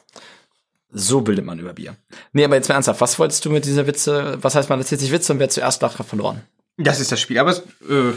So 0.91 1.21
bildet 1.21 1.45
man 1.45 1.59
über 1.59 1.75
Bier. 1.75 1.97
Nee, 2.33 2.45
aber 2.45 2.57
jetzt 2.57 2.69
mal 2.69 2.77
ernsthaft. 2.77 3.03
Was 3.03 3.19
wolltest 3.19 3.45
du 3.45 3.51
mit 3.51 3.67
dieser 3.67 3.87
Witze? 3.87 4.39
Was 4.41 4.55
heißt, 4.55 4.71
man 4.71 4.79
erzählt 4.79 5.01
sich 5.03 5.13
Witze 5.13 5.33
und 5.35 5.39
wer 5.39 5.51
zuerst 5.51 5.83
lacht, 5.83 5.99
hat 5.99 6.07
verloren? 6.07 6.41
Das 6.79 7.01
ist 7.01 7.13
das 7.13 7.21
Spiel. 7.21 7.39
Aber 7.39 7.51
es, 7.51 7.59
äh, 7.89 8.15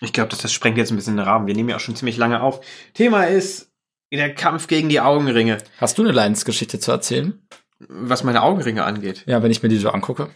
ich 0.00 0.12
glaube, 0.12 0.30
das, 0.30 0.38
das 0.38 0.52
sprengt 0.52 0.78
jetzt 0.78 0.90
ein 0.90 0.96
bisschen 0.96 1.16
den 1.16 1.26
Rahmen. 1.26 1.46
Wir 1.46 1.54
nehmen 1.54 1.68
ja 1.68 1.76
auch 1.76 1.80
schon 1.80 1.96
ziemlich 1.96 2.16
lange 2.16 2.40
auf. 2.40 2.60
Thema 2.94 3.24
ist 3.24 3.72
der 4.12 4.34
Kampf 4.34 4.66
gegen 4.68 4.88
die 4.88 5.00
Augenringe. 5.00 5.58
Hast 5.78 5.98
du 5.98 6.02
eine 6.02 6.12
Leidensgeschichte 6.12 6.78
zu 6.78 6.90
erzählen? 6.90 7.40
Was 7.88 8.24
meine 8.24 8.42
Augenringe 8.42 8.84
angeht. 8.84 9.24
Ja, 9.26 9.42
wenn 9.42 9.50
ich 9.50 9.62
mir 9.62 9.68
die 9.68 9.78
so 9.78 9.90
angucke. 9.90 10.30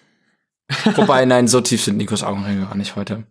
Wobei, 0.95 1.25
nein, 1.25 1.49
so 1.49 1.61
tief 1.61 1.83
sind 1.83 1.97
Nikos 1.97 2.23
Augenringe 2.23 2.67
gar 2.67 2.77
nicht 2.77 2.97
heute. 2.97 3.25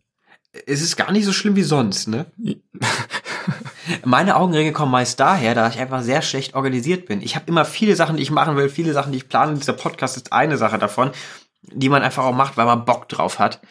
Es 0.66 0.82
ist 0.82 0.98
gar 0.98 1.12
nicht 1.12 1.26
so 1.26 1.32
schlimm 1.32 1.56
wie 1.56 1.64
sonst, 1.64 2.08
ne? 2.08 2.26
Meine 4.06 4.36
Augenringe 4.36 4.74
kommen 4.74 4.92
meist 4.92 5.20
daher, 5.20 5.56
da 5.56 5.68
ich 5.70 5.80
einfach 5.80 6.02
sehr 6.02 6.22
schlecht 6.22 6.56
organisiert 6.56 7.06
bin. 7.06 7.22
Ich 7.22 7.36
habe 7.36 7.46
immer 7.48 7.66
viele 7.66 7.96
Sachen, 7.96 8.18
die 8.18 8.24
ich 8.24 8.32
machen 8.32 8.56
will, 8.58 8.70
viele 8.70 8.94
Sachen, 8.94 9.12
die 9.12 9.20
ich 9.20 9.30
plane. 9.30 9.58
Dieser 9.58 9.74
Podcast 9.74 10.18
ist 10.18 10.34
eine 10.34 10.58
Sache 10.58 10.78
davon, 10.78 11.12
die 11.62 11.90
man 11.90 12.04
einfach 12.04 12.26
auch 12.26 12.36
macht, 12.36 12.58
weil 12.58 12.66
man 12.66 12.86
Bock 12.86 13.08
drauf 13.08 13.40
hat. 13.40 13.62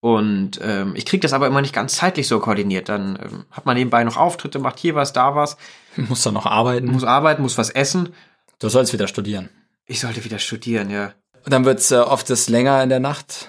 Und 0.00 0.60
ähm, 0.62 0.94
ich 0.94 1.06
kriege 1.06 1.22
das 1.22 1.32
aber 1.32 1.48
immer 1.48 1.60
nicht 1.60 1.74
ganz 1.74 1.96
zeitlich 1.96 2.28
so 2.28 2.38
koordiniert. 2.38 2.88
Dann 2.88 3.18
ähm, 3.20 3.44
hat 3.50 3.66
man 3.66 3.76
nebenbei 3.76 4.04
noch 4.04 4.16
Auftritte, 4.16 4.58
macht 4.58 4.78
hier 4.78 4.94
was, 4.94 5.12
da 5.12 5.34
was, 5.34 5.56
Muss 5.96 6.22
dann 6.22 6.34
noch 6.34 6.46
arbeiten. 6.46 6.86
muss 6.86 7.04
arbeiten, 7.04 7.42
muss 7.42 7.58
was 7.58 7.70
essen. 7.70 8.14
Du 8.60 8.68
sollst 8.68 8.92
wieder 8.92 9.08
studieren. 9.08 9.48
Ich 9.86 10.00
sollte 10.00 10.24
wieder 10.24 10.38
studieren, 10.38 10.90
ja. 10.90 11.12
Und 11.44 11.52
dann 11.52 11.64
wird's 11.64 11.90
äh, 11.90 11.96
oft 11.96 12.30
das 12.30 12.48
länger 12.48 12.82
in 12.82 12.90
der 12.90 13.00
Nacht, 13.00 13.48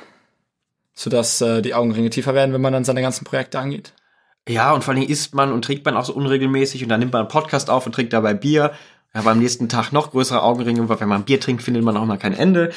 sodass 0.94 1.42
äh, 1.42 1.62
die 1.62 1.74
Augenringe 1.74 2.10
tiefer 2.10 2.34
werden, 2.34 2.54
wenn 2.54 2.62
man 2.62 2.74
dann 2.74 2.84
seine 2.84 3.02
ganzen 3.02 3.26
Projekte 3.26 3.60
angeht. 3.60 3.94
Ja, 4.48 4.74
und 4.74 4.84
vor 4.84 4.94
allem 4.94 5.04
isst 5.04 5.36
man 5.36 5.52
und 5.52 5.64
trinkt 5.64 5.86
man 5.86 5.96
auch 5.96 6.06
so 6.06 6.14
unregelmäßig 6.14 6.82
und 6.82 6.90
dann 6.90 7.00
nimmt 7.00 7.14
man 7.14 7.22
einen 7.22 7.30
Podcast 7.30 7.70
auf 7.70 7.86
und 7.86 7.94
trinkt 7.94 8.14
dabei 8.14 8.34
Bier. 8.34 8.72
Aber 9.14 9.32
am 9.32 9.40
nächsten 9.40 9.70
Tag 9.70 9.92
noch 9.92 10.12
größere 10.12 10.42
Augenringe, 10.42 10.88
weil 10.90 11.00
wenn 11.00 11.10
man 11.10 11.26
Bier 11.26 11.40
trinkt, 11.40 11.62
findet 11.62 11.84
man 11.84 11.98
auch 11.98 12.06
mal 12.06 12.18
kein 12.18 12.34
Ende. 12.34 12.72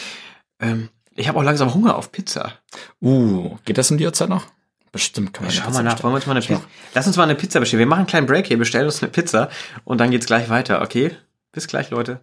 Ähm, 0.61 0.89
ich 1.15 1.29
habe 1.29 1.39
auch 1.39 1.43
langsam 1.43 1.75
Hunger 1.75 1.97
auf 1.97 2.13
Pizza. 2.13 2.59
Uh, 3.01 3.57
geht 3.65 3.79
das 3.79 3.91
um 3.91 3.99
die 3.99 4.07
Uhrzeit 4.07 4.29
noch? 4.29 4.47
Bestimmt 4.93 5.33
kann 5.33 5.47
man 5.47 5.53
Schau 5.53 5.71
mal 5.71 5.83
nach, 5.83 6.03
wollen 6.03 6.13
wir 6.13 6.17
uns 6.17 6.27
mal 6.27 6.37
eine. 6.37 6.45
Pizza. 6.45 6.63
Lass 6.95 7.07
uns 7.07 7.17
mal 7.17 7.25
eine 7.25 7.35
Pizza 7.35 7.61
bestellen. 7.61 7.79
Wir 7.79 7.87
machen 7.87 8.01
einen 8.01 8.09
kleinen 8.09 8.27
Break 8.27 8.47
hier, 8.47 8.59
bestellen 8.59 8.85
uns 8.85 9.03
eine 9.03 9.11
Pizza 9.11 9.51
und 9.85 9.99
dann 9.99 10.11
geht's 10.11 10.27
gleich 10.27 10.51
weiter, 10.51 10.83
okay? 10.83 11.17
Bis 11.53 11.67
gleich, 11.67 11.91
Leute. 11.91 12.21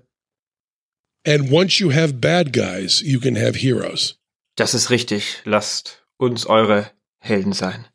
And 1.25 1.51
once 1.51 1.79
you 1.79 1.91
have 1.91 2.13
bad 2.13 2.53
guys, 2.53 3.01
you 3.01 3.19
can 3.19 3.35
have 3.35 3.57
heroes. 3.57 4.19
Das 4.55 4.73
ist 4.73 4.89
richtig. 4.89 5.41
Lasst 5.45 6.05
uns 6.17 6.45
eure 6.45 6.91
Helden 7.19 7.53
sein. 7.53 7.87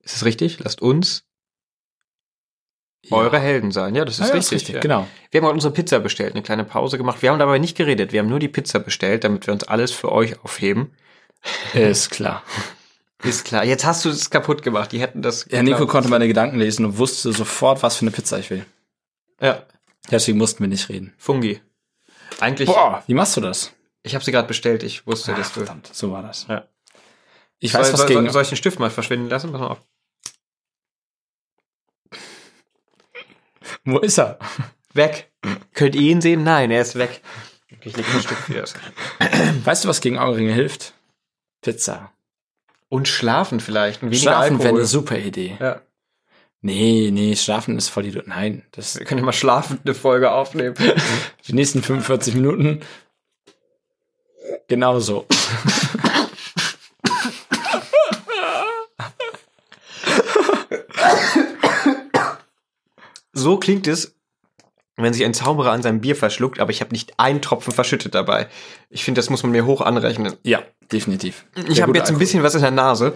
Ist 0.00 0.16
es 0.16 0.24
richtig? 0.24 0.58
Lasst 0.60 0.80
uns 0.82 1.24
Ja. 3.10 3.16
eure 3.16 3.38
Helden 3.38 3.70
sein. 3.70 3.94
Ja, 3.94 4.04
das 4.04 4.14
ist 4.14 4.20
Ja, 4.20 4.26
ja, 4.28 4.34
richtig. 4.34 4.56
ist 4.56 4.60
richtig, 4.62 4.74
ja. 4.76 4.80
genau. 4.80 5.06
Wir 5.30 5.40
haben 5.40 5.46
heute 5.46 5.54
unsere 5.54 5.72
Pizza 5.72 6.00
bestellt, 6.00 6.34
eine 6.34 6.42
kleine 6.42 6.64
Pause 6.64 6.96
gemacht. 6.98 7.22
Wir 7.22 7.30
haben 7.30 7.38
dabei 7.38 7.58
nicht 7.58 7.76
geredet. 7.76 8.12
Wir 8.12 8.20
haben 8.20 8.28
nur 8.28 8.38
die 8.38 8.48
Pizza 8.48 8.78
bestellt, 8.78 9.24
damit 9.24 9.46
wir 9.46 9.52
uns 9.54 9.64
alles 9.64 9.92
für 9.92 10.10
euch 10.12 10.42
aufheben. 10.42 10.92
Ist 11.74 12.10
klar. 12.10 12.42
Ist 13.22 13.44
klar. 13.44 13.64
Jetzt 13.64 13.84
hast 13.86 14.04
du 14.04 14.10
es 14.10 14.28
kaputt 14.30 14.62
gemacht. 14.62 14.92
Die 14.92 15.00
hätten 15.00 15.22
das. 15.22 15.46
Ja, 15.50 15.62
Nico 15.62 15.86
konnte 15.86 16.10
meine 16.10 16.28
Gedanken 16.28 16.58
lesen 16.58 16.84
und 16.84 16.98
wusste 16.98 17.32
sofort, 17.32 17.82
was 17.82 17.96
für 17.96 18.02
eine 18.02 18.10
Pizza 18.10 18.38
ich 18.38 18.50
will. 18.50 18.66
Ja, 19.40 19.62
Deswegen 20.10 20.36
mussten 20.38 20.62
wir 20.62 20.68
nicht 20.68 20.88
reden. 20.90 21.14
Fungi. 21.16 21.60
Eigentlich. 22.40 22.68
Boah, 22.68 23.02
wie 23.06 23.14
machst 23.14 23.36
du 23.36 23.40
das? 23.40 23.72
Ich 24.02 24.14
habe 24.14 24.22
sie 24.24 24.32
gerade 24.32 24.46
bestellt. 24.48 24.82
Ich 24.82 25.06
wusste, 25.06 25.32
Ach, 25.32 25.38
dass 25.38 25.52
du. 25.52 25.60
verdammt, 25.60 25.88
so 25.92 26.12
war 26.12 26.22
das. 26.22 26.46
Ja. 26.48 26.64
Ich 27.58 27.72
weiß, 27.72 27.86
soll, 27.86 27.92
was 27.94 28.00
soll, 28.00 28.08
gegen... 28.08 28.30
soll 28.30 28.42
ich 28.42 28.48
den 28.50 28.56
Stift 28.56 28.78
mal 28.78 28.90
verschwinden 28.90 29.30
lassen? 29.30 29.50
Pass 29.52 29.60
mal 29.60 29.68
auf. 29.68 29.80
Wo 33.84 33.98
ist 33.98 34.18
er? 34.18 34.38
Weg. 34.94 35.30
Könnt 35.74 35.94
ihr 35.94 36.02
ihn 36.02 36.20
sehen? 36.20 36.44
Nein, 36.44 36.70
er 36.70 36.80
ist 36.80 36.96
weg. 36.96 37.20
Okay, 37.72 37.90
ich 37.90 37.96
leg 37.96 38.06
den 38.10 38.20
Stift 38.20 38.48
wieder. 38.48 38.64
Weißt 39.64 39.84
du, 39.84 39.88
was 39.88 40.00
gegen 40.00 40.18
Augenringe 40.18 40.52
hilft? 40.52 40.94
Pizza. 41.60 42.12
Und 42.88 43.08
schlafen 43.08 43.60
vielleicht. 43.60 44.02
Und 44.02 44.10
weniger 44.10 44.22
Schlafen 44.22 44.58
wäre 44.60 44.70
eine 44.70 44.86
super 44.86 45.18
Idee. 45.18 45.56
Ja. 45.60 45.82
Nee, 46.60 47.10
nee, 47.12 47.36
schlafen 47.36 47.76
ist 47.76 47.88
voll 47.88 48.04
die... 48.04 48.22
Nein, 48.24 48.64
das 48.70 48.98
Wir 48.98 49.04
können 49.04 49.18
ja 49.18 49.24
mal 49.26 49.32
schlafend 49.32 49.80
eine 49.84 49.94
Folge 49.94 50.32
aufnehmen. 50.32 50.74
die 51.46 51.52
nächsten 51.52 51.82
45 51.82 52.34
Minuten 52.34 52.80
genauso. 54.68 55.26
So 55.28 55.93
klingt 63.58 63.86
es, 63.86 64.14
wenn 64.96 65.12
sich 65.12 65.24
ein 65.24 65.34
Zauberer 65.34 65.72
an 65.72 65.82
seinem 65.82 66.00
Bier 66.00 66.16
verschluckt, 66.16 66.60
aber 66.60 66.70
ich 66.70 66.80
habe 66.80 66.92
nicht 66.92 67.18
einen 67.18 67.42
Tropfen 67.42 67.72
verschüttet 67.72 68.14
dabei. 68.14 68.48
Ich 68.90 69.04
finde, 69.04 69.18
das 69.18 69.28
muss 69.30 69.42
man 69.42 69.52
mir 69.52 69.66
hoch 69.66 69.80
anrechnen. 69.80 70.34
Ja, 70.44 70.62
definitiv. 70.92 71.44
Ich 71.68 71.82
habe 71.82 71.96
jetzt 71.96 72.10
ein 72.10 72.18
bisschen 72.18 72.42
was 72.42 72.54
in 72.54 72.62
der 72.62 72.70
Nase, 72.70 73.12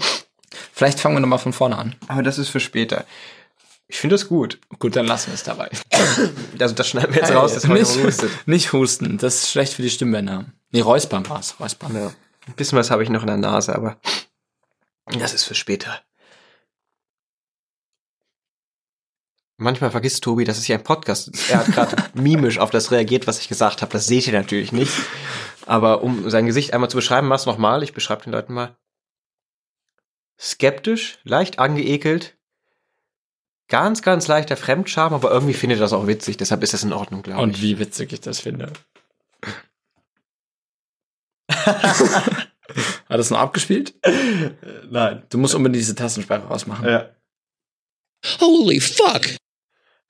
Vielleicht 0.72 1.00
fangen 1.00 1.16
wir 1.16 1.20
nochmal 1.20 1.38
von 1.38 1.52
vorne 1.52 1.76
an. 1.76 1.96
aber 2.09 2.22
das 2.22 2.38
ist 2.38 2.48
für 2.48 2.61
später. 2.61 3.04
Ich 3.87 3.98
finde 3.98 4.14
das 4.14 4.28
gut. 4.28 4.59
Gut, 4.78 4.96
dann 4.96 5.07
lassen 5.07 5.28
wir 5.28 5.35
es 5.35 5.42
dabei. 5.44 5.70
Also 6.61 6.74
das 6.74 6.88
schneiden 6.88 7.14
wir 7.14 7.22
jetzt 7.22 7.33
raus, 7.33 7.54
dass 7.54 7.68
heute 7.68 7.81
nicht, 7.81 8.04
hustet. 8.04 8.31
nicht 8.46 8.72
husten, 8.72 9.18
das 9.18 9.42
ist 9.42 9.50
schlecht 9.50 9.74
für 9.74 9.83
die 9.83 9.90
Stimmbänder. 9.90 10.46
Nee, 10.70 10.81
Räuspern 10.81 11.28
war's, 11.28 11.54
Räuspern. 11.61 11.94
Ja. 11.94 12.12
Ein 12.46 12.54
bisschen 12.54 12.78
was 12.78 12.90
habe 12.90 13.02
ich 13.02 13.11
noch 13.11 13.22
in 13.22 13.28
der 13.28 13.37
Nase, 13.37 13.74
aber 13.74 13.96
das 15.18 15.35
ist 15.35 15.44
für 15.44 15.54
später. 15.54 16.00
Manchmal 19.61 19.90
vergisst 19.90 20.23
Tobi, 20.23 20.44
das 20.44 20.57
ist 20.57 20.68
ja 20.68 20.77
ein 20.77 20.85
Podcast. 20.85 21.33
Er 21.51 21.59
hat 21.59 21.66
gerade 21.66 21.97
mimisch 22.14 22.59
auf 22.59 22.71
das 22.71 22.92
reagiert, 22.92 23.27
was 23.27 23.40
ich 23.40 23.49
gesagt 23.49 23.83
habe. 23.83 23.92
Das 23.92 24.07
seht 24.07 24.29
ihr 24.29 24.33
natürlich 24.33 24.71
nicht. 24.71 24.92
Aber 25.66 26.03
um 26.03 26.31
sein 26.31 26.47
Gesicht 26.47 26.73
einmal 26.73 26.88
zu 26.88 26.97
beschreiben, 26.97 27.27
mach's 27.27 27.44
nochmal. 27.44 27.83
Ich 27.83 27.92
beschreibe 27.92 28.23
den 28.23 28.33
Leuten 28.33 28.55
mal. 28.55 28.77
Skeptisch, 30.38 31.18
leicht 31.25 31.59
angeekelt, 31.59 32.37
ganz, 33.66 34.03
ganz 34.03 34.29
leichter 34.29 34.57
Fremdscham, 34.57 35.12
aber 35.12 35.33
irgendwie 35.33 35.55
findet 35.55 35.81
er 35.81 35.83
das 35.83 35.92
auch 35.92 36.07
witzig. 36.07 36.37
Deshalb 36.37 36.62
ist 36.62 36.73
das 36.73 36.85
in 36.85 36.92
Ordnung, 36.92 37.23
glaube 37.23 37.40
ich. 37.40 37.42
Und 37.42 37.61
wie 37.61 37.81
witzig 37.81 38.12
ich 38.12 38.21
das 38.21 38.38
finde. 38.38 38.73
Hat 41.49 42.49
das 43.09 43.31
noch 43.31 43.40
abgespielt? 43.40 43.94
Nein. 44.88 45.25
Du 45.31 45.38
musst 45.38 45.57
unbedingt 45.57 45.83
diese 45.83 45.97
Tastensperre 45.97 46.47
rausmachen. 46.47 46.88
Ja. 46.88 47.09
Holy 48.40 48.79
fuck! 48.79 49.38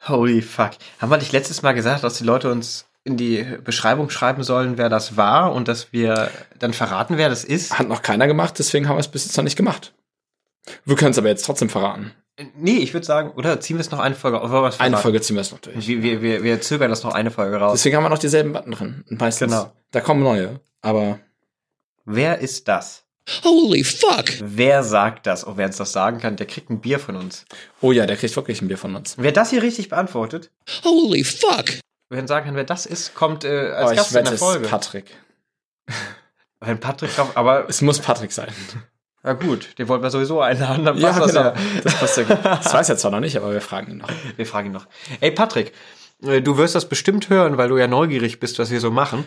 Holy 0.06 0.42
fuck. 0.42 0.72
Haben 1.00 1.10
wir 1.10 1.18
nicht 1.18 1.32
letztes 1.32 1.62
Mal 1.62 1.72
gesagt, 1.72 2.04
dass 2.04 2.18
die 2.18 2.24
Leute 2.24 2.50
uns 2.50 2.86
in 3.04 3.16
die 3.16 3.44
Beschreibung 3.64 4.10
schreiben 4.10 4.42
sollen, 4.42 4.78
wer 4.78 4.88
das 4.88 5.16
war 5.16 5.52
und 5.52 5.66
dass 5.66 5.92
wir 5.92 6.30
dann 6.58 6.72
verraten, 6.72 7.16
wer 7.16 7.28
das 7.28 7.44
ist? 7.44 7.78
Hat 7.78 7.88
noch 7.88 8.02
keiner 8.02 8.26
gemacht, 8.26 8.58
deswegen 8.58 8.88
haben 8.88 8.96
wir 8.96 9.00
es 9.00 9.08
bis 9.08 9.24
jetzt 9.24 9.36
noch 9.36 9.44
nicht 9.44 9.56
gemacht. 9.56 9.94
Wir 10.84 10.96
können 10.96 11.12
es 11.12 11.18
aber 11.18 11.28
jetzt 11.28 11.46
trotzdem 11.46 11.70
verraten. 11.70 12.12
Nee, 12.54 12.76
ich 12.76 12.92
würde 12.94 13.06
sagen, 13.06 13.30
oder 13.30 13.60
ziehen 13.60 13.76
wir 13.76 13.80
es 13.80 13.90
noch 13.90 13.98
eine 13.98 14.14
Folge 14.14 14.40
auf? 14.40 14.74
Es 14.74 14.78
Eine? 14.78 14.98
Folge 14.98 15.20
ziehen 15.20 15.34
wir 15.34 15.40
es 15.40 15.50
noch 15.50 15.58
durch. 15.58 15.88
Wir, 15.88 16.02
wir, 16.02 16.22
wir, 16.22 16.42
wir 16.44 16.60
zögern 16.60 16.90
das 16.90 17.02
noch 17.02 17.14
eine 17.14 17.32
Folge 17.32 17.56
raus. 17.56 17.72
Deswegen 17.72 17.96
haben 17.96 18.04
wir 18.04 18.10
noch 18.10 18.18
dieselben 18.18 18.52
Button 18.52 18.72
drin. 18.72 19.04
Und 19.10 19.20
meistens. 19.20 19.50
Genau. 19.50 19.72
Da 19.90 20.00
kommen 20.00 20.22
neue. 20.22 20.60
Aber 20.80 21.18
Wer 22.10 22.38
ist 22.38 22.68
das? 22.68 23.04
Holy 23.44 23.84
fuck! 23.84 24.24
Wer 24.40 24.82
sagt 24.82 25.26
das? 25.26 25.46
Oh, 25.46 25.52
wer 25.56 25.66
uns 25.66 25.76
das 25.76 25.92
sagen 25.92 26.18
kann, 26.18 26.36
der 26.36 26.46
kriegt 26.46 26.70
ein 26.70 26.80
Bier 26.80 26.98
von 26.98 27.16
uns. 27.16 27.44
oh 27.80 27.92
ja, 27.92 28.06
der 28.06 28.16
kriegt 28.16 28.34
wirklich 28.36 28.62
ein 28.62 28.68
Bier 28.68 28.78
von 28.78 28.94
uns. 28.96 29.14
Wer 29.18 29.32
das 29.32 29.50
hier 29.50 29.62
richtig 29.62 29.88
beantwortet, 29.88 30.50
Holy 30.84 31.24
fuck! 31.24 31.64
wer 32.10 32.26
sagen 32.26 32.46
kann, 32.46 32.56
wer 32.56 32.64
das 32.64 32.86
ist, 32.86 33.14
kommt 33.14 33.44
äh, 33.44 33.70
als 33.72 33.92
Oh, 33.92 33.94
Gast 33.96 34.10
ich 34.10 34.16
in 34.16 34.20
wette, 34.20 34.24
der 34.24 34.32
es 34.34 34.40
Folge. 34.40 34.64
ist 34.64 34.70
Patrick. 34.70 35.16
Wenn 36.60 36.80
Patrick 36.80 37.14
kommt, 37.14 37.36
aber 37.36 37.68
Es 37.68 37.82
muss 37.82 38.00
Patrick 38.00 38.32
sein. 38.32 38.48
na 39.22 39.34
gut, 39.34 39.78
den 39.78 39.88
wollten 39.88 40.02
wir 40.02 40.10
sowieso 40.10 40.40
einladen, 40.40 40.84
dann 40.84 40.98
passt 40.98 41.20
das 41.20 41.34
ja. 41.34 41.54
Das 41.84 41.94
passt 41.96 42.16
ja 42.16 42.22
gut. 42.24 42.38
Das 42.44 42.72
weiß 42.72 42.88
er 42.88 42.96
zwar 42.96 43.10
noch 43.10 43.20
nicht, 43.20 43.36
aber 43.36 43.52
wir 43.52 43.60
fragen 43.60 43.92
ihn 43.92 43.98
noch. 43.98 44.08
Wir 44.36 44.46
fragen 44.46 44.68
ihn 44.68 44.72
noch. 44.72 44.86
Ey, 45.20 45.30
Patrick, 45.30 45.72
äh, 46.22 46.40
du 46.40 46.56
wirst 46.56 46.74
das 46.74 46.88
bestimmt 46.88 47.28
hören, 47.28 47.58
weil 47.58 47.68
du 47.68 47.76
ja 47.76 47.86
neugierig 47.86 48.40
bist, 48.40 48.58
was 48.58 48.70
wir 48.70 48.80
so 48.80 48.90
machen. 48.90 49.24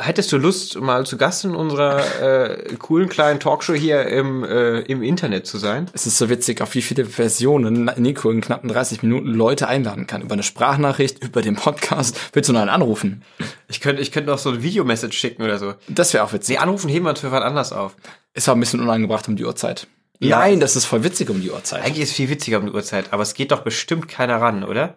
Hättest 0.00 0.30
du 0.32 0.38
Lust, 0.38 0.80
mal 0.80 1.04
zu 1.04 1.16
Gast 1.16 1.44
in 1.44 1.54
unserer 1.54 2.22
äh, 2.22 2.74
coolen 2.76 3.08
kleinen 3.08 3.40
Talkshow 3.40 3.74
hier 3.74 4.06
im, 4.06 4.44
äh, 4.44 4.80
im 4.80 5.02
Internet 5.02 5.46
zu 5.46 5.58
sein? 5.58 5.90
Es 5.92 6.06
ist 6.06 6.18
so 6.18 6.30
witzig, 6.30 6.60
auf 6.60 6.74
wie 6.74 6.82
viele 6.82 7.04
Versionen 7.04 7.90
Nico 7.96 8.30
in 8.30 8.40
knappen 8.40 8.68
30 8.68 9.02
Minuten 9.02 9.28
Leute 9.28 9.68
einladen 9.68 10.06
kann. 10.06 10.22
Über 10.22 10.34
eine 10.34 10.42
Sprachnachricht, 10.44 11.22
über 11.22 11.42
den 11.42 11.56
Podcast. 11.56 12.16
Willst 12.32 12.48
du 12.48 12.52
noch 12.52 12.60
einen 12.60 12.70
anrufen? 12.70 13.22
Ich 13.68 13.80
könnte 13.80 14.00
ich 14.00 14.12
könnte 14.12 14.30
noch 14.30 14.38
so 14.38 14.50
ein 14.50 14.62
Videomessage 14.62 15.16
schicken 15.16 15.42
oder 15.42 15.58
so. 15.58 15.74
Das 15.88 16.14
wäre 16.14 16.24
auch 16.24 16.32
witzig. 16.32 16.56
Nee, 16.56 16.62
anrufen 16.62 16.88
heben 16.88 17.04
wir 17.04 17.10
uns 17.10 17.20
für 17.20 17.32
was 17.32 17.42
anders 17.42 17.72
auf. 17.72 17.96
Ist 18.34 18.48
auch 18.48 18.54
ein 18.54 18.60
bisschen 18.60 18.80
unangebracht 18.80 19.28
um 19.28 19.36
die 19.36 19.44
Uhrzeit. 19.44 19.88
Ja. 20.20 20.38
Nein, 20.38 20.58
das 20.58 20.74
ist 20.74 20.84
voll 20.84 21.04
witzig 21.04 21.30
um 21.30 21.40
die 21.40 21.50
Uhrzeit. 21.50 21.84
Eigentlich 21.84 22.04
ist 22.04 22.10
es 22.10 22.16
viel 22.16 22.28
witziger 22.28 22.58
um 22.58 22.66
die 22.66 22.72
Uhrzeit, 22.72 23.12
aber 23.12 23.22
es 23.22 23.34
geht 23.34 23.52
doch 23.52 23.60
bestimmt 23.60 24.08
keiner 24.08 24.40
ran, 24.40 24.64
oder? 24.64 24.96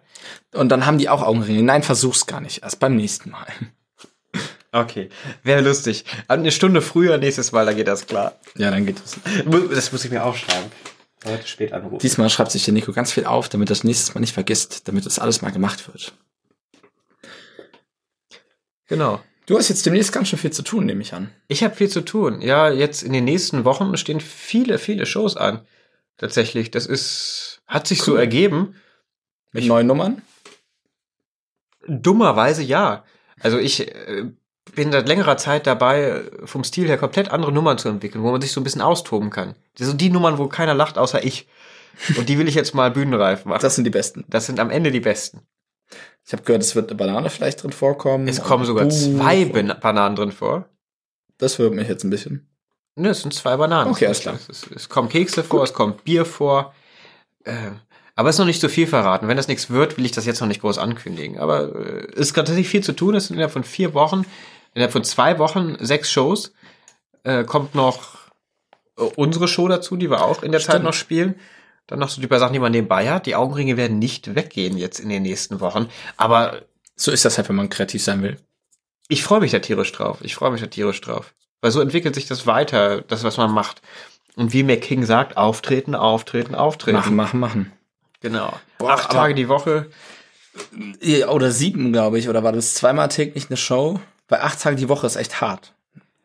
Und 0.52 0.70
dann 0.70 0.84
haben 0.84 0.98
die 0.98 1.08
auch 1.08 1.22
Augenringe. 1.22 1.62
Nein, 1.62 1.82
versuch's 1.82 2.26
gar 2.26 2.40
nicht. 2.40 2.62
Erst 2.62 2.80
beim 2.80 2.96
nächsten 2.96 3.30
Mal. 3.30 3.46
Okay, 4.72 5.10
wäre 5.42 5.60
lustig. 5.60 6.04
Eine 6.28 6.50
Stunde 6.50 6.80
früher 6.80 7.18
nächstes 7.18 7.52
Mal, 7.52 7.66
da 7.66 7.74
geht 7.74 7.88
das 7.88 8.06
klar. 8.06 8.38
Ja, 8.56 8.70
dann 8.70 8.86
geht 8.86 8.96
es. 9.04 9.18
Das 9.70 9.92
muss 9.92 10.04
ich 10.04 10.10
mir 10.10 10.24
aufschreiben. 10.24 10.72
Heute 11.24 11.46
spät 11.46 11.72
anrufen. 11.74 11.98
Diesmal 11.98 12.30
schreibt 12.30 12.50
sich 12.50 12.64
der 12.64 12.72
Nico 12.74 12.92
ganz 12.92 13.12
viel 13.12 13.26
auf, 13.26 13.50
damit 13.50 13.68
das 13.70 13.84
nächstes 13.84 14.14
Mal 14.14 14.20
nicht 14.22 14.32
vergisst, 14.32 14.88
damit 14.88 15.04
das 15.04 15.18
alles 15.18 15.42
mal 15.42 15.52
gemacht 15.52 15.86
wird. 15.88 16.14
Genau. 18.88 19.20
Du 19.46 19.58
hast 19.58 19.68
jetzt 19.68 19.84
demnächst 19.86 20.12
ganz 20.12 20.28
schön 20.28 20.38
viel 20.38 20.52
zu 20.52 20.62
tun, 20.62 20.86
nehme 20.86 21.02
ich 21.02 21.14
an. 21.14 21.30
Ich 21.48 21.62
habe 21.62 21.74
viel 21.74 21.88
zu 21.88 22.00
tun. 22.00 22.40
Ja, 22.40 22.70
jetzt 22.70 23.02
in 23.02 23.12
den 23.12 23.24
nächsten 23.24 23.64
Wochen 23.64 23.96
stehen 23.96 24.20
viele, 24.20 24.78
viele 24.78 25.04
Shows 25.04 25.36
an. 25.36 25.66
Tatsächlich, 26.16 26.70
das 26.70 26.86
ist, 26.86 27.60
hat 27.66 27.86
sich 27.86 28.02
so 28.02 28.12
Cool. 28.12 28.20
ergeben. 28.20 28.76
Mit 29.52 29.66
neuen 29.66 29.86
Nummern? 29.86 30.22
Dummerweise 31.86 32.62
ja. 32.62 33.04
Also 33.40 33.58
ich 33.58 33.88
äh, 33.88 34.30
bin 34.74 34.92
seit 34.92 35.08
längerer 35.08 35.36
Zeit 35.36 35.66
dabei, 35.66 36.22
vom 36.44 36.64
Stil 36.64 36.88
her 36.88 36.98
komplett 36.98 37.30
andere 37.30 37.52
Nummern 37.52 37.78
zu 37.78 37.88
entwickeln, 37.88 38.22
wo 38.22 38.30
man 38.30 38.40
sich 38.40 38.52
so 38.52 38.60
ein 38.60 38.64
bisschen 38.64 38.80
austoben 38.80 39.30
kann. 39.30 39.54
Das 39.78 39.86
sind 39.86 40.00
die 40.00 40.10
Nummern, 40.10 40.38
wo 40.38 40.48
keiner 40.48 40.74
lacht, 40.74 40.98
außer 40.98 41.24
ich. 41.24 41.46
Und 42.16 42.28
die 42.28 42.38
will 42.38 42.48
ich 42.48 42.54
jetzt 42.54 42.74
mal 42.74 42.90
bühnenreif 42.90 43.44
machen. 43.44 43.60
Das 43.60 43.74
sind 43.74 43.84
die 43.84 43.90
besten. 43.90 44.24
Das 44.28 44.46
sind 44.46 44.60
am 44.60 44.70
Ende 44.70 44.90
die 44.90 45.00
besten. 45.00 45.42
Ich 46.24 46.32
habe 46.32 46.42
gehört, 46.42 46.62
es 46.62 46.74
wird 46.74 46.90
eine 46.90 46.96
Banane 46.96 47.30
vielleicht 47.30 47.62
drin 47.62 47.72
vorkommen. 47.72 48.28
Es 48.28 48.42
kommen 48.42 48.64
sogar 48.64 48.84
Buh. 48.84 48.90
zwei 48.90 49.44
Ban 49.44 49.74
Bananen 49.80 50.16
drin 50.16 50.32
vor. 50.32 50.68
Das 51.38 51.58
wirkt 51.58 51.74
mich 51.74 51.88
jetzt 51.88 52.04
ein 52.04 52.10
bisschen. 52.10 52.48
Ne, 52.94 53.10
es 53.10 53.22
sind 53.22 53.34
zwei 53.34 53.56
Bananen. 53.56 53.90
Okay, 53.90 54.06
alles 54.06 54.20
klar. 54.20 54.34
Es, 54.34 54.48
es, 54.48 54.70
es 54.74 54.88
kommen 54.88 55.08
Kekse 55.08 55.42
vor, 55.42 55.62
es 55.64 55.72
kommt 55.72 56.04
Bier 56.04 56.24
vor. 56.24 56.74
Ähm, 57.44 57.80
aber 58.14 58.28
es 58.28 58.36
ist 58.36 58.38
noch 58.38 58.46
nicht 58.46 58.60
so 58.60 58.68
viel 58.68 58.86
verraten. 58.86 59.28
Wenn 59.28 59.36
das 59.36 59.48
nichts 59.48 59.70
wird, 59.70 59.96
will 59.96 60.04
ich 60.04 60.12
das 60.12 60.26
jetzt 60.26 60.40
noch 60.40 60.48
nicht 60.48 60.60
groß 60.60 60.78
ankündigen. 60.78 61.38
Aber 61.38 61.74
äh, 61.74 62.06
es 62.12 62.28
ist 62.28 62.34
tatsächlich 62.34 62.68
viel 62.68 62.82
zu 62.82 62.92
tun. 62.92 63.14
Es 63.14 63.26
sind 63.26 63.34
innerhalb 63.34 63.52
von 63.52 63.64
vier 63.64 63.94
Wochen, 63.94 64.24
innerhalb 64.74 64.92
von 64.92 65.04
zwei 65.04 65.38
Wochen 65.38 65.76
sechs 65.80 66.10
Shows. 66.10 66.52
Äh, 67.24 67.44
kommt 67.44 67.74
noch 67.74 68.16
äh, 68.98 69.02
unsere 69.16 69.46
Show 69.48 69.68
dazu, 69.68 69.96
die 69.96 70.10
wir 70.10 70.22
auch 70.24 70.42
in 70.42 70.52
der 70.52 70.60
Zeit 70.60 70.74
Stimmt. 70.74 70.84
noch 70.84 70.94
spielen. 70.94 71.34
Dann 71.86 71.98
noch 71.98 72.08
so 72.08 72.20
die 72.20 72.26
paar 72.26 72.38
Sachen, 72.38 72.52
die 72.52 72.58
man 72.58 72.72
nebenbei 72.72 73.10
hat. 73.10 73.26
Die 73.26 73.34
Augenringe 73.36 73.76
werden 73.76 73.98
nicht 73.98 74.34
weggehen 74.34 74.76
jetzt 74.78 75.00
in 75.00 75.08
den 75.08 75.22
nächsten 75.22 75.60
Wochen. 75.60 75.88
Aber 76.16 76.62
So 76.96 77.10
ist 77.10 77.24
das 77.24 77.36
halt, 77.38 77.48
wenn 77.48 77.56
man 77.56 77.68
kreativ 77.68 78.02
sein 78.02 78.22
will. 78.22 78.36
ich 79.08 79.22
freue 79.22 79.40
mich 79.40 79.50
da 79.52 79.58
tierisch 79.58 79.92
drauf. 79.92 80.18
Ich 80.22 80.34
freue 80.34 80.50
mich 80.52 80.60
da 80.60 80.68
tierisch 80.68 81.00
drauf. 81.00 81.34
Weil 81.60 81.70
so 81.70 81.80
entwickelt 81.80 82.14
sich 82.14 82.26
das 82.26 82.46
weiter, 82.46 83.02
das, 83.02 83.24
was 83.24 83.36
man 83.36 83.52
macht. 83.52 83.82
Und 84.36 84.52
wie 84.52 84.64
King 84.78 85.04
sagt, 85.04 85.36
auftreten, 85.36 85.94
auftreten, 85.94 86.54
auftreten. 86.54 86.96
Machen, 86.96 87.16
machen, 87.16 87.40
machen. 87.40 87.72
Genau. 88.20 88.52
Boah, 88.78 88.92
Acht 88.92 89.10
Tage 89.12 89.34
die 89.34 89.48
Woche. 89.48 89.90
Ja, 91.00 91.28
Oder 91.28 91.50
sieben, 91.50 91.92
glaube 91.92 92.18
ich. 92.18 92.28
Oder 92.28 92.42
war 92.42 92.52
das 92.52 92.74
zweimal 92.74 93.08
täglich 93.08 93.48
eine 93.48 93.56
Show? 93.56 94.00
Bei 94.32 94.40
acht 94.40 94.62
Tagen 94.62 94.78
die 94.78 94.88
Woche 94.88 95.06
ist 95.06 95.16
echt 95.16 95.42
hart. 95.42 95.74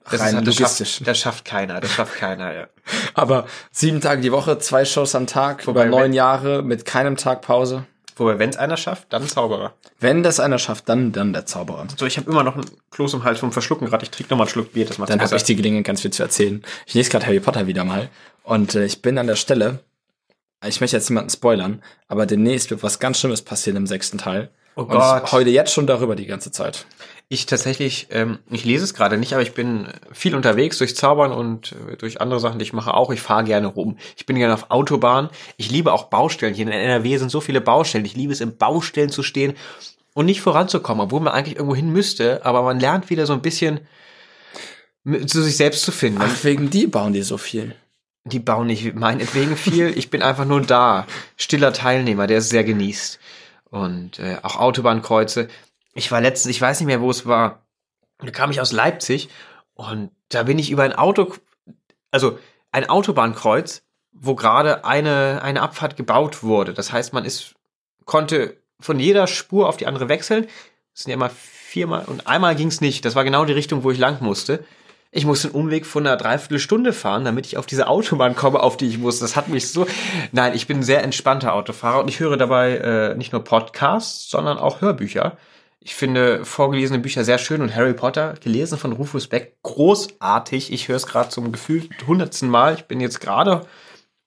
Das, 0.10 0.22
Rein 0.22 0.30
ist, 0.30 0.36
halt- 0.36 0.47
das, 0.47 0.60
logistisch. 0.60 0.91
schafft, 0.95 1.08
das 1.10 1.18
schafft 1.20 1.43
keiner. 1.45 1.82
Das 1.82 1.91
schafft 1.91 2.16
keiner, 2.16 2.53
ja. 2.53 2.68
Aber 3.14 3.45
sieben 3.72 3.99
Tage 3.99 4.22
die 4.22 4.32
Woche, 4.32 4.58
zwei 4.60 4.86
Shows 4.86 5.14
am 5.14 5.28
Tag, 5.28 5.68
Wobei, 5.68 5.82
über 5.88 5.89
neun 5.91 6.03
wenn- 6.05 6.14
Jahre 6.14 6.62
mit 6.64 6.86
keinem 6.86 7.18
Tag 7.18 7.41
Pause. 7.41 7.84
Wobei, 8.16 8.39
wenn 8.39 8.49
es 8.49 8.55
einer 8.55 8.78
schafft, 8.78 9.12
dann 9.12 9.28
Zauberer. 9.28 9.74
Wenn 9.99 10.24
das 10.24 10.39
einer 10.39 10.58
schafft, 10.58 10.88
dann, 10.88 11.12
dann 11.12 11.34
der 11.34 11.45
Zauberer. 11.45 11.86
So, 11.97 12.05
ich 12.05 12.16
habe 12.18 12.32
immer 12.32 12.43
noch 12.45 12.55
ein 12.55 12.64
Kloß 12.91 13.14
im 13.16 13.26
Hals 13.26 13.39
vom 13.39 13.51
Verschlucken 13.51 13.88
gerade. 13.89 14.05
Ich 14.05 14.10
trinke 14.12 14.32
noch 14.32 14.38
mal 14.38 14.45
einen 14.45 14.51
Schluck 14.51 14.72
Bier, 14.72 14.86
das 14.86 14.97
macht 14.99 15.10
Dann 15.10 15.20
habe 15.22 15.36
ich 15.36 15.43
die 15.43 15.55
Gelegenheit, 15.58 15.84
ganz 15.86 15.99
viel 16.01 16.12
zu 16.12 16.24
erzählen. 16.24 16.64
Ich 16.86 16.93
lese 16.93 17.10
gerade 17.12 17.26
Harry 17.28 17.41
Potter 17.41 17.68
wieder 17.68 17.84
mal. 17.84 18.10
Und 18.43 18.74
äh, 18.74 18.86
ich 18.86 19.01
bin 19.01 19.18
an 19.18 19.28
der 19.28 19.36
Stelle, 19.36 19.80
ich 20.66 20.80
möchte 20.80 20.95
jetzt 20.95 21.10
niemanden 21.10 21.30
spoilern, 21.30 21.84
aber 22.08 22.26
demnächst 22.26 22.72
wird 22.72 22.82
was 22.82 22.99
ganz 22.99 23.20
Schlimmes 23.20 23.41
passieren 23.41 23.76
im 23.76 23.86
sechsten 23.88 24.18
Teil. 24.18 24.49
Oh 24.76 24.82
Und 24.84 24.89
Gott. 24.91 25.24
ich 25.26 25.32
heule 25.34 25.49
jetzt 25.51 25.74
schon 25.74 25.86
darüber 25.88 26.16
die 26.16 26.26
ganze 26.28 26.51
Zeit. 26.51 26.86
Ich 27.30 27.45
tatsächlich, 27.45 28.07
ähm, 28.11 28.39
ich 28.49 28.63
lese 28.63 28.86
es 28.86 28.93
gerade 28.93 29.17
nicht, 29.17 29.34
aber 29.34 29.41
ich 29.41 29.53
bin 29.53 29.88
viel 30.13 30.34
unterwegs 30.34 30.78
durch 30.78 30.95
Zaubern 30.95 31.34
und 31.34 31.73
äh, 31.73 31.97
durch 31.97 32.21
andere 32.21 32.39
Sachen, 32.39 32.57
die 32.57 32.63
ich 32.63 32.71
mache 32.71 32.93
auch. 32.93 33.11
Ich 33.11 33.19
fahre 33.19 33.43
gerne 33.43 33.67
rum. 33.67 33.97
Ich 34.15 34.25
bin 34.25 34.38
gerne 34.38 34.53
auf 34.53 34.71
Autobahn. 34.71 35.30
Ich 35.57 35.69
liebe 35.69 35.91
auch 35.91 36.05
Baustellen. 36.05 36.53
Hier 36.53 36.65
in 36.65 36.71
NRW 36.71 37.17
sind 37.17 37.30
so 37.30 37.41
viele 37.41 37.59
Baustellen. 37.59 38.05
Ich 38.05 38.15
liebe 38.15 38.32
es, 38.32 38.39
in 38.39 38.55
Baustellen 38.55 39.09
zu 39.09 39.23
stehen 39.23 39.55
und 40.13 40.25
nicht 40.25 40.39
voranzukommen, 40.39 41.03
obwohl 41.03 41.19
man 41.19 41.34
eigentlich 41.34 41.57
irgendwo 41.57 41.75
hin 41.75 41.91
müsste. 41.91 42.45
Aber 42.45 42.63
man 42.63 42.80
lernt 42.80 43.09
wieder 43.09 43.25
so 43.25 43.34
ein 43.34 43.41
bisschen 43.41 43.82
zu 45.25 45.43
sich 45.43 45.57
selbst 45.57 45.84
zu 45.84 45.91
finden. 45.91 46.21
Ach, 46.21 46.43
wegen 46.43 46.69
die 46.69 46.88
bauen 46.88 47.11
die 47.11 47.23
so 47.23 47.38
viel. 47.38 47.75
Die 48.23 48.39
bauen 48.39 48.67
nicht 48.67 48.95
meinetwegen 48.95 49.57
viel. 49.57 49.97
Ich 49.97 50.09
bin 50.09 50.21
einfach 50.21 50.45
nur 50.45 50.61
da. 50.61 51.07
Stiller 51.36 51.73
Teilnehmer, 51.73 52.25
der 52.25 52.39
es 52.39 52.49
sehr 52.49 52.63
genießt. 52.63 53.19
Und 53.69 54.19
äh, 54.19 54.38
auch 54.43 54.55
Autobahnkreuze. 54.55 55.49
Ich 55.98 56.12
war 56.12 56.22
letztens, 56.22 56.56
ich 56.56 56.62
weiß 56.62 56.80
nicht 56.80 56.88
mehr, 56.88 57.02
wo 57.02 57.10
es 57.10 57.26
war. 57.26 57.66
Da 58.20 58.30
kam 58.30 58.52
ich 58.52 58.62
aus 58.62 58.72
Leipzig 58.72 59.30
und 59.74 60.12
da 60.30 60.43
bin 60.43 60.60
ich 60.60 60.70
über 60.70 60.84
ein 60.84 60.93
Auto, 60.93 61.34
also 62.12 62.38
ein 62.72 62.88
Autobahnkreuz, 62.88 63.82
wo 64.12 64.36
gerade 64.36 64.86
eine, 64.86 65.41
eine 65.41 65.62
Abfahrt 65.62 65.98
gebaut 65.98 66.43
wurde. 66.43 66.76
Das 66.76 66.91
heißt, 66.91 67.14
man 67.14 67.26
ist, 67.26 67.56
konnte 68.06 68.58
von 68.80 69.00
jeder 69.00 69.26
Spur 69.26 69.68
auf 69.68 69.78
die 69.78 69.88
andere 69.88 70.08
wechseln. 70.08 70.43
Das 70.93 71.04
sind 71.04 71.10
ja 71.10 71.16
immer 71.16 71.32
viermal 71.32 72.06
und 72.06 72.28
einmal 72.28 72.56
ging 72.56 72.68
es 72.68 72.80
nicht. 72.80 73.04
Das 73.04 73.16
war 73.16 73.24
genau 73.24 73.45
die 73.45 73.54
Richtung, 73.54 73.84
wo 73.84 73.89
ich 73.89 73.98
lang 73.98 74.22
musste. 74.22 74.64
Ich 75.10 75.26
musste 75.26 75.48
einen 75.48 75.56
Umweg 75.56 75.88
von 75.88 76.06
einer 76.06 76.18
Dreiviertelstunde 76.18 76.93
fahren, 76.93 77.26
damit 77.26 77.48
ich 77.48 77.58
auf 77.58 77.66
diese 77.66 77.88
Autobahn 77.88 78.36
komme, 78.36 78.60
auf 78.60 78.78
die 78.78 78.88
ich 78.88 79.00
muss. 79.00 79.18
Das 79.18 79.36
hat 79.36 79.48
mich 79.48 79.72
so. 79.72 79.88
Nein, 80.32 80.54
ich 80.54 80.68
bin 80.68 80.78
ein 80.78 80.84
sehr 80.84 81.04
entspannter 81.04 81.56
Autofahrer 81.56 82.02
und 82.02 82.08
ich 82.08 82.20
höre 82.20 82.38
dabei 82.38 82.78
äh, 82.78 83.16
nicht 83.16 83.32
nur 83.32 83.43
Podcasts, 83.43 84.30
sondern 84.30 84.60
auch 84.60 84.82
Hörbücher. 84.82 85.38
Ich 85.80 85.95
finde 85.95 86.43
vorgelesene 86.43 86.99
Bücher 86.99 87.23
sehr 87.23 87.38
schön 87.38 87.61
und 87.61 87.75
Harry 87.75 87.93
Potter, 87.93 88.34
gelesen 88.43 88.78
von 88.78 88.91
Rufus 88.91 89.28
Beck, 89.28 89.57
großartig. 89.63 90.73
Ich 90.73 90.88
höre 90.88 90.97
es 90.97 91.07
gerade 91.07 91.30
zum 91.30 91.51
gefühlt 91.51 92.07
hundertsten 92.07 92.49
Mal. 92.49 92.75
Ich 92.75 92.86
bin 92.86 92.99
jetzt 92.99 93.21
gerade, 93.21 93.65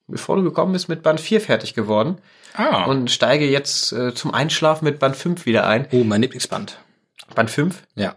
bevor 0.06 0.36
du 0.36 0.42
gekommen 0.42 0.72
bist, 0.72 0.88
mit 0.88 1.02
Band 1.02 1.20
4 1.20 1.40
fertig 1.40 1.74
geworden 1.74 2.18
Ah. 2.54 2.84
Und 2.84 3.00
und 3.00 3.10
steige 3.10 3.48
jetzt 3.48 3.92
äh, 3.92 4.14
zum 4.14 4.34
Einschlafen 4.34 4.84
mit 4.84 4.98
Band 4.98 5.16
5 5.16 5.46
wieder 5.46 5.66
ein. 5.66 5.86
oh, 5.92 6.04
mein 6.04 6.22
Lieblingsband. 6.22 6.78
Band 7.34 7.50
5? 7.50 7.82
Ja. 7.94 8.14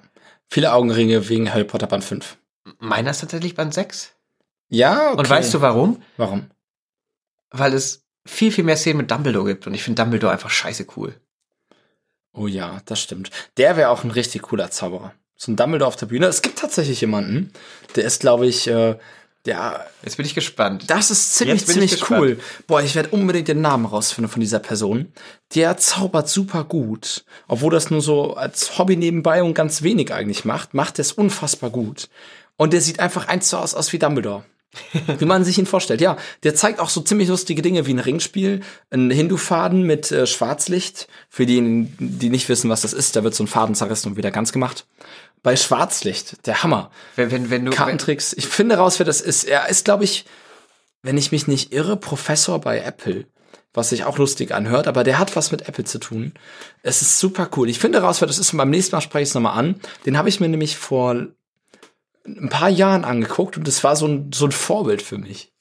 Viele 0.49 0.73
Augenringe 0.73 1.29
wegen 1.29 1.51
Harry 1.51 1.63
Potter 1.63 1.87
Band 1.87 2.03
5. 2.03 2.37
Meiner 2.79 3.11
ist 3.11 3.21
tatsächlich 3.21 3.55
Band 3.55 3.73
6. 3.73 4.15
Ja, 4.69 5.11
okay. 5.11 5.19
Und 5.19 5.29
weißt 5.29 5.53
du 5.53 5.61
warum? 5.61 6.01
warum? 6.17 6.49
Weil 7.51 7.73
es 7.73 8.05
viel, 8.25 8.51
viel 8.51 8.63
mehr 8.63 8.77
Szenen 8.77 8.97
mit 8.97 9.11
Dumbledore 9.11 9.45
gibt 9.45 9.67
und 9.67 9.73
ich 9.73 9.83
finde 9.83 10.01
Dumbledore 10.01 10.33
einfach 10.33 10.49
scheiße 10.49 10.87
cool. 10.95 11.15
Oh 12.33 12.47
ja, 12.47 12.81
das 12.85 12.99
stimmt. 12.99 13.29
Der 13.57 13.77
wäre 13.77 13.89
auch 13.89 14.03
ein 14.03 14.11
richtig 14.11 14.43
cooler 14.43 14.71
Zauberer. 14.71 15.13
So 15.35 15.51
ein 15.51 15.55
Dumbledore 15.55 15.87
auf 15.87 15.95
der 15.95 16.07
Bühne. 16.07 16.25
Es 16.27 16.41
gibt 16.41 16.59
tatsächlich 16.59 17.01
jemanden, 17.01 17.51
der 17.95 18.05
ist, 18.05 18.21
glaube 18.21 18.47
ich, 18.47 18.67
äh, 18.67 18.97
der. 19.45 19.85
Jetzt 20.03 20.17
bin 20.17 20.25
ich 20.25 20.35
gespannt. 20.35 20.85
Das 20.87 21.11
ist 21.11 21.35
ziemlich, 21.35 21.65
ziemlich 21.65 22.09
cool. 22.09 22.39
Boah, 22.65 22.81
ich 22.81 22.95
werde 22.95 23.09
unbedingt 23.09 23.49
den 23.49 23.61
Namen 23.61 23.85
rausfinden 23.85 24.31
von 24.31 24.39
dieser 24.39 24.59
Person. 24.59 25.11
Der 25.53 25.77
zaubert 25.77 26.29
super 26.29 26.63
gut. 26.63 27.25
Obwohl 27.47 27.71
das 27.71 27.91
nur 27.91 28.01
so 28.01 28.35
als 28.35 28.77
Hobby 28.77 28.95
nebenbei 28.95 29.43
und 29.43 29.53
ganz 29.53 29.81
wenig 29.83 30.13
eigentlich 30.13 30.45
macht, 30.45 30.73
macht 30.73 30.97
er 30.97 31.03
es 31.03 31.11
unfassbar 31.11 31.69
gut. 31.69 32.09
Und 32.55 32.73
der 32.73 32.81
sieht 32.81 32.99
einfach 32.99 33.27
eins 33.27 33.49
zu 33.49 33.57
aus, 33.57 33.73
aus 33.73 33.91
wie 33.91 33.99
Dumbledore. 33.99 34.45
wie 35.17 35.25
man 35.25 35.43
sich 35.43 35.57
ihn 35.57 35.65
vorstellt. 35.65 36.01
Ja, 36.01 36.17
der 36.43 36.55
zeigt 36.55 36.79
auch 36.79 36.89
so 36.89 37.01
ziemlich 37.01 37.29
lustige 37.29 37.61
Dinge 37.61 37.85
wie 37.85 37.93
ein 37.93 37.99
Ringspiel, 37.99 38.61
ein 38.89 39.11
Hindu-Faden 39.11 39.83
mit 39.83 40.11
äh, 40.11 40.25
Schwarzlicht. 40.25 41.07
Für 41.29 41.45
diejenigen, 41.45 41.95
die 41.99 42.29
nicht 42.29 42.49
wissen, 42.49 42.69
was 42.69 42.81
das 42.81 42.93
ist, 42.93 43.15
da 43.15 43.23
wird 43.23 43.35
so 43.35 43.43
ein 43.43 43.47
Faden 43.47 43.75
zerrissen 43.75 44.09
und 44.09 44.17
wieder 44.17 44.31
ganz 44.31 44.51
gemacht. 44.51 44.85
Bei 45.43 45.55
Schwarzlicht, 45.55 46.47
der 46.47 46.63
Hammer. 46.63 46.89
Wenn, 47.15 47.31
wenn, 47.31 47.49
wenn 47.49 47.65
du. 47.65 47.71
Kartentricks. 47.71 48.33
Ich 48.33 48.47
finde 48.47 48.77
raus, 48.77 48.99
wer 48.99 49.05
das 49.05 49.21
ist. 49.21 49.43
Er 49.43 49.67
ist, 49.69 49.85
glaube 49.85 50.05
ich, 50.05 50.25
wenn 51.01 51.17
ich 51.17 51.31
mich 51.31 51.47
nicht 51.47 51.73
irre, 51.73 51.97
Professor 51.97 52.59
bei 52.59 52.79
Apple. 52.79 53.25
Was 53.75 53.89
sich 53.89 54.05
auch 54.05 54.19
lustig 54.19 54.53
anhört, 54.53 54.87
aber 54.87 55.03
der 55.03 55.17
hat 55.17 55.35
was 55.35 55.51
mit 55.51 55.67
Apple 55.67 55.83
zu 55.83 55.97
tun. 55.97 56.33
Es 56.83 57.01
ist 57.01 57.17
super 57.17 57.49
cool. 57.55 57.69
Ich 57.69 57.79
finde 57.79 58.01
raus, 58.01 58.21
wer 58.21 58.27
das 58.27 58.37
ist 58.37 58.53
und 58.53 58.57
beim 58.57 58.69
nächsten 58.69 58.95
Mal 58.95 59.01
spreche 59.01 59.23
ich 59.23 59.29
es 59.29 59.33
nochmal 59.33 59.57
an. 59.57 59.81
Den 60.05 60.15
habe 60.15 60.29
ich 60.29 60.39
mir 60.39 60.47
nämlich 60.47 60.77
vor 60.77 61.27
ein 62.25 62.49
paar 62.49 62.69
Jahren 62.69 63.05
angeguckt 63.05 63.57
und 63.57 63.67
das 63.67 63.83
war 63.83 63.95
so 63.95 64.07
ein, 64.07 64.31
so 64.33 64.45
ein 64.45 64.51
Vorbild 64.51 65.01
für 65.01 65.17
mich. 65.17 65.51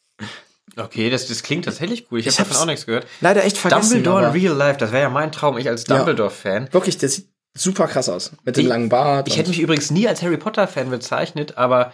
Okay, 0.76 1.10
das, 1.10 1.26
das 1.26 1.42
klingt 1.42 1.66
tatsächlich 1.66 2.06
cool. 2.10 2.20
Ich, 2.20 2.26
habe 2.26 2.48
davon 2.48 2.56
auch 2.56 2.66
nichts 2.66 2.86
gehört. 2.86 3.06
Leider 3.20 3.44
echt 3.44 3.58
vergessen. 3.58 4.02
Dumbledore 4.02 4.26
in 4.26 4.32
Real 4.32 4.56
Life, 4.56 4.78
das 4.78 4.92
wäre 4.92 5.02
ja 5.02 5.10
mein 5.10 5.32
Traum, 5.32 5.58
ich 5.58 5.68
als 5.68 5.86
Ja. 5.86 5.96
Dumbledore-Fan. 5.96 6.72
Wirklich, 6.72 6.96
der 6.98 7.08
sieht 7.10 7.28
super 7.54 7.86
krass 7.88 8.08
aus. 8.08 8.32
Mit 8.44 8.56
dem 8.56 8.66
langen 8.66 8.88
Bart. 8.88 9.28
Ich 9.28 9.36
hätte 9.36 9.50
mich 9.50 9.60
übrigens 9.60 9.90
nie 9.90 10.08
als 10.08 10.22
Harry 10.22 10.38
Potter-Fan 10.38 10.88
bezeichnet, 10.88 11.58
aber 11.58 11.92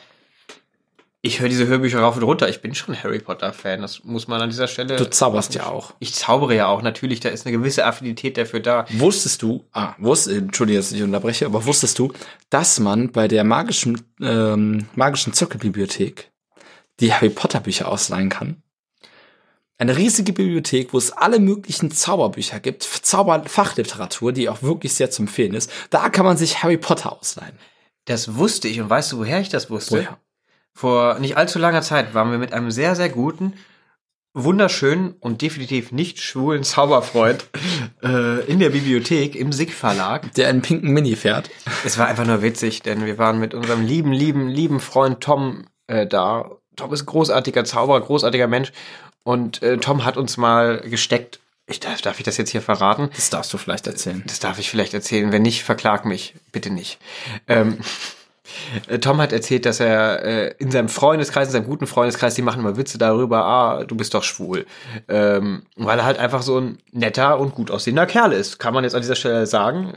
ich 1.21 1.41
höre 1.41 1.49
diese 1.49 1.67
Hörbücher 1.67 2.01
rauf 2.01 2.17
und 2.17 2.23
runter. 2.23 2.49
Ich 2.49 2.61
bin 2.61 2.75
schon 2.75 3.01
Harry 3.03 3.19
Potter-Fan. 3.19 3.83
Das 3.83 4.05
muss 4.05 4.29
man 4.29 4.41
an 4.41 4.51
dieser 4.51 4.69
Stelle. 4.69 4.97
du 4.97 5.11
zauberst 5.11 5.55
ja 5.55 5.67
auch. 5.67 5.95
Ich 5.99 6.15
zaubere 6.15 6.55
ja 6.55 6.69
auch, 6.69 6.81
natürlich, 6.83 7.19
da 7.19 7.29
ist 7.29 7.45
eine 7.45 7.57
gewisse 7.57 7.85
Affinität 7.85 8.37
dafür 8.37 8.61
da. 8.61 8.87
Wusstest 8.91 9.43
du, 9.43 9.65
ah, 9.73 9.95
wusst, 9.99 10.29
Entschuldige, 10.29 10.79
dass 10.79 10.93
ich 10.93 11.03
unterbreche, 11.03 11.47
aber 11.47 11.65
wusstest 11.67 11.99
du, 11.99 12.13
dass 12.51 12.79
man 12.79 13.11
bei 13.11 13.27
der 13.27 13.43
magischen, 13.43 14.01
ähm, 14.21 14.87
magischen 14.95 15.33
Zirkelbibliothek 15.33 16.31
die 17.01 17.13
Harry 17.13 17.31
Potter 17.31 17.61
Bücher 17.61 17.89
ausleihen 17.89 18.29
kann? 18.29 18.63
Eine 19.77 19.97
riesige 19.97 20.33
Bibliothek, 20.33 20.93
wo 20.93 20.99
es 20.99 21.13
alle 21.13 21.41
möglichen 21.41 21.91
Zauberbücher 21.91 22.61
gibt, 22.61 22.83
Zauberfachliteratur, 22.83 24.33
die 24.33 24.49
auch 24.49 24.63
wirklich 24.63 24.95
sehr 24.95 25.11
zu 25.11 25.23
empfehlen 25.23 25.55
ist. 25.55 25.71
Da 25.91 26.09
kann 26.11 26.25
man 26.25 26.37
sich 26.37 26.63
Harry 26.63 26.79
Potter 26.79 27.13
ausleihen. 27.13 27.57
Das 28.05 28.37
wusste 28.37 28.69
ich 28.69 28.81
und 28.81 28.91
weißt 28.91 29.13
du, 29.13 29.19
woher 29.19 29.41
ich 29.41 29.49
das 29.49 29.71
wusste? 29.71 29.99
Woher? 29.99 30.19
Vor 30.79 31.19
nicht 31.19 31.37
allzu 31.37 31.59
langer 31.59 31.83
Zeit 31.83 32.15
waren 32.15 32.31
wir 32.31 32.39
mit 32.39 32.53
einem 32.53 32.71
sehr, 32.71 32.95
sehr 32.95 33.09
guten, 33.09 33.55
wunderschönen 34.33 35.17
und 35.19 35.43
definitiv 35.43 35.91
nicht 35.91 36.21
schwulen 36.21 36.63
Zauberfreund 36.63 37.47
äh, 38.05 38.47
in 38.47 38.61
der 38.61 38.71
Bibliothek 38.71 39.35
im 39.35 39.51
SIG 39.51 39.73
Verlag. 39.73 40.33
Der 40.35 40.47
einen 40.47 40.63
pinken 40.63 40.93
Mini 40.93 41.17
fährt. 41.17 41.51
Es 41.85 41.99
war 41.99 42.07
einfach 42.07 42.25
nur 42.25 42.43
witzig, 42.43 42.83
denn 42.83 43.05
wir 43.05 43.19
waren 43.19 43.41
mit 43.41 43.55
unserem 43.55 43.85
lieben, 43.85 44.13
lieben, 44.13 44.47
lieben 44.47 44.79
Freund 44.79 45.21
Tom 45.21 45.67
äh, 45.89 46.07
da. 46.07 46.49
Tom 46.77 46.93
ist 46.93 47.07
großartiger 47.07 47.65
Zauberer, 47.65 48.01
großartiger 48.01 48.47
Mensch. 48.47 48.71
Und 49.25 49.61
äh, 49.65 49.79
Tom 49.79 50.05
hat 50.05 50.17
uns 50.17 50.37
mal 50.37 50.79
gesteckt. 50.83 51.41
Ich 51.67 51.81
darf, 51.81 52.01
darf 52.03 52.21
ich 52.21 52.25
das 52.25 52.37
jetzt 52.37 52.51
hier 52.51 52.63
verraten? 52.63 53.11
Das 53.17 53.31
darfst 53.31 53.53
du 53.53 53.59
vielleicht 53.59 53.89
erzählen. 53.89 54.23
Das 54.29 54.39
darf 54.39 54.61
ich 54.61 54.71
vielleicht 54.71 54.95
erzählen. 54.95 55.33
Wenn 55.33 55.43
nicht, 55.43 55.65
verklag 55.65 56.05
mich. 56.05 56.35
Bitte 56.53 56.71
nicht. 56.71 57.01
Ähm, 57.49 57.79
äh, 57.81 57.83
Tom 59.01 59.21
hat 59.21 59.33
erzählt, 59.33 59.67
dass 59.67 59.81
er 59.81 60.25
äh, 60.25 60.55
in 60.59 60.71
seinem 60.71 60.89
Freundeskreis, 60.89 61.49
in 61.49 61.53
seinem 61.53 61.67
guten 61.67 61.87
Freundeskreis, 61.87 62.35
die 62.35 62.43
machen 62.43 62.61
immer 62.61 62.77
Witze 62.77 62.99
darüber, 62.99 63.45
ah, 63.45 63.85
du 63.85 63.95
bist 63.95 64.15
doch 64.15 64.23
schwul. 64.25 64.67
Ähm, 65.09 65.63
weil 65.77 65.99
er 65.99 66.05
halt 66.05 66.19
einfach 66.19 66.43
so 66.43 66.59
ein 66.59 66.79
netter 66.93 67.39
und 67.39 67.55
gut 67.55 67.71
aussehender 67.71 68.07
Kerl 68.07 68.33
ist. 68.33 68.59
Kann 68.59 68.75
man 68.75 68.85
jetzt 68.85 68.95
an 68.95 69.03
dieser 69.03 69.17
Stelle 69.17 69.47
sagen. 69.47 69.93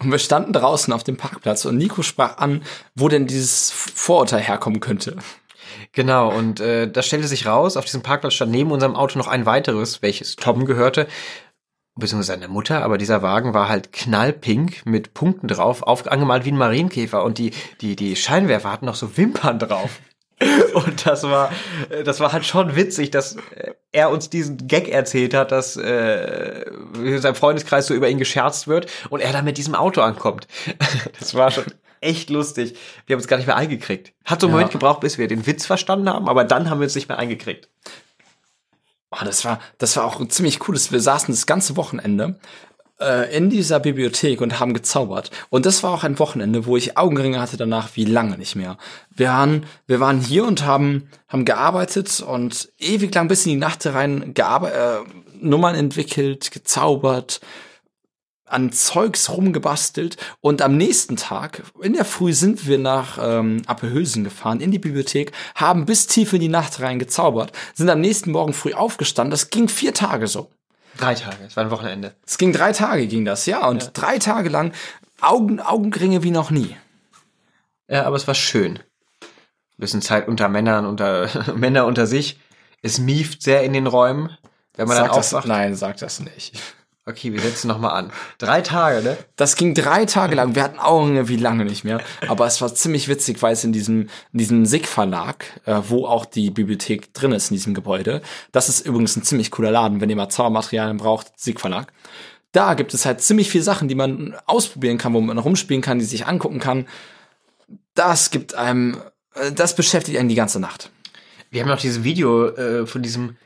Und 0.00 0.10
wir 0.10 0.18
standen 0.18 0.52
draußen 0.52 0.92
auf 0.92 1.04
dem 1.04 1.16
Parkplatz 1.16 1.64
und 1.64 1.78
Nico 1.78 2.02
sprach 2.02 2.38
an, 2.38 2.62
wo 2.94 3.08
denn 3.08 3.26
dieses 3.26 3.70
Vorurteil 3.70 4.40
herkommen 4.40 4.80
könnte. 4.80 5.16
Genau, 5.92 6.30
und 6.30 6.60
äh, 6.60 6.90
da 6.90 7.02
stellte 7.02 7.28
sich 7.28 7.46
raus, 7.46 7.76
auf 7.76 7.84
diesem 7.84 8.02
Parkplatz 8.02 8.34
stand 8.34 8.50
neben 8.50 8.70
unserem 8.70 8.96
Auto 8.96 9.18
noch 9.18 9.28
ein 9.28 9.46
weiteres, 9.46 10.02
welches 10.02 10.36
Tom 10.36 10.64
gehörte, 10.66 11.06
beziehungsweise 11.96 12.38
seine 12.38 12.48
Mutter, 12.48 12.82
aber 12.82 12.98
dieser 12.98 13.22
Wagen 13.22 13.54
war 13.54 13.68
halt 13.68 13.92
knallpink 13.92 14.84
mit 14.84 15.14
Punkten 15.14 15.48
drauf, 15.48 15.82
auf, 15.82 16.10
angemalt 16.10 16.44
wie 16.44 16.52
ein 16.52 16.58
Marienkäfer 16.58 17.22
und 17.22 17.38
die, 17.38 17.52
die, 17.80 17.96
die 17.96 18.16
Scheinwerfer 18.16 18.72
hatten 18.72 18.86
noch 18.86 18.96
so 18.96 19.16
Wimpern 19.16 19.58
drauf. 19.58 20.00
Und 20.74 21.06
das 21.06 21.22
war, 21.22 21.52
das 22.04 22.18
war 22.18 22.32
halt 22.32 22.44
schon 22.44 22.74
witzig, 22.74 23.12
dass 23.12 23.36
äh, 23.54 23.72
er 23.92 24.10
uns 24.10 24.30
diesen 24.30 24.66
Gag 24.66 24.88
erzählt 24.88 25.32
hat, 25.32 25.52
dass 25.52 25.76
äh, 25.76 26.64
in 26.96 27.20
seinem 27.20 27.36
Freundeskreis 27.36 27.86
so 27.86 27.94
über 27.94 28.08
ihn 28.08 28.18
gescherzt 28.18 28.66
wird 28.66 28.90
und 29.10 29.20
er 29.20 29.32
dann 29.32 29.44
mit 29.44 29.58
diesem 29.58 29.76
Auto 29.76 30.00
ankommt. 30.00 30.48
Das 31.20 31.34
war 31.34 31.52
schon 31.52 31.64
echt 32.00 32.30
lustig. 32.30 32.76
Wir 33.06 33.14
haben 33.14 33.20
es 33.20 33.28
gar 33.28 33.36
nicht 33.36 33.46
mehr 33.46 33.56
eingekriegt. 33.56 34.12
Hat 34.24 34.40
so 34.40 34.46
einen 34.46 34.54
Ja. 34.54 34.58
Moment 34.58 34.72
gebraucht, 34.72 35.00
bis 35.00 35.18
wir 35.18 35.28
den 35.28 35.46
Witz 35.46 35.66
verstanden 35.66 36.08
haben, 36.08 36.28
aber 36.28 36.44
dann 36.44 36.68
haben 36.68 36.80
wir 36.80 36.86
es 36.86 36.94
nicht 36.96 37.08
mehr 37.08 37.18
eingekriegt. 37.18 37.68
Oh, 39.14 39.24
das 39.24 39.44
war, 39.44 39.60
das 39.78 39.96
war 39.96 40.04
auch 40.04 40.26
ziemlich 40.28 40.66
cool. 40.68 40.76
Wir 40.90 41.00
saßen 41.00 41.32
das 41.32 41.46
ganze 41.46 41.76
Wochenende 41.76 42.36
äh, 43.00 43.36
in 43.36 43.50
dieser 43.50 43.80
Bibliothek 43.80 44.40
und 44.40 44.58
haben 44.60 44.74
gezaubert. 44.74 45.30
Und 45.50 45.66
das 45.66 45.82
war 45.82 45.92
auch 45.92 46.04
ein 46.04 46.18
Wochenende, 46.18 46.66
wo 46.66 46.76
ich 46.76 46.96
Augenringe 46.96 47.40
hatte 47.40 47.56
danach 47.56 47.90
wie 47.94 48.04
lange 48.04 48.38
nicht 48.38 48.56
mehr. 48.56 48.76
Wir 49.14 49.28
waren, 49.28 49.66
wir 49.86 50.00
waren 50.00 50.20
hier 50.20 50.44
und 50.44 50.64
haben, 50.64 51.08
haben 51.28 51.44
gearbeitet 51.44 52.20
und 52.20 52.70
ewig 52.78 53.14
lang 53.14 53.28
bis 53.28 53.46
in 53.46 53.52
die 53.52 53.58
Nacht 53.58 53.86
rein 53.86 54.34
äh, 54.34 54.98
Nummern 55.40 55.74
entwickelt, 55.74 56.50
gezaubert, 56.50 57.40
an 58.46 58.72
Zeugs 58.72 59.30
rumgebastelt 59.30 60.16
und 60.40 60.62
am 60.62 60.76
nächsten 60.76 61.16
Tag, 61.16 61.62
in 61.82 61.94
der 61.94 62.04
Früh, 62.04 62.32
sind 62.32 62.66
wir 62.66 62.78
nach 62.78 63.18
ähm, 63.20 63.62
Appelhösen 63.66 64.24
gefahren, 64.24 64.60
in 64.60 64.70
die 64.70 64.78
Bibliothek, 64.78 65.32
haben 65.54 65.86
bis 65.86 66.06
tief 66.06 66.32
in 66.32 66.40
die 66.40 66.48
Nacht 66.48 66.80
rein 66.80 66.98
gezaubert, 66.98 67.52
sind 67.74 67.88
am 67.88 68.00
nächsten 68.00 68.30
Morgen 68.32 68.52
früh 68.52 68.74
aufgestanden. 68.74 69.30
Das 69.30 69.50
ging 69.50 69.68
vier 69.68 69.94
Tage 69.94 70.26
so. 70.26 70.50
Drei 70.96 71.14
Tage, 71.14 71.38
es 71.46 71.56
war 71.56 71.64
ein 71.64 71.70
Wochenende. 71.70 72.14
Es 72.26 72.38
ging 72.38 72.52
drei 72.52 72.72
Tage, 72.72 73.06
ging 73.06 73.24
das, 73.24 73.46
ja. 73.46 73.66
Und 73.66 73.90
drei 73.94 74.18
Tage 74.18 74.48
lang 74.48 74.72
Augen, 75.20 75.60
Augenringe 75.60 76.22
wie 76.22 76.30
noch 76.30 76.50
nie. 76.50 76.76
Ja, 77.88 78.04
aber 78.04 78.16
es 78.16 78.26
war 78.26 78.34
schön. 78.34 78.78
Ein 78.78 79.78
bisschen 79.78 80.02
Zeit 80.02 80.28
unter 80.28 80.48
Männern, 80.48 80.86
unter 80.86 81.28
Männer 81.56 81.86
unter 81.86 82.06
sich. 82.06 82.38
Es 82.82 82.98
mieft 82.98 83.42
sehr 83.42 83.62
in 83.64 83.72
den 83.72 83.86
Räumen, 83.86 84.36
wenn 84.76 84.86
man 84.86 84.96
Sag 84.98 85.06
dann 85.08 85.16
das, 85.16 85.34
aufwacht. 85.34 85.48
nein, 85.48 85.74
sag 85.74 85.96
das 85.96 86.20
nicht. 86.20 86.60
Okay, 87.06 87.34
wir 87.34 87.40
setzen 87.40 87.68
noch 87.68 87.78
mal 87.78 87.90
an. 87.90 88.10
Drei 88.38 88.62
Tage, 88.62 89.02
ne? 89.02 89.18
Das 89.36 89.56
ging 89.56 89.74
drei 89.74 90.06
Tage 90.06 90.34
lang. 90.36 90.54
Wir 90.54 90.62
hatten 90.62 90.78
Augenringe 90.78 91.28
wie 91.28 91.36
lange 91.36 91.66
nicht 91.66 91.84
mehr. 91.84 92.00
Aber 92.28 92.46
es 92.46 92.62
war 92.62 92.74
ziemlich 92.74 93.08
witzig, 93.08 93.42
weil 93.42 93.52
es 93.52 93.62
in 93.62 93.74
diesem, 93.74 94.08
in 94.32 94.38
diesem 94.38 94.64
SIG-Verlag, 94.64 95.44
äh, 95.66 95.82
wo 95.86 96.06
auch 96.06 96.24
die 96.24 96.50
Bibliothek 96.50 97.12
drin 97.12 97.32
ist 97.32 97.50
in 97.50 97.56
diesem 97.56 97.74
Gebäude. 97.74 98.22
Das 98.52 98.70
ist 98.70 98.86
übrigens 98.86 99.16
ein 99.16 99.22
ziemlich 99.22 99.50
cooler 99.50 99.70
Laden, 99.70 100.00
wenn 100.00 100.08
ihr 100.08 100.16
mal 100.16 100.30
Zaubermaterialien 100.30 100.96
braucht, 100.96 101.38
SIG-Verlag. 101.38 101.92
Da 102.52 102.72
gibt 102.72 102.94
es 102.94 103.04
halt 103.04 103.20
ziemlich 103.20 103.50
viele 103.50 103.64
Sachen, 103.64 103.88
die 103.88 103.94
man 103.96 104.34
ausprobieren 104.46 104.96
kann, 104.96 105.12
wo 105.12 105.20
man 105.20 105.36
rumspielen 105.36 105.82
kann, 105.82 105.98
die 105.98 106.06
sich 106.06 106.26
angucken 106.26 106.58
kann. 106.58 106.86
Das 107.92 108.30
gibt 108.30 108.54
einem, 108.54 108.96
äh, 109.34 109.52
das 109.52 109.76
beschäftigt 109.76 110.18
einen 110.18 110.30
die 110.30 110.36
ganze 110.36 110.58
Nacht. 110.58 110.90
Wir 111.50 111.60
haben 111.60 111.68
noch 111.68 111.80
dieses 111.80 112.02
Video 112.02 112.48
äh, 112.48 112.86
von 112.86 113.02
diesem 113.02 113.36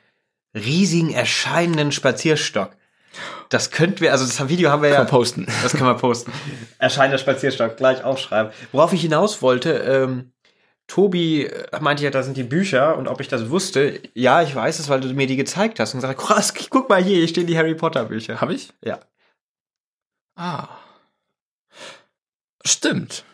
riesigen 0.55 1.11
erscheinenden 1.11 1.91
Spazierstock. 1.91 2.78
Das 3.49 3.71
könnten 3.71 4.01
wir, 4.01 4.13
also 4.13 4.25
das 4.25 4.49
Video 4.49 4.71
haben 4.71 4.83
wir 4.83 4.91
ja. 4.91 4.97
Kann 4.97 5.07
posten. 5.07 5.47
Das 5.63 5.73
können 5.73 5.87
wir 5.87 5.95
posten. 5.95 6.33
Erscheinender 6.79 7.19
Spazierstock, 7.19 7.77
gleich 7.77 8.05
aufschreiben. 8.05 8.53
Worauf 8.73 8.93
ich 8.93 9.01
hinaus 9.01 9.43
wollte, 9.43 9.73
ähm, 9.73 10.33
Tobi 10.87 11.45
äh, 11.45 11.81
meinte 11.81 12.03
ja, 12.03 12.11
da 12.11 12.23
sind 12.23 12.37
die 12.37 12.43
Bücher 12.43 12.97
und 12.97 13.09
ob 13.09 13.21
ich 13.21 13.29
das 13.29 13.51
wusste. 13.51 14.01
Ja, 14.15 14.43
ich 14.43 14.55
weiß 14.55 14.79
es, 14.79 14.89
weil 14.89 15.01
du 15.01 15.09
mir 15.09 15.27
die 15.27 15.37
gezeigt 15.37 15.81
hast 15.81 15.95
und 15.95 16.01
gesagt, 16.01 16.19
krass, 16.19 16.55
guck 16.71 16.89
mal 16.89 17.03
hier, 17.03 17.17
hier 17.17 17.29
stehen 17.29 17.47
die 17.47 17.57
Harry 17.57 17.75
Potter 17.75 18.07
Bücher. 18.07 18.41
Habe 18.41 18.55
ich? 18.55 18.73
Ja. 18.85 18.99
Ah. 20.35 20.69
Stimmt. 22.65 23.25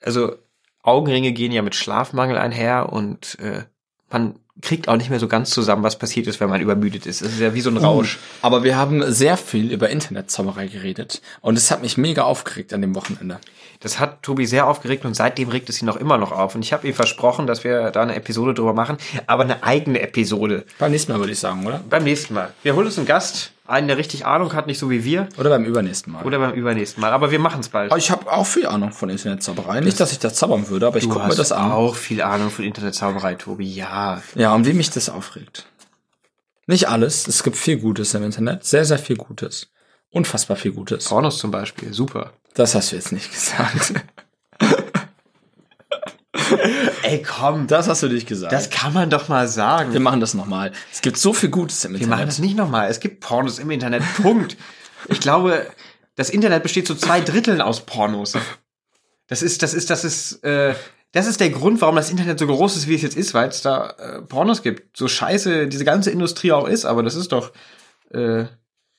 Also 0.00 0.36
Augenringe 0.82 1.32
gehen 1.32 1.52
ja 1.52 1.62
mit 1.62 1.74
Schlafmangel 1.74 2.36
einher 2.36 2.92
und 2.92 3.38
äh, 3.38 3.64
man 4.10 4.38
kriegt 4.60 4.88
auch 4.88 4.96
nicht 4.96 5.10
mehr 5.10 5.18
so 5.18 5.28
ganz 5.28 5.50
zusammen, 5.50 5.82
was 5.82 5.98
passiert 5.98 6.26
ist, 6.26 6.40
wenn 6.40 6.48
man 6.48 6.60
übermüdet 6.60 7.06
ist. 7.06 7.22
Es 7.22 7.32
ist 7.32 7.40
ja 7.40 7.54
wie 7.54 7.60
so 7.60 7.70
ein 7.70 7.76
Rausch. 7.76 8.18
Aber 8.40 8.62
wir 8.62 8.76
haben 8.76 9.12
sehr 9.12 9.36
viel 9.36 9.72
über 9.72 9.90
Internetzauberei 9.90 10.68
geredet. 10.68 11.22
Und 11.40 11.58
es 11.58 11.70
hat 11.70 11.82
mich 11.82 11.96
mega 11.96 12.22
aufgeregt 12.22 12.72
an 12.72 12.80
dem 12.80 12.94
Wochenende. 12.94 13.40
Das 13.84 14.00
hat 14.00 14.22
Tobi 14.22 14.46
sehr 14.46 14.66
aufgeregt 14.66 15.04
und 15.04 15.14
seitdem 15.14 15.50
regt 15.50 15.68
es 15.68 15.82
ihn 15.82 15.88
auch 15.90 15.96
immer 15.96 16.16
noch 16.16 16.32
auf. 16.32 16.54
Und 16.54 16.62
ich 16.64 16.72
habe 16.72 16.88
ihm 16.88 16.94
versprochen, 16.94 17.46
dass 17.46 17.64
wir 17.64 17.90
da 17.90 18.00
eine 18.02 18.16
Episode 18.16 18.54
drüber 18.54 18.72
machen, 18.72 18.96
aber 19.26 19.42
eine 19.42 19.62
eigene 19.62 20.00
Episode. 20.00 20.64
Beim 20.78 20.90
nächsten 20.90 21.12
Mal 21.12 21.18
würde 21.18 21.32
ich 21.32 21.38
sagen, 21.38 21.66
oder? 21.66 21.80
Beim 21.90 22.02
nächsten 22.02 22.32
Mal. 22.32 22.54
Wir 22.62 22.74
holen 22.74 22.86
uns 22.86 22.96
einen 22.96 23.06
Gast, 23.06 23.52
einen, 23.66 23.86
der 23.86 23.98
richtig 23.98 24.24
Ahnung 24.24 24.54
hat, 24.54 24.66
nicht 24.66 24.78
so 24.78 24.88
wie 24.88 25.04
wir, 25.04 25.28
Oder 25.36 25.50
beim 25.50 25.66
übernächsten 25.66 26.14
Mal. 26.14 26.24
oder 26.24 26.38
beim 26.38 26.52
übernächsten 26.52 27.00
Mal. 27.02 27.12
Aber 27.12 27.30
wir 27.30 27.38
machen 27.38 27.60
es 27.60 27.68
bald. 27.68 27.90
Aber 27.92 27.98
ich 27.98 28.10
habe 28.10 28.32
auch 28.32 28.46
viel 28.46 28.66
Ahnung 28.66 28.90
von 28.90 29.10
Internetzauberei. 29.10 29.80
Nicht, 29.80 30.00
dass 30.00 30.12
ich 30.12 30.18
das 30.18 30.34
zaubern 30.34 30.68
würde, 30.70 30.86
aber 30.86 30.96
ich 30.96 31.08
gucke 31.08 31.26
mir 31.28 31.34
das 31.34 31.52
an. 31.52 31.70
auch 31.70 31.94
viel 31.94 32.22
Ahnung 32.22 32.48
von 32.50 32.64
Internetzauberei, 32.64 33.34
Tobi. 33.34 33.70
Ja. 33.70 34.22
Ja, 34.34 34.54
und 34.54 34.66
wie 34.66 34.72
mich 34.72 34.88
das 34.90 35.10
aufregt. 35.10 35.66
Nicht 36.66 36.88
alles. 36.88 37.28
Es 37.28 37.42
gibt 37.42 37.56
viel 37.58 37.76
Gutes 37.76 38.14
im 38.14 38.22
Internet. 38.22 38.64
Sehr, 38.64 38.86
sehr 38.86 38.98
viel 38.98 39.16
Gutes. 39.16 39.68
Unfassbar 40.10 40.56
viel 40.56 40.72
Gutes. 40.72 41.04
Pornos 41.06 41.36
zum 41.36 41.50
Beispiel. 41.50 41.92
Super. 41.92 42.32
Das 42.54 42.74
hast 42.74 42.92
du 42.92 42.96
jetzt 42.96 43.12
nicht 43.12 43.32
gesagt. 43.32 43.94
Ey, 47.02 47.22
komm. 47.22 47.66
Das 47.66 47.88
hast 47.88 48.02
du 48.02 48.08
nicht 48.08 48.26
gesagt. 48.28 48.52
Das 48.52 48.70
kann 48.70 48.92
man 48.92 49.10
doch 49.10 49.28
mal 49.28 49.48
sagen. 49.48 49.92
wir 49.92 50.00
machen 50.00 50.20
das 50.20 50.34
nochmal. 50.34 50.72
Es 50.92 51.00
gibt 51.00 51.16
so 51.16 51.32
viel 51.32 51.48
Gutes 51.50 51.84
im 51.84 51.92
Wir 51.92 51.96
Internet. 51.96 52.10
machen 52.18 52.26
das 52.26 52.38
nicht 52.38 52.56
nochmal. 52.56 52.88
Es 52.90 53.00
gibt 53.00 53.20
Pornos 53.20 53.58
im 53.58 53.70
Internet. 53.70 54.02
Punkt. 54.22 54.56
Ich 55.08 55.20
glaube, 55.20 55.66
das 56.16 56.30
Internet 56.30 56.62
besteht 56.62 56.86
zu 56.86 56.94
zwei 56.94 57.20
Dritteln 57.20 57.60
aus 57.60 57.80
Pornos. 57.80 58.34
Das 59.26 59.42
ist, 59.42 59.62
das 59.62 59.74
ist, 59.74 59.90
das 59.90 60.04
ist, 60.04 60.44
äh, 60.44 60.74
das 61.12 61.26
ist 61.26 61.40
der 61.40 61.50
Grund, 61.50 61.80
warum 61.80 61.96
das 61.96 62.10
Internet 62.10 62.38
so 62.38 62.46
groß 62.46 62.76
ist, 62.76 62.88
wie 62.88 62.94
es 62.94 63.02
jetzt 63.02 63.16
ist, 63.16 63.34
weil 63.34 63.48
es 63.48 63.62
da 63.62 63.90
äh, 63.90 64.22
Pornos 64.22 64.62
gibt. 64.62 64.96
So 64.96 65.08
scheiße 65.08 65.66
diese 65.68 65.84
ganze 65.84 66.10
Industrie 66.10 66.52
auch 66.52 66.68
ist, 66.68 66.84
aber 66.84 67.02
das 67.02 67.14
ist 67.14 67.32
doch, 67.32 67.52
äh, 68.10 68.44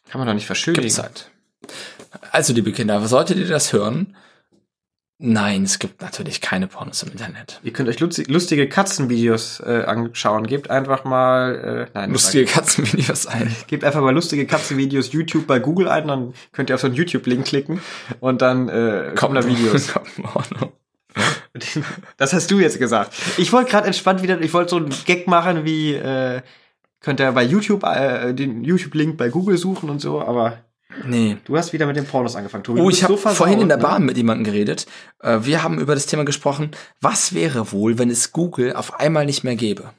kann 0.09 0.19
man 0.19 0.27
doch 0.27 0.33
nicht 0.33 0.45
verschönigen. 0.45 0.83
Gibt's 0.83 0.99
halt. 0.99 1.31
Also, 2.31 2.53
liebe 2.53 2.71
Kinder, 2.71 3.05
solltet 3.07 3.37
ihr 3.37 3.47
das 3.47 3.73
hören? 3.73 4.15
Nein, 5.17 5.63
es 5.63 5.79
gibt 5.79 6.01
natürlich 6.01 6.41
keine 6.41 6.67
Pornos 6.67 7.01
im 7.03 7.11
Internet. 7.13 7.61
Ihr 7.63 7.71
könnt 7.71 7.87
euch 7.87 7.99
lustig- 8.01 8.27
lustige 8.27 8.67
Katzenvideos 8.67 9.61
äh, 9.61 9.83
anschauen. 9.85 10.45
Gebt 10.45 10.69
einfach 10.69 11.05
mal, 11.05 11.87
äh, 11.87 11.91
nein, 11.93 12.11
Lustige 12.11 12.43
Katzenvideos 12.43 13.25
ein. 13.25 13.55
Gebt 13.67 13.85
einfach 13.85 14.01
mal 14.01 14.13
lustige 14.13 14.45
Katzenvideos 14.45 15.13
YouTube 15.13 15.47
bei 15.47 15.59
Google 15.59 15.87
ein, 15.87 16.09
dann 16.09 16.33
könnt 16.51 16.69
ihr 16.69 16.75
auf 16.75 16.81
so 16.81 16.87
einen 16.87 16.97
YouTube-Link 16.97 17.45
klicken 17.45 17.79
und 18.19 18.41
dann 18.41 18.67
äh, 18.67 19.13
kommen 19.15 19.35
da 19.35 19.45
Videos. 19.45 19.93
Kommt. 19.93 20.09
Das 22.17 22.33
hast 22.33 22.51
du 22.51 22.59
jetzt 22.59 22.77
gesagt. 22.77 23.13
Ich 23.37 23.53
wollte 23.53 23.71
gerade 23.71 23.87
entspannt 23.87 24.21
wieder, 24.21 24.41
ich 24.41 24.53
wollte 24.53 24.71
so 24.71 24.75
einen 24.75 24.93
Gag 25.05 25.27
machen 25.27 25.63
wie, 25.63 25.93
äh, 25.93 26.41
könnt 26.99 27.21
ihr 27.21 27.31
bei 27.31 27.43
YouTube 27.43 27.83
äh, 27.85 28.33
den 28.33 28.65
YouTube-Link 28.65 29.15
bei 29.15 29.29
Google 29.29 29.57
suchen 29.57 29.89
und 29.89 30.01
so, 30.01 30.21
aber 30.21 30.64
Nee. 31.05 31.37
du 31.45 31.57
hast 31.57 31.73
wieder 31.73 31.87
mit 31.87 31.95
den 31.95 32.05
Pornos 32.05 32.35
angefangen, 32.35 32.63
Tobi. 32.63 32.79
Oh, 32.79 32.89
ich 32.89 33.03
habe 33.03 33.17
so 33.17 33.29
vorhin 33.29 33.59
in 33.59 33.67
der 33.67 33.77
ne? 33.77 33.83
Bahn 33.83 34.05
mit 34.05 34.17
jemandem 34.17 34.45
geredet. 34.45 34.85
Äh, 35.19 35.39
Wir 35.41 35.63
haben 35.63 35.79
über 35.79 35.93
das 35.93 36.05
Thema 36.05 36.25
gesprochen, 36.25 36.71
was 37.01 37.33
wäre 37.33 37.71
wohl, 37.71 37.97
wenn 37.97 38.09
es 38.09 38.31
Google 38.31 38.73
auf 38.73 38.99
einmal 38.99 39.25
nicht 39.25 39.43
mehr 39.43 39.55
gäbe? 39.55 39.93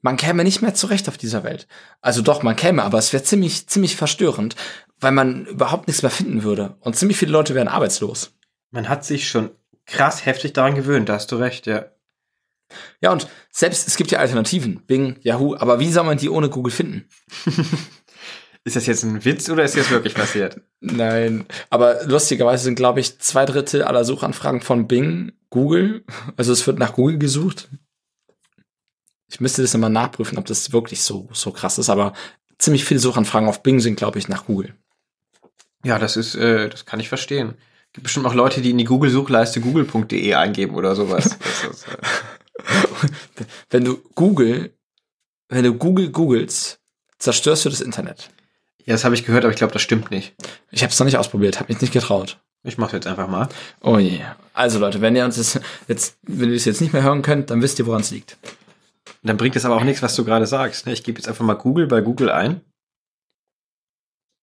Man 0.00 0.16
käme 0.16 0.42
nicht 0.44 0.62
mehr 0.62 0.74
zurecht 0.74 1.08
auf 1.08 1.16
dieser 1.18 1.44
Welt. 1.44 1.68
Also 2.00 2.22
doch, 2.22 2.42
man 2.42 2.56
käme, 2.56 2.82
aber 2.82 2.98
es 2.98 3.12
wäre 3.12 3.22
ziemlich, 3.22 3.68
ziemlich 3.68 3.94
verstörend, 3.94 4.56
weil 4.98 5.12
man 5.12 5.46
überhaupt 5.46 5.86
nichts 5.86 6.02
mehr 6.02 6.10
finden 6.10 6.42
würde. 6.42 6.76
Und 6.80 6.96
ziemlich 6.96 7.16
viele 7.18 7.32
Leute 7.32 7.54
wären 7.54 7.68
arbeitslos. 7.68 8.32
Man 8.70 8.88
hat 8.88 9.04
sich 9.04 9.28
schon 9.28 9.50
krass 9.86 10.26
heftig 10.26 10.54
daran 10.54 10.74
gewöhnt, 10.74 11.08
da 11.08 11.14
hast 11.14 11.30
du 11.30 11.36
recht, 11.36 11.66
ja. 11.66 11.84
Ja, 13.00 13.12
und 13.12 13.28
selbst, 13.50 13.86
es 13.86 13.96
gibt 13.96 14.10
ja 14.10 14.18
Alternativen. 14.18 14.82
Bing, 14.86 15.16
Yahoo, 15.20 15.54
aber 15.56 15.78
wie 15.78 15.92
soll 15.92 16.04
man 16.04 16.18
die 16.18 16.30
ohne 16.30 16.48
Google 16.48 16.72
finden? 16.72 17.04
Ist 18.64 18.76
das 18.76 18.86
jetzt 18.86 19.02
ein 19.02 19.24
Witz 19.24 19.50
oder 19.50 19.64
ist 19.64 19.76
das 19.76 19.90
wirklich 19.90 20.14
passiert? 20.14 20.60
Nein, 20.80 21.46
aber 21.68 22.04
lustigerweise 22.04 22.64
sind, 22.64 22.76
glaube 22.76 23.00
ich, 23.00 23.18
zwei 23.18 23.44
Drittel 23.44 23.82
aller 23.82 24.04
Suchanfragen 24.04 24.60
von 24.60 24.86
Bing 24.86 25.32
Google. 25.50 26.04
Also 26.36 26.52
es 26.52 26.66
wird 26.66 26.78
nach 26.78 26.92
Google 26.92 27.18
gesucht. 27.18 27.68
Ich 29.28 29.40
müsste 29.40 29.62
das 29.62 29.74
immer 29.74 29.88
nachprüfen, 29.88 30.38
ob 30.38 30.44
das 30.44 30.72
wirklich 30.72 31.02
so, 31.02 31.28
so 31.32 31.50
krass 31.50 31.78
ist, 31.78 31.90
aber 31.90 32.12
ziemlich 32.58 32.84
viele 32.84 33.00
Suchanfragen 33.00 33.48
auf 33.48 33.62
Bing 33.62 33.80
sind, 33.80 33.96
glaube 33.96 34.18
ich, 34.18 34.28
nach 34.28 34.46
Google. 34.46 34.74
Ja, 35.84 35.98
das 35.98 36.16
ist, 36.16 36.36
äh, 36.36 36.68
das 36.68 36.86
kann 36.86 37.00
ich 37.00 37.08
verstehen. 37.08 37.54
Gibt 37.92 38.04
bestimmt 38.04 38.26
auch 38.26 38.34
Leute, 38.34 38.60
die 38.60 38.70
in 38.70 38.78
die 38.78 38.84
Google-Suchleiste 38.84 39.60
google.de 39.60 40.34
eingeben 40.34 40.74
oder 40.76 40.94
sowas. 40.94 41.26
Ist, 41.70 41.86
äh, 41.88 43.44
Wenn 43.70 43.84
du 43.84 43.98
Google, 44.14 44.72
wenn 45.48 45.64
du 45.64 45.74
Google 45.74 46.10
googelst, 46.10 46.78
zerstörst 47.18 47.64
du 47.64 47.68
das 47.68 47.80
Internet. 47.80 48.30
Ja, 48.84 48.94
das 48.94 49.04
habe 49.04 49.14
ich 49.14 49.24
gehört, 49.24 49.44
aber 49.44 49.52
ich 49.52 49.58
glaube, 49.58 49.72
das 49.72 49.82
stimmt 49.82 50.10
nicht. 50.10 50.34
Ich 50.70 50.82
habe 50.82 50.92
es 50.92 50.98
noch 50.98 51.04
nicht 51.06 51.18
ausprobiert, 51.18 51.60
habe 51.60 51.72
mich 51.72 51.80
nicht 51.80 51.92
getraut. 51.92 52.40
Ich 52.64 52.78
mache 52.78 52.96
jetzt 52.96 53.06
einfach 53.06 53.28
mal. 53.28 53.48
Oh 53.80 53.98
je. 53.98 54.20
Also 54.54 54.78
Leute, 54.78 55.00
wenn 55.00 55.16
ihr 55.16 55.24
uns 55.24 55.36
das 55.36 55.60
jetzt, 55.88 56.18
wenn 56.22 56.48
ihr 56.48 56.54
das 56.54 56.64
jetzt 56.64 56.80
nicht 56.80 56.92
mehr 56.92 57.02
hören 57.02 57.22
könnt, 57.22 57.50
dann 57.50 57.62
wisst 57.62 57.78
ihr, 57.78 57.86
woran 57.86 58.02
es 58.02 58.10
liegt. 58.10 58.38
Dann 59.22 59.36
bringt 59.36 59.56
es 59.56 59.64
aber 59.64 59.76
auch 59.76 59.84
nichts, 59.84 60.02
was 60.02 60.14
du 60.14 60.24
gerade 60.24 60.46
sagst. 60.46 60.86
ne? 60.86 60.92
Ich 60.92 61.02
gebe 61.02 61.18
jetzt 61.18 61.28
einfach 61.28 61.44
mal 61.44 61.54
Google 61.54 61.86
bei 61.86 62.00
Google 62.00 62.30
ein. 62.30 62.60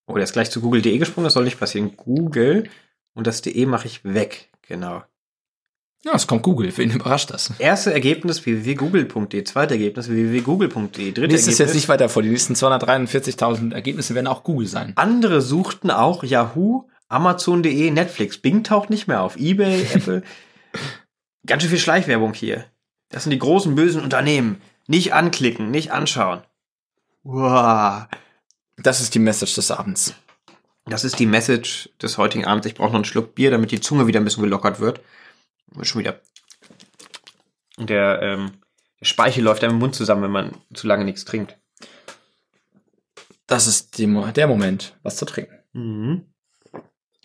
Oh, 0.07 0.15
der 0.15 0.23
ist 0.23 0.33
gleich 0.33 0.49
zu 0.49 0.59
google.de 0.61 0.97
gesprungen, 0.97 1.25
das 1.25 1.33
soll 1.33 1.43
nicht 1.43 1.59
passieren. 1.59 1.95
Google 1.95 2.69
und 3.13 3.27
das 3.27 3.41
de 3.41 3.65
mache 3.65 3.87
ich 3.87 4.03
weg. 4.03 4.49
Genau. 4.63 5.03
Ja, 6.05 6.13
es 6.15 6.27
kommt 6.27 6.43
Google. 6.43 6.71
Wen 6.77 6.91
überrascht 6.91 7.29
das? 7.31 7.51
Erste 7.59 7.91
Ergebnis 7.93 8.45
www.google.de, 8.45 9.43
zweite 9.43 9.73
Ergebnis 9.73 10.09
www.google.de, 10.09 11.11
dritte 11.11 11.27
Lies 11.27 11.41
es 11.41 11.47
Ergebnis. 11.47 11.57
jetzt 11.59 11.73
nicht 11.75 11.89
weiter 11.89 12.07
vor. 12.07 12.21
Die 12.21 12.29
nächsten 12.29 12.53
243.000 12.53 13.73
Ergebnisse 13.73 14.15
werden 14.15 14.27
auch 14.27 14.43
Google 14.43 14.67
sein. 14.67 14.93
Andere 14.95 15.41
suchten 15.41 15.91
auch 15.91 16.23
Yahoo, 16.23 16.87
Amazon.de, 17.09 17.91
Netflix. 17.91 18.37
Bing 18.37 18.63
taucht 18.63 18.89
nicht 18.89 19.07
mehr 19.07 19.21
auf. 19.21 19.35
Ebay, 19.35 19.81
Apple. 19.93 20.23
Ganz 21.45 21.63
schön 21.63 21.69
viel 21.71 21.79
Schleichwerbung 21.79 22.33
hier. 22.33 22.65
Das 23.09 23.23
sind 23.23 23.31
die 23.31 23.39
großen 23.39 23.75
bösen 23.75 24.01
Unternehmen. 24.01 24.61
Nicht 24.87 25.13
anklicken, 25.13 25.69
nicht 25.69 25.91
anschauen. 25.91 26.41
Wow. 27.23 28.03
Das 28.77 29.01
ist 29.01 29.15
die 29.15 29.19
Message 29.19 29.55
des 29.55 29.69
Abends. 29.71 30.13
Das 30.85 31.03
ist 31.03 31.19
die 31.19 31.25
Message 31.25 31.89
des 32.01 32.17
heutigen 32.17 32.45
Abends. 32.45 32.65
Ich 32.67 32.75
brauche 32.75 32.89
noch 32.89 32.95
einen 32.95 33.05
Schluck 33.05 33.35
Bier, 33.35 33.51
damit 33.51 33.71
die 33.71 33.81
Zunge 33.81 34.07
wieder 34.07 34.19
ein 34.19 34.23
bisschen 34.23 34.43
gelockert 34.43 34.79
wird. 34.79 35.01
Schon 35.81 35.99
wieder. 35.99 36.21
Der, 37.77 38.21
ähm, 38.21 38.51
der 38.99 39.05
Speichel 39.05 39.43
läuft 39.43 39.63
einem 39.63 39.73
im 39.73 39.79
Mund 39.79 39.95
zusammen, 39.95 40.23
wenn 40.23 40.31
man 40.31 40.57
zu 40.73 40.87
lange 40.87 41.05
nichts 41.05 41.25
trinkt. 41.25 41.57
Das 43.47 43.67
ist 43.67 43.97
die, 43.97 44.05
der 44.35 44.47
Moment, 44.47 44.97
was 45.01 45.17
zu 45.17 45.25
trinken. 45.25 45.57
Mhm. 45.73 46.25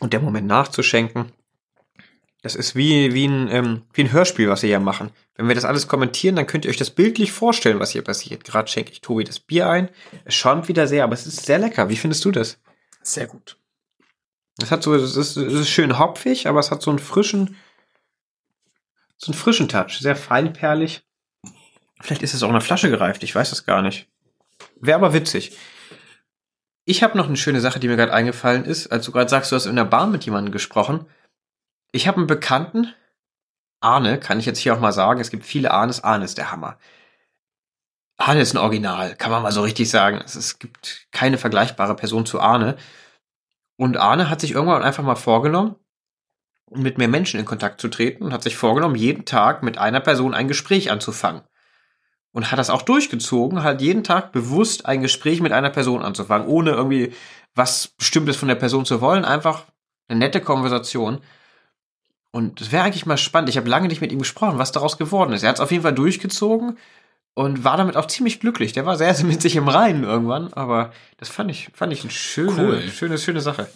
Und 0.00 0.12
der 0.12 0.20
Moment 0.20 0.46
nachzuschenken. 0.46 1.32
Das 2.42 2.54
ist 2.54 2.76
wie, 2.76 3.14
wie, 3.14 3.26
ein, 3.26 3.48
ähm, 3.50 3.82
wie 3.94 4.02
ein 4.02 4.12
Hörspiel, 4.12 4.48
was 4.48 4.62
wir 4.62 4.68
hier 4.68 4.80
machen. 4.80 5.10
Wenn 5.34 5.48
wir 5.48 5.54
das 5.54 5.64
alles 5.64 5.88
kommentieren, 5.88 6.36
dann 6.36 6.46
könnt 6.46 6.64
ihr 6.64 6.70
euch 6.70 6.76
das 6.76 6.90
bildlich 6.90 7.32
vorstellen, 7.32 7.80
was 7.80 7.90
hier 7.90 8.02
passiert. 8.02 8.44
Gerade 8.44 8.70
schenke 8.70 8.92
ich 8.92 9.00
Tobi 9.00 9.24
das 9.24 9.40
Bier 9.40 9.68
ein. 9.68 9.88
Es 10.24 10.34
schäumt 10.34 10.68
wieder 10.68 10.86
sehr, 10.86 11.04
aber 11.04 11.14
es 11.14 11.26
ist 11.26 11.46
sehr 11.46 11.58
lecker. 11.58 11.88
Wie 11.88 11.96
findest 11.96 12.24
du 12.24 12.30
das? 12.30 12.60
Sehr 13.02 13.26
gut. 13.26 13.58
Es 14.62 14.70
hat 14.70 14.82
so, 14.82 14.94
es 14.94 15.16
ist, 15.16 15.36
es 15.36 15.52
ist 15.52 15.70
schön 15.70 15.98
hopfig, 15.98 16.46
aber 16.46 16.60
es 16.60 16.70
hat 16.70 16.82
so 16.82 16.90
einen 16.90 16.98
frischen, 16.98 17.56
so 19.16 19.32
einen 19.32 19.38
frischen 19.38 19.68
Touch. 19.68 19.98
Sehr 19.98 20.16
feinperlig. 20.16 21.02
Vielleicht 22.00 22.22
ist 22.22 22.34
es 22.34 22.42
auch 22.42 22.48
in 22.48 22.54
eine 22.54 22.60
Flasche 22.60 22.90
gereift. 22.90 23.22
Ich 23.22 23.34
weiß 23.34 23.52
es 23.52 23.64
gar 23.64 23.82
nicht. 23.82 24.08
Wäre 24.80 24.98
aber 24.98 25.14
witzig. 25.14 25.56
Ich 26.84 27.02
habe 27.02 27.16
noch 27.16 27.26
eine 27.26 27.36
schöne 27.36 27.60
Sache, 27.60 27.80
die 27.80 27.88
mir 27.88 27.96
gerade 27.96 28.12
eingefallen 28.12 28.64
ist. 28.64 28.88
Als 28.88 29.06
du 29.06 29.12
gerade 29.12 29.30
sagst, 29.30 29.50
du 29.50 29.56
hast 29.56 29.66
in 29.66 29.76
der 29.76 29.84
Bahn 29.84 30.12
mit 30.12 30.24
jemandem 30.24 30.52
gesprochen. 30.52 31.06
Ich 31.92 32.06
habe 32.06 32.18
einen 32.18 32.26
Bekannten, 32.26 32.92
Arne, 33.80 34.18
kann 34.18 34.38
ich 34.38 34.46
jetzt 34.46 34.58
hier 34.58 34.74
auch 34.74 34.80
mal 34.80 34.92
sagen. 34.92 35.20
Es 35.20 35.30
gibt 35.30 35.44
viele 35.44 35.70
Arnes. 35.70 36.04
Arne 36.04 36.24
ist 36.24 36.38
der 36.38 36.50
Hammer. 36.50 36.78
Arne 38.16 38.40
ist 38.40 38.54
ein 38.54 38.58
Original, 38.58 39.16
kann 39.16 39.30
man 39.30 39.42
mal 39.42 39.52
so 39.52 39.62
richtig 39.62 39.90
sagen. 39.90 40.22
Es 40.24 40.58
gibt 40.58 41.08
keine 41.10 41.38
vergleichbare 41.38 41.96
Person 41.96 42.26
zu 42.26 42.40
Arne. 42.40 42.76
Und 43.76 43.96
Arne 43.96 44.30
hat 44.30 44.40
sich 44.40 44.52
irgendwann 44.52 44.82
einfach 44.82 45.02
mal 45.02 45.16
vorgenommen, 45.16 45.76
mit 46.76 46.98
mehr 46.98 47.08
Menschen 47.08 47.38
in 47.40 47.46
Kontakt 47.46 47.80
zu 47.80 47.88
treten 47.88 48.24
und 48.24 48.32
hat 48.32 48.42
sich 48.42 48.56
vorgenommen, 48.56 48.94
jeden 48.96 49.24
Tag 49.24 49.62
mit 49.62 49.78
einer 49.78 50.00
Person 50.00 50.34
ein 50.34 50.48
Gespräch 50.48 50.90
anzufangen. 50.90 51.42
Und 52.32 52.50
hat 52.50 52.58
das 52.58 52.70
auch 52.70 52.82
durchgezogen, 52.82 53.62
halt 53.62 53.80
jeden 53.80 54.02
Tag 54.02 54.32
bewusst 54.32 54.86
ein 54.86 55.02
Gespräch 55.02 55.40
mit 55.40 55.52
einer 55.52 55.70
Person 55.70 56.02
anzufangen, 56.02 56.48
ohne 56.48 56.70
irgendwie 56.72 57.12
was 57.54 57.88
Bestimmtes 57.88 58.36
von 58.36 58.48
der 58.48 58.56
Person 58.56 58.84
zu 58.84 59.00
wollen, 59.00 59.24
einfach 59.24 59.64
eine 60.08 60.18
nette 60.18 60.40
Konversation. 60.40 61.20
Und 62.32 62.60
es 62.60 62.72
wäre 62.72 62.82
eigentlich 62.82 63.06
mal 63.06 63.16
spannend. 63.16 63.48
Ich 63.50 63.56
habe 63.56 63.68
lange 63.68 63.86
nicht 63.86 64.00
mit 64.00 64.10
ihm 64.10 64.18
gesprochen, 64.18 64.58
was 64.58 64.72
daraus 64.72 64.98
geworden 64.98 65.32
ist. 65.32 65.44
Er 65.44 65.50
hat 65.50 65.56
es 65.56 65.60
auf 65.60 65.70
jeden 65.70 65.84
Fall 65.84 65.94
durchgezogen 65.94 66.76
und 67.34 67.62
war 67.62 67.76
damit 67.76 67.96
auch 67.96 68.06
ziemlich 68.06 68.40
glücklich. 68.40 68.72
Der 68.72 68.84
war 68.84 68.96
sehr, 68.96 69.14
sehr 69.14 69.26
mit 69.26 69.40
sich 69.40 69.54
im 69.54 69.68
Reinen 69.68 70.02
irgendwann, 70.02 70.52
aber 70.52 70.92
das 71.18 71.28
fand 71.28 71.52
ich, 71.52 71.68
fand 71.74 71.92
ich 71.92 72.02
eine 72.02 72.10
schöne, 72.10 72.50
Cool. 72.56 72.82
schöne, 72.90 73.18
schöne 73.18 73.40
Sache. 73.40 73.68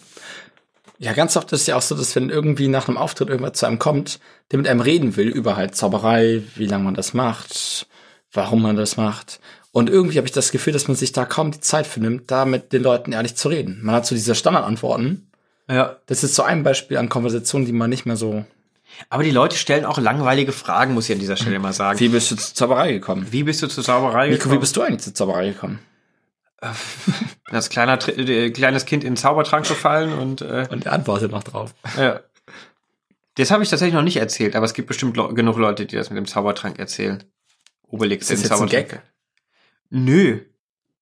Ja, 1.01 1.13
ganz 1.13 1.37
oft 1.37 1.51
ist 1.53 1.61
es 1.61 1.67
ja 1.67 1.77
auch 1.77 1.81
so, 1.81 1.95
dass 1.95 2.13
wenn 2.17 2.29
irgendwie 2.29 2.67
nach 2.67 2.89
einem 2.89 2.97
Auftritt 2.97 3.29
irgendwas 3.29 3.53
zu 3.53 3.65
einem 3.65 3.79
kommt, 3.79 4.19
der 4.51 4.59
mit 4.59 4.67
einem 4.67 4.81
reden 4.81 5.15
will 5.15 5.29
über 5.29 5.55
halt 5.55 5.73
Zauberei, 5.73 6.43
wie 6.55 6.65
lange 6.65 6.83
man 6.83 6.93
das 6.93 7.13
macht, 7.13 7.87
warum 8.33 8.61
man 8.61 8.75
das 8.75 8.97
macht. 8.97 9.39
Und 9.71 9.89
irgendwie 9.89 10.17
habe 10.17 10.27
ich 10.27 10.33
das 10.33 10.51
Gefühl, 10.51 10.73
dass 10.73 10.89
man 10.89 10.97
sich 10.97 11.13
da 11.13 11.23
kaum 11.23 11.51
die 11.51 11.61
Zeit 11.61 11.87
für 11.87 12.01
nimmt, 12.01 12.29
da 12.29 12.43
mit 12.43 12.73
den 12.73 12.83
Leuten 12.83 13.13
ehrlich 13.13 13.35
zu 13.35 13.47
reden. 13.47 13.79
Man 13.81 13.95
hat 13.95 14.05
so 14.05 14.13
diese 14.13 14.35
Standardantworten. 14.35 15.29
Ja. 15.69 15.95
Das 16.07 16.23
ist 16.25 16.35
so 16.35 16.43
ein 16.43 16.63
Beispiel 16.63 16.97
an 16.97 17.07
Konversationen, 17.07 17.65
die 17.65 17.71
man 17.71 17.89
nicht 17.89 18.05
mehr 18.05 18.17
so. 18.17 18.43
Aber 19.09 19.23
die 19.23 19.31
Leute 19.31 19.55
stellen 19.55 19.85
auch 19.85 19.99
langweilige 19.99 20.51
Fragen, 20.51 20.95
muss 20.95 21.07
ich 21.07 21.13
an 21.13 21.19
dieser 21.19 21.37
Stelle 21.37 21.59
mal 21.59 21.71
sagen. 21.71 21.99
Wie 21.99 22.09
bist 22.09 22.31
du 22.31 22.35
zur 22.35 22.55
Zauberei 22.55 22.91
gekommen? 22.91 23.27
Wie 23.31 23.43
bist 23.43 23.61
du 23.61 23.67
zur 23.67 23.85
Zauberei 23.85 24.29
Nico, 24.29 24.51
wie 24.51 24.57
bist 24.57 24.75
du 24.75 24.81
eigentlich 24.81 25.01
zur 25.01 25.13
Zauberei 25.13 25.49
gekommen? 25.49 25.79
Bin 26.61 27.55
als 27.55 27.69
kleiner, 27.69 27.97
äh, 28.07 28.49
kleines 28.51 28.85
Kind 28.85 29.03
in 29.03 29.11
den 29.11 29.17
Zaubertrank 29.17 29.67
gefallen 29.67 30.13
und 30.13 30.41
äh, 30.41 30.67
Und 30.69 30.85
er 30.85 30.93
antwortet 30.93 31.31
noch 31.31 31.43
drauf. 31.43 31.73
ja. 31.97 32.21
Das 33.35 33.51
habe 33.51 33.63
ich 33.63 33.69
tatsächlich 33.69 33.93
noch 33.95 34.01
nicht 34.01 34.17
erzählt, 34.17 34.55
aber 34.57 34.65
es 34.65 34.73
gibt 34.73 34.89
bestimmt 34.89 35.15
le 35.15 35.33
genug 35.33 35.55
Leute, 35.57 35.85
die 35.85 35.95
das 35.95 36.09
mit 36.09 36.17
dem 36.17 36.27
Zaubertrank 36.27 36.77
erzählen. 36.77 37.23
Obelix 37.87 38.29
Ist 38.29 38.43
das 38.43 38.49
jetzt 38.49 38.61
ein. 38.61 38.67
Gag? 38.67 39.01
Nö. 39.89 40.41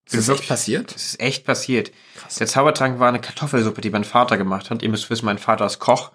Ist 0.05 0.15
das 0.15 0.27
Wirklich? 0.27 0.41
echt 0.41 0.49
passiert? 0.49 0.93
Das 0.93 1.03
ist 1.03 1.19
echt 1.19 1.45
passiert. 1.45 1.91
Der 2.39 2.45
Zaubertrank 2.47 2.99
war 2.99 3.09
eine 3.09 3.19
Kartoffelsuppe, 3.19 3.81
die 3.81 3.89
mein 3.89 4.03
Vater 4.03 4.37
gemacht 4.37 4.69
hat. 4.69 4.83
Ihr 4.83 4.89
müsst 4.89 5.09
wissen, 5.09 5.25
mein 5.25 5.39
Vater 5.39 5.65
ist 5.65 5.79
Koch. 5.79 6.11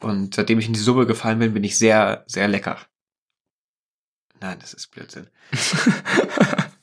Und 0.00 0.34
seitdem 0.34 0.58
ich 0.58 0.66
in 0.66 0.74
die 0.74 0.78
Suppe 0.80 1.06
gefallen 1.06 1.38
bin, 1.38 1.54
bin 1.54 1.64
ich 1.64 1.78
sehr, 1.78 2.24
sehr 2.26 2.46
lecker. 2.46 2.78
Nein, 4.40 4.58
das 4.60 4.74
ist 4.74 4.88
Blödsinn. 4.90 5.28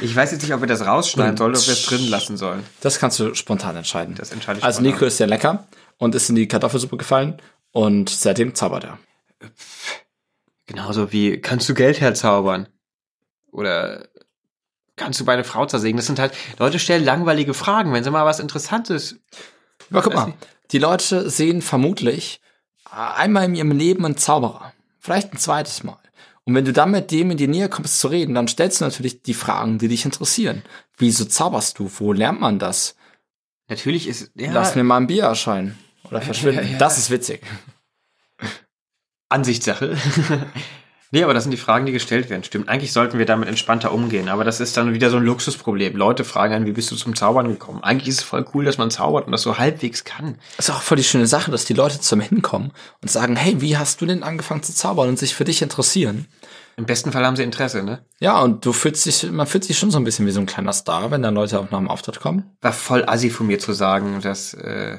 ich 0.00 0.14
weiß 0.14 0.32
jetzt 0.32 0.42
nicht, 0.42 0.54
ob 0.54 0.60
wir 0.60 0.68
das 0.68 0.86
rausschneiden 0.86 1.36
sollen 1.36 1.50
oder 1.50 1.60
ob 1.60 1.66
wir 1.66 1.72
es 1.72 1.86
drin 1.86 2.08
lassen 2.08 2.36
sollen. 2.36 2.62
Das 2.80 2.98
kannst 2.98 3.18
du 3.18 3.34
spontan 3.34 3.76
entscheiden. 3.76 4.14
Das 4.14 4.30
entscheide 4.30 4.58
ich 4.58 4.64
Also 4.64 4.76
spontan. 4.76 4.92
Nico 4.92 5.04
ist 5.06 5.16
sehr 5.16 5.26
lecker 5.26 5.66
und 5.98 6.14
ist 6.14 6.28
in 6.28 6.36
die 6.36 6.48
Kartoffelsuppe 6.48 6.96
gefallen 6.96 7.40
und 7.72 8.08
seitdem 8.08 8.54
zaubert 8.54 8.84
er. 8.84 8.98
Genauso 10.66 11.12
wie, 11.12 11.40
kannst 11.40 11.68
du 11.68 11.74
Geld 11.74 12.00
herzaubern? 12.00 12.68
Oder 13.50 14.08
kannst 14.96 15.20
du 15.20 15.24
meine 15.24 15.44
Frau 15.44 15.66
zersägen? 15.66 15.96
Das 15.96 16.06
sind 16.06 16.18
halt, 16.18 16.34
Leute 16.58 16.78
stellen 16.78 17.04
langweilige 17.04 17.54
Fragen. 17.54 17.92
Wenn 17.92 18.04
sie 18.04 18.10
mal 18.10 18.24
was 18.24 18.40
Interessantes 18.40 19.16
Aber 19.90 20.02
guck 20.02 20.14
mal, 20.14 20.34
die 20.70 20.78
Leute 20.78 21.28
sehen 21.28 21.62
vermutlich 21.62 22.40
einmal 22.90 23.44
in 23.44 23.54
ihrem 23.54 23.72
Leben 23.72 24.06
ein 24.06 24.16
Zauberer. 24.16 24.72
Vielleicht 24.98 25.32
ein 25.32 25.38
zweites 25.38 25.82
Mal. 25.82 25.98
Und 26.46 26.54
wenn 26.54 26.64
du 26.64 26.72
dann 26.72 26.90
mit 26.90 27.10
dem 27.10 27.30
in 27.30 27.36
die 27.38 27.48
Nähe 27.48 27.68
kommst 27.68 28.00
zu 28.00 28.08
reden, 28.08 28.34
dann 28.34 28.48
stellst 28.48 28.80
du 28.80 28.84
natürlich 28.84 29.22
die 29.22 29.34
Fragen, 29.34 29.78
die 29.78 29.88
dich 29.88 30.04
interessieren. 30.04 30.62
Wieso 30.98 31.24
zauberst 31.24 31.78
du? 31.78 31.90
Wo 31.98 32.12
lernt 32.12 32.40
man 32.40 32.58
das? 32.58 32.96
Natürlich 33.68 34.06
ist, 34.06 34.30
ja, 34.34 34.52
Lass 34.52 34.74
mir 34.74 34.84
mal 34.84 34.98
ein 34.98 35.06
Bier 35.06 35.24
erscheinen. 35.24 35.78
Oder 36.10 36.20
verschwinden. 36.20 36.64
ja, 36.64 36.72
ja. 36.72 36.78
Das 36.78 36.98
ist 36.98 37.10
witzig. 37.10 37.40
Ansichtssache. 39.30 39.96
Nee, 41.14 41.22
aber 41.22 41.32
das 41.32 41.44
sind 41.44 41.52
die 41.52 41.56
Fragen, 41.56 41.86
die 41.86 41.92
gestellt 41.92 42.28
werden. 42.28 42.44
Stimmt. 42.44 42.68
Eigentlich 42.68 42.92
sollten 42.92 43.18
wir 43.18 43.24
damit 43.24 43.48
entspannter 43.48 43.92
umgehen, 43.92 44.28
aber 44.28 44.44
das 44.44 44.60
ist 44.60 44.76
dann 44.76 44.92
wieder 44.92 45.10
so 45.10 45.16
ein 45.16 45.24
Luxusproblem. 45.24 45.96
Leute 45.96 46.24
fragen 46.24 46.52
einen, 46.52 46.66
wie 46.66 46.72
bist 46.72 46.90
du 46.90 46.96
zum 46.96 47.16
Zaubern 47.16 47.48
gekommen? 47.48 47.82
Eigentlich 47.82 48.08
ist 48.08 48.18
es 48.18 48.24
voll 48.24 48.44
cool, 48.52 48.64
dass 48.64 48.76
man 48.76 48.90
zaubert 48.90 49.26
und 49.26 49.32
das 49.32 49.42
so 49.42 49.56
halbwegs 49.56 50.04
kann. 50.04 50.36
Das 50.56 50.68
ist 50.68 50.74
auch 50.74 50.82
voll 50.82 50.98
die 50.98 51.04
schöne 51.04 51.26
Sache, 51.26 51.50
dass 51.50 51.64
die 51.64 51.72
Leute 51.72 52.00
zum 52.00 52.20
Hinkommen 52.20 52.72
und 53.00 53.10
sagen, 53.10 53.36
hey, 53.36 53.60
wie 53.60 53.78
hast 53.78 54.00
du 54.00 54.06
denn 54.06 54.22
angefangen 54.22 54.62
zu 54.62 54.74
zaubern 54.74 55.08
und 55.08 55.18
sich 55.18 55.34
für 55.34 55.44
dich 55.44 55.62
interessieren? 55.62 56.26
Im 56.76 56.86
besten 56.86 57.12
Fall 57.12 57.24
haben 57.24 57.36
sie 57.36 57.44
Interesse, 57.44 57.84
ne? 57.84 58.04
Ja, 58.18 58.40
und 58.40 58.66
du 58.66 58.72
fühlst 58.72 59.06
dich, 59.06 59.30
man 59.30 59.46
fühlt 59.46 59.64
sich 59.64 59.78
schon 59.78 59.92
so 59.92 59.98
ein 59.98 60.04
bisschen 60.04 60.26
wie 60.26 60.32
so 60.32 60.40
ein 60.40 60.46
kleiner 60.46 60.72
Star, 60.72 61.12
wenn 61.12 61.22
dann 61.22 61.34
Leute 61.34 61.60
auch 61.60 61.70
nach 61.70 61.78
dem 61.78 61.88
Auftritt 61.88 62.18
kommen. 62.18 62.50
War 62.60 62.72
voll 62.72 63.04
assi 63.06 63.30
von 63.30 63.46
mir 63.46 63.60
zu 63.60 63.72
sagen, 63.72 64.20
dass 64.20 64.54
äh, 64.54 64.98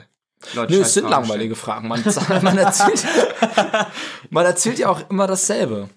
Leute 0.53 0.73
Nö, 0.73 0.81
es 0.81 0.93
sind 0.93 1.09
langweilige 1.09 1.55
Fragen. 1.55 1.87
Man, 1.87 2.03
man, 2.41 2.57
erzählt, 2.57 3.05
man 4.29 4.45
erzählt 4.45 4.79
ja 4.79 4.89
auch 4.89 5.09
immer 5.09 5.27
dasselbe, 5.27 5.89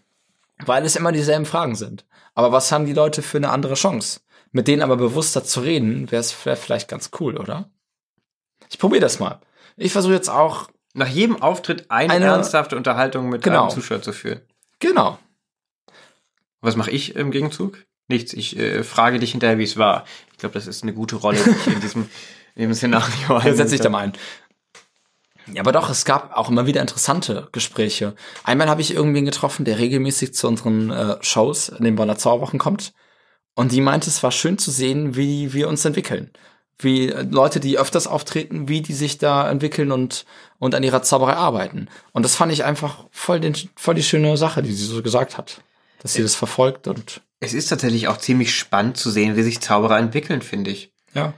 weil 0.64 0.84
es 0.84 0.96
immer 0.96 1.12
dieselben 1.12 1.46
Fragen 1.46 1.74
sind. 1.76 2.04
Aber 2.34 2.52
was 2.52 2.70
haben 2.72 2.86
die 2.86 2.92
Leute 2.92 3.22
für 3.22 3.36
eine 3.38 3.50
andere 3.50 3.74
Chance? 3.74 4.20
Mit 4.52 4.66
denen 4.68 4.82
aber 4.82 4.96
bewusster 4.96 5.44
zu 5.44 5.60
reden, 5.60 6.10
wäre 6.10 6.20
es 6.20 6.32
vielleicht 6.32 6.88
ganz 6.88 7.10
cool, 7.20 7.36
oder? 7.36 7.70
Ich 8.70 8.78
probiere 8.78 9.00
das 9.02 9.18
mal. 9.18 9.40
Ich 9.76 9.92
versuche 9.92 10.14
jetzt 10.14 10.30
auch, 10.30 10.68
Nach 10.94 11.06
jedem 11.08 11.40
Auftritt 11.42 11.90
eine, 11.90 12.14
Eine- 12.14 12.24
ernsthafte 12.26 12.74
Unterhaltung 12.76 13.28
mit 13.28 13.42
Genau. 13.42 13.62
einem 13.62 13.70
Zuschauer 13.70 14.02
zu 14.02 14.12
führen. 14.12 14.40
genau, 14.80 15.18
Was 16.60 16.76
mache 16.76 16.90
ich 16.90 17.14
im 17.14 17.30
Gegenzug? 17.30 17.84
Nichts. 18.08 18.32
Ich 18.32 18.56
äh, 18.58 18.82
frage 18.82 19.18
dich 19.18 19.32
hinterher, 19.32 19.58
wie 19.58 19.64
es 19.64 19.76
war. 19.76 20.04
Ich 20.32 20.38
glaube, 20.38 20.54
das 20.54 20.66
ist 20.66 20.82
eine 20.82 20.94
gute 20.94 21.16
Rolle, 21.16 21.38
die 21.44 21.50
ich 21.50 21.66
in 21.68 21.80
diesem, 21.80 22.02
in 22.54 22.62
diesem 22.68 22.74
Szenario 22.74 23.38
Jetzt 23.44 23.58
setz 23.58 23.70
dich 23.70 23.80
da 23.80 23.90
mal 23.90 23.98
ein. 24.04 24.12
Ja, 25.54 25.62
aber 25.62 25.72
doch, 25.72 25.90
es 25.90 26.04
gab 26.04 26.36
auch 26.36 26.50
immer 26.50 26.66
wieder 26.66 26.80
interessante 26.80 27.48
Gespräche. 27.52 28.14
Einmal 28.44 28.68
habe 28.68 28.80
ich 28.80 28.94
irgendwen 28.94 29.24
getroffen, 29.24 29.64
der 29.64 29.78
regelmäßig 29.78 30.34
zu 30.34 30.46
unseren 30.48 30.90
äh, 30.90 31.16
Shows 31.20 31.68
in 31.68 31.84
den 31.84 31.96
Bonner 31.96 32.18
Zauberwochen 32.18 32.58
kommt. 32.58 32.92
Und 33.54 33.72
die 33.72 33.80
meinte, 33.80 34.08
es 34.08 34.22
war 34.22 34.30
schön 34.30 34.58
zu 34.58 34.70
sehen, 34.70 35.16
wie 35.16 35.52
wir 35.52 35.68
uns 35.68 35.84
entwickeln. 35.84 36.30
Wie 36.78 37.08
äh, 37.08 37.22
Leute, 37.22 37.60
die 37.60 37.78
öfters 37.78 38.06
auftreten, 38.06 38.68
wie 38.68 38.82
die 38.82 38.92
sich 38.92 39.18
da 39.18 39.50
entwickeln 39.50 39.90
und, 39.90 40.26
und 40.58 40.74
an 40.74 40.82
ihrer 40.82 41.02
Zauberei 41.02 41.34
arbeiten. 41.34 41.88
Und 42.12 42.24
das 42.24 42.36
fand 42.36 42.52
ich 42.52 42.64
einfach 42.64 43.06
voll, 43.10 43.40
den, 43.40 43.56
voll 43.76 43.94
die 43.94 44.02
schöne 44.02 44.36
Sache, 44.36 44.62
die 44.62 44.72
sie 44.72 44.84
so 44.84 45.02
gesagt 45.02 45.38
hat. 45.38 45.62
Dass 46.02 46.12
sie 46.12 46.22
das 46.22 46.36
verfolgt 46.36 46.86
und 46.86 47.22
Es 47.40 47.54
ist 47.54 47.68
tatsächlich 47.68 48.06
auch 48.06 48.18
ziemlich 48.18 48.54
spannend 48.54 48.96
zu 48.96 49.10
sehen, 49.10 49.34
wie 49.34 49.42
sich 49.42 49.60
Zauberer 49.60 49.98
entwickeln, 49.98 50.42
finde 50.42 50.70
ich. 50.70 50.92
ja. 51.14 51.34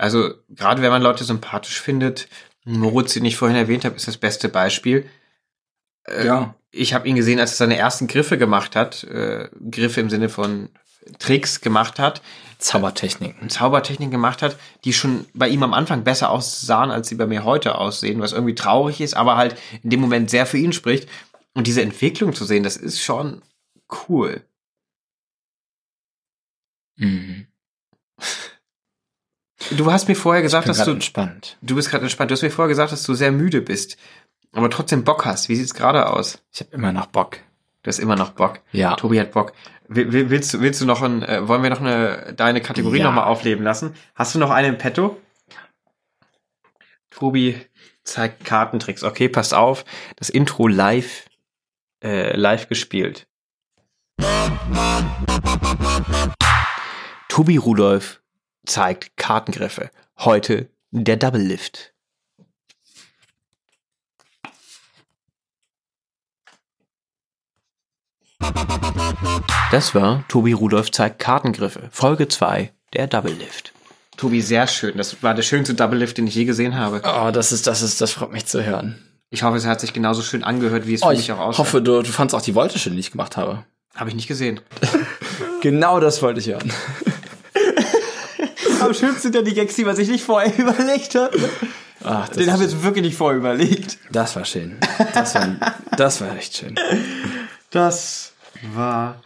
Also, 0.00 0.32
gerade 0.48 0.80
wenn 0.80 0.90
man 0.90 1.02
Leute 1.02 1.24
sympathisch 1.24 1.78
findet, 1.78 2.26
Moritz, 2.64 3.14
den 3.14 3.24
ich 3.24 3.36
vorhin 3.36 3.56
erwähnt 3.56 3.84
habe, 3.84 3.96
ist 3.96 4.08
das 4.08 4.16
beste 4.16 4.48
Beispiel. 4.48 5.08
Äh, 6.04 6.26
Ja. 6.26 6.54
Ich 6.72 6.94
habe 6.94 7.08
ihn 7.08 7.16
gesehen, 7.16 7.40
als 7.40 7.52
er 7.52 7.56
seine 7.56 7.76
ersten 7.76 8.06
Griffe 8.06 8.38
gemacht 8.38 8.76
hat, 8.76 9.02
äh, 9.04 9.48
Griffe 9.70 10.00
im 10.00 10.08
Sinne 10.08 10.28
von 10.28 10.68
Tricks 11.18 11.60
gemacht 11.60 11.98
hat, 11.98 12.22
Zaubertechniken. 12.58 13.48
Zaubertechniken 13.48 14.12
gemacht 14.12 14.40
hat, 14.42 14.56
die 14.84 14.92
schon 14.92 15.26
bei 15.34 15.48
ihm 15.48 15.62
am 15.64 15.74
Anfang 15.74 16.04
besser 16.04 16.30
aussahen, 16.30 16.90
als 16.92 17.08
sie 17.08 17.16
bei 17.16 17.26
mir 17.26 17.42
heute 17.44 17.74
aussehen, 17.76 18.20
was 18.20 18.32
irgendwie 18.32 18.54
traurig 18.54 19.00
ist, 19.00 19.14
aber 19.14 19.36
halt 19.36 19.56
in 19.82 19.90
dem 19.90 20.00
Moment 20.00 20.30
sehr 20.30 20.46
für 20.46 20.58
ihn 20.58 20.72
spricht. 20.72 21.08
Und 21.54 21.66
diese 21.66 21.82
Entwicklung 21.82 22.34
zu 22.34 22.44
sehen, 22.44 22.62
das 22.62 22.76
ist 22.76 23.00
schon 23.02 23.42
cool. 24.08 24.42
Mhm. 26.96 27.29
Du 29.80 29.90
hast 29.90 30.08
mir 30.08 30.14
vorher 30.14 30.42
gesagt, 30.42 30.66
Bin 30.66 30.74
dass 30.74 30.84
du, 30.84 30.90
entspannt. 30.90 31.56
du 31.62 31.74
bist 31.74 31.88
gerade 31.90 32.02
entspannt. 32.04 32.30
Du 32.30 32.34
hast 32.34 32.42
mir 32.42 32.50
vorher 32.50 32.68
gesagt, 32.68 32.92
dass 32.92 33.02
du 33.02 33.14
sehr 33.14 33.32
müde 33.32 33.62
bist, 33.62 33.96
aber 34.52 34.68
trotzdem 34.68 35.04
Bock 35.04 35.24
hast. 35.24 35.48
Wie 35.48 35.56
sieht's 35.56 35.72
gerade 35.72 36.10
aus? 36.10 36.42
Ich 36.52 36.60
habe 36.60 36.70
immer 36.72 36.92
noch 36.92 37.06
Bock. 37.06 37.38
Du 37.82 37.88
hast 37.88 37.98
immer 37.98 38.14
noch 38.14 38.32
Bock. 38.32 38.60
Ja. 38.72 38.94
Tobi 38.96 39.18
hat 39.18 39.30
Bock. 39.32 39.54
Will- 39.88 40.12
will- 40.12 40.28
Willst 40.28 40.52
du, 40.52 40.60
willst 40.60 40.82
du 40.82 40.84
noch 40.84 41.00
ein, 41.00 41.22
äh, 41.22 41.48
wollen 41.48 41.62
wir 41.62 41.70
noch 41.70 41.80
eine, 41.80 42.34
deine 42.36 42.60
Kategorie 42.60 42.98
Ja. 42.98 43.04
noch 43.04 43.14
mal 43.14 43.24
aufleben 43.24 43.64
lassen? 43.64 43.94
Hast 44.14 44.34
du 44.34 44.38
noch 44.38 44.50
eine 44.50 44.68
im 44.68 44.76
Petto? 44.76 45.18
Tobi 47.10 47.58
zeigt 48.04 48.44
Kartentricks. 48.44 49.02
Okay, 49.02 49.30
passt 49.30 49.54
auf. 49.54 49.86
Das 50.16 50.28
Intro 50.28 50.68
live, 50.68 51.24
äh, 52.04 52.36
live 52.36 52.68
gespielt. 52.68 53.26
Tobi 57.28 57.56
Rudolf 57.56 58.19
zeigt 58.66 59.16
Kartengriffe. 59.16 59.90
Heute 60.18 60.70
der 60.90 61.16
Double 61.16 61.40
Lift. 61.42 61.94
Das 69.70 69.94
war 69.94 70.24
Tobi 70.28 70.52
Rudolf 70.52 70.90
zeigt 70.90 71.18
Kartengriffe. 71.18 71.88
Folge 71.92 72.28
2, 72.28 72.72
der 72.94 73.06
Double 73.06 73.32
Lift. 73.32 73.72
Tobi, 74.16 74.40
sehr 74.42 74.66
schön. 74.66 74.96
Das 74.96 75.22
war 75.22 75.34
der 75.34 75.42
schönste 75.42 75.74
Double 75.74 75.98
Lift, 75.98 76.18
den 76.18 76.26
ich 76.26 76.34
je 76.34 76.44
gesehen 76.44 76.76
habe. 76.76 77.00
Oh, 77.04 77.30
das 77.30 77.52
ist, 77.52 77.66
das 77.66 77.80
ist, 77.82 78.00
das 78.00 78.12
freut 78.12 78.32
mich 78.32 78.46
zu 78.46 78.64
hören. 78.64 78.98
Ich 79.30 79.42
hoffe, 79.44 79.56
es 79.56 79.66
hat 79.66 79.80
sich 79.80 79.92
genauso 79.92 80.22
schön 80.22 80.42
angehört, 80.42 80.86
wie 80.86 80.94
es 80.94 81.02
Oh, 81.02 81.08
für 81.08 81.12
ich 81.14 81.20
mich 81.20 81.32
auch 81.32 81.38
aussah. 81.38 81.58
hoffe, 81.58 81.80
du, 81.80 82.02
du 82.02 82.10
fandst 82.10 82.34
auch 82.34 82.42
die 82.42 82.54
Voltage, 82.54 82.90
die 82.90 82.98
ich 82.98 83.12
gemacht 83.12 83.36
habe. 83.36 83.64
Habe 83.94 84.10
ich 84.10 84.16
nicht 84.16 84.28
gesehen. 84.28 84.60
Genau 85.62 86.00
das 86.00 86.22
wollte 86.22 86.40
ich 86.40 86.46
hören. 86.46 86.72
Am 88.80 88.94
schönsten 88.94 89.20
sind 89.20 89.34
ja 89.34 89.42
die 89.42 89.54
Gags, 89.54 89.74
die 89.76 89.84
man 89.84 89.96
sich 89.96 90.08
nicht 90.08 90.24
vorher 90.24 90.52
überlegt 90.58 91.14
hat. 91.14 91.32
Ach, 92.02 92.28
das, 92.28 92.36
Den 92.38 92.50
haben 92.52 92.60
wir 92.60 92.66
jetzt 92.66 92.82
wirklich 92.82 93.04
nicht 93.04 93.16
vorher 93.16 93.38
überlegt. 93.38 93.98
das 94.10 94.34
war 94.36 94.44
schön. 94.44 94.78
Das 95.14 95.34
war, 95.34 95.56
das 95.96 96.20
war 96.20 96.34
echt 96.36 96.56
schön. 96.56 96.74
Das 97.70 98.32
war. 98.74 99.20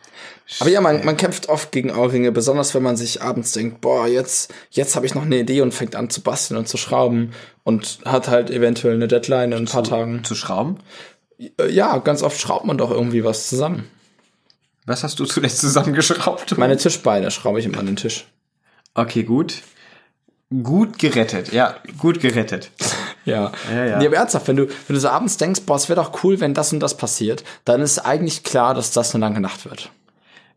Aber 0.61 0.71
ja, 0.71 0.81
man, 0.81 1.05
man 1.05 1.17
kämpft 1.17 1.49
oft 1.49 1.73
gegen 1.73 1.91
Ohrringe, 1.91 2.31
besonders 2.31 2.75
wenn 2.75 2.83
man 2.83 2.97
sich 2.97 3.23
abends 3.23 3.53
denkt, 3.53 3.81
boah, 3.81 4.07
jetzt, 4.07 4.53
jetzt 4.71 4.95
habe 4.95 5.07
ich 5.07 5.15
noch 5.15 5.23
eine 5.23 5.39
Idee 5.39 5.63
und 5.63 5.73
fängt 5.73 5.97
an 5.97 6.11
zu 6.11 6.21
basteln 6.21 6.59
und 6.59 6.69
zu 6.69 6.77
schrauben 6.77 7.33
und 7.63 7.99
hat 8.05 8.29
halt 8.29 8.51
eventuell 8.51 8.95
eine 8.95 9.09
Deadline 9.09 9.53
in 9.53 9.59
ein 9.59 9.65
paar 9.65 9.85
Tagen. 9.85 10.23
Zu 10.23 10.35
schrauben? 10.35 10.79
Äh, 11.39 11.71
Ja, 11.71 11.97
ganz 11.99 12.23
oft 12.23 12.39
schraubt 12.41 12.67
man 12.67 12.77
doch 12.77 12.91
irgendwie 12.91 13.25
was 13.25 13.49
zusammen. 13.49 13.89
Was 14.87 15.03
hast 15.03 15.19
du 15.19 15.25
zuletzt 15.25 15.61
zusammengeschraubt? 15.61 16.59
Meine 16.59 16.77
Tischbeine 16.77 17.31
schraube 17.31 17.59
ich 17.59 17.65
immer 17.65 17.79
an 17.79 17.87
den 17.87 17.97
Tisch. 17.97 18.27
Okay, 18.95 19.23
gut. 19.25 19.63
Gut 20.63 20.99
gerettet. 20.99 21.53
Ja, 21.53 21.77
gut 21.99 22.21
gerettet. 22.21 22.71
Ja. 23.25 23.51
Ja, 23.73 23.85
ja. 23.87 23.99
Nee, 23.99 24.07
aber 24.07 24.17
ernsthaft, 24.17 24.47
wenn 24.49 24.57
du, 24.57 24.69
wenn 24.69 24.95
du 24.95 25.01
so 25.01 25.09
abends 25.09 25.37
denkst, 25.37 25.63
boah, 25.63 25.77
es 25.77 25.89
wäre 25.89 26.01
doch 26.01 26.23
cool, 26.23 26.39
wenn 26.41 26.55
das 26.55 26.73
und 26.73 26.81
das 26.81 26.97
passiert, 26.97 27.43
dann 27.65 27.81
ist 27.81 27.99
eigentlich 27.99 28.45
klar, 28.45 28.75
dass 28.75 28.91
das 28.93 29.15
eine 29.15 29.23
lange 29.25 29.41
Nacht 29.41 29.65
wird. 29.65 29.91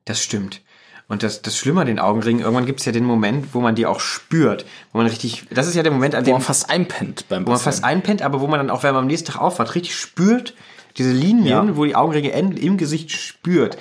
Das 0.06 0.22
stimmt. 0.22 0.62
Und 1.08 1.24
das, 1.24 1.42
das 1.42 1.58
Schlimme 1.58 1.82
an 1.82 1.88
den 1.88 2.00
Augenringen, 2.00 2.42
irgendwann 2.42 2.66
gibt 2.66 2.82
es 2.82 2.86
ja 2.86 2.92
den 2.92 3.06
Moment, 3.06 3.54
wo 3.54 3.62
man 3.62 3.76
die 3.76 3.86
auch 3.86 4.02
spürt. 4.02 4.66
Wo 4.92 4.98
man 4.98 5.08
richtig, 5.08 5.46
das 5.50 5.66
ist 5.68 5.76
ja 5.76 5.84
der 5.84 5.94
Moment, 5.94 6.14
an 6.14 6.24
Wo 6.24 6.32
dem 6.32 6.34
man 6.34 6.42
fast 6.42 6.70
einpennt 6.70 7.26
beim 7.30 7.48
wo 7.48 7.52
man 7.52 7.60
fast 7.60 7.84
einpennt, 7.86 8.22
aber 8.22 8.42
wo 8.42 8.48
man 8.48 8.60
dann 8.60 8.70
auch, 8.70 8.84
wenn 8.84 8.94
man 8.94 9.04
am 9.04 9.08
nächsten 9.08 9.32
Tag 9.32 9.42
aufwacht, 9.42 9.74
richtig 9.76 9.96
spürt, 9.96 10.54
diese 10.98 11.12
Linien, 11.12 11.48
Ja. 11.48 11.78
wo 11.78 11.86
die 11.86 11.96
Augenringe 11.96 12.34
enden, 12.34 12.58
im 12.58 12.76
Gesicht 12.78 13.12
spürt. 13.12 13.78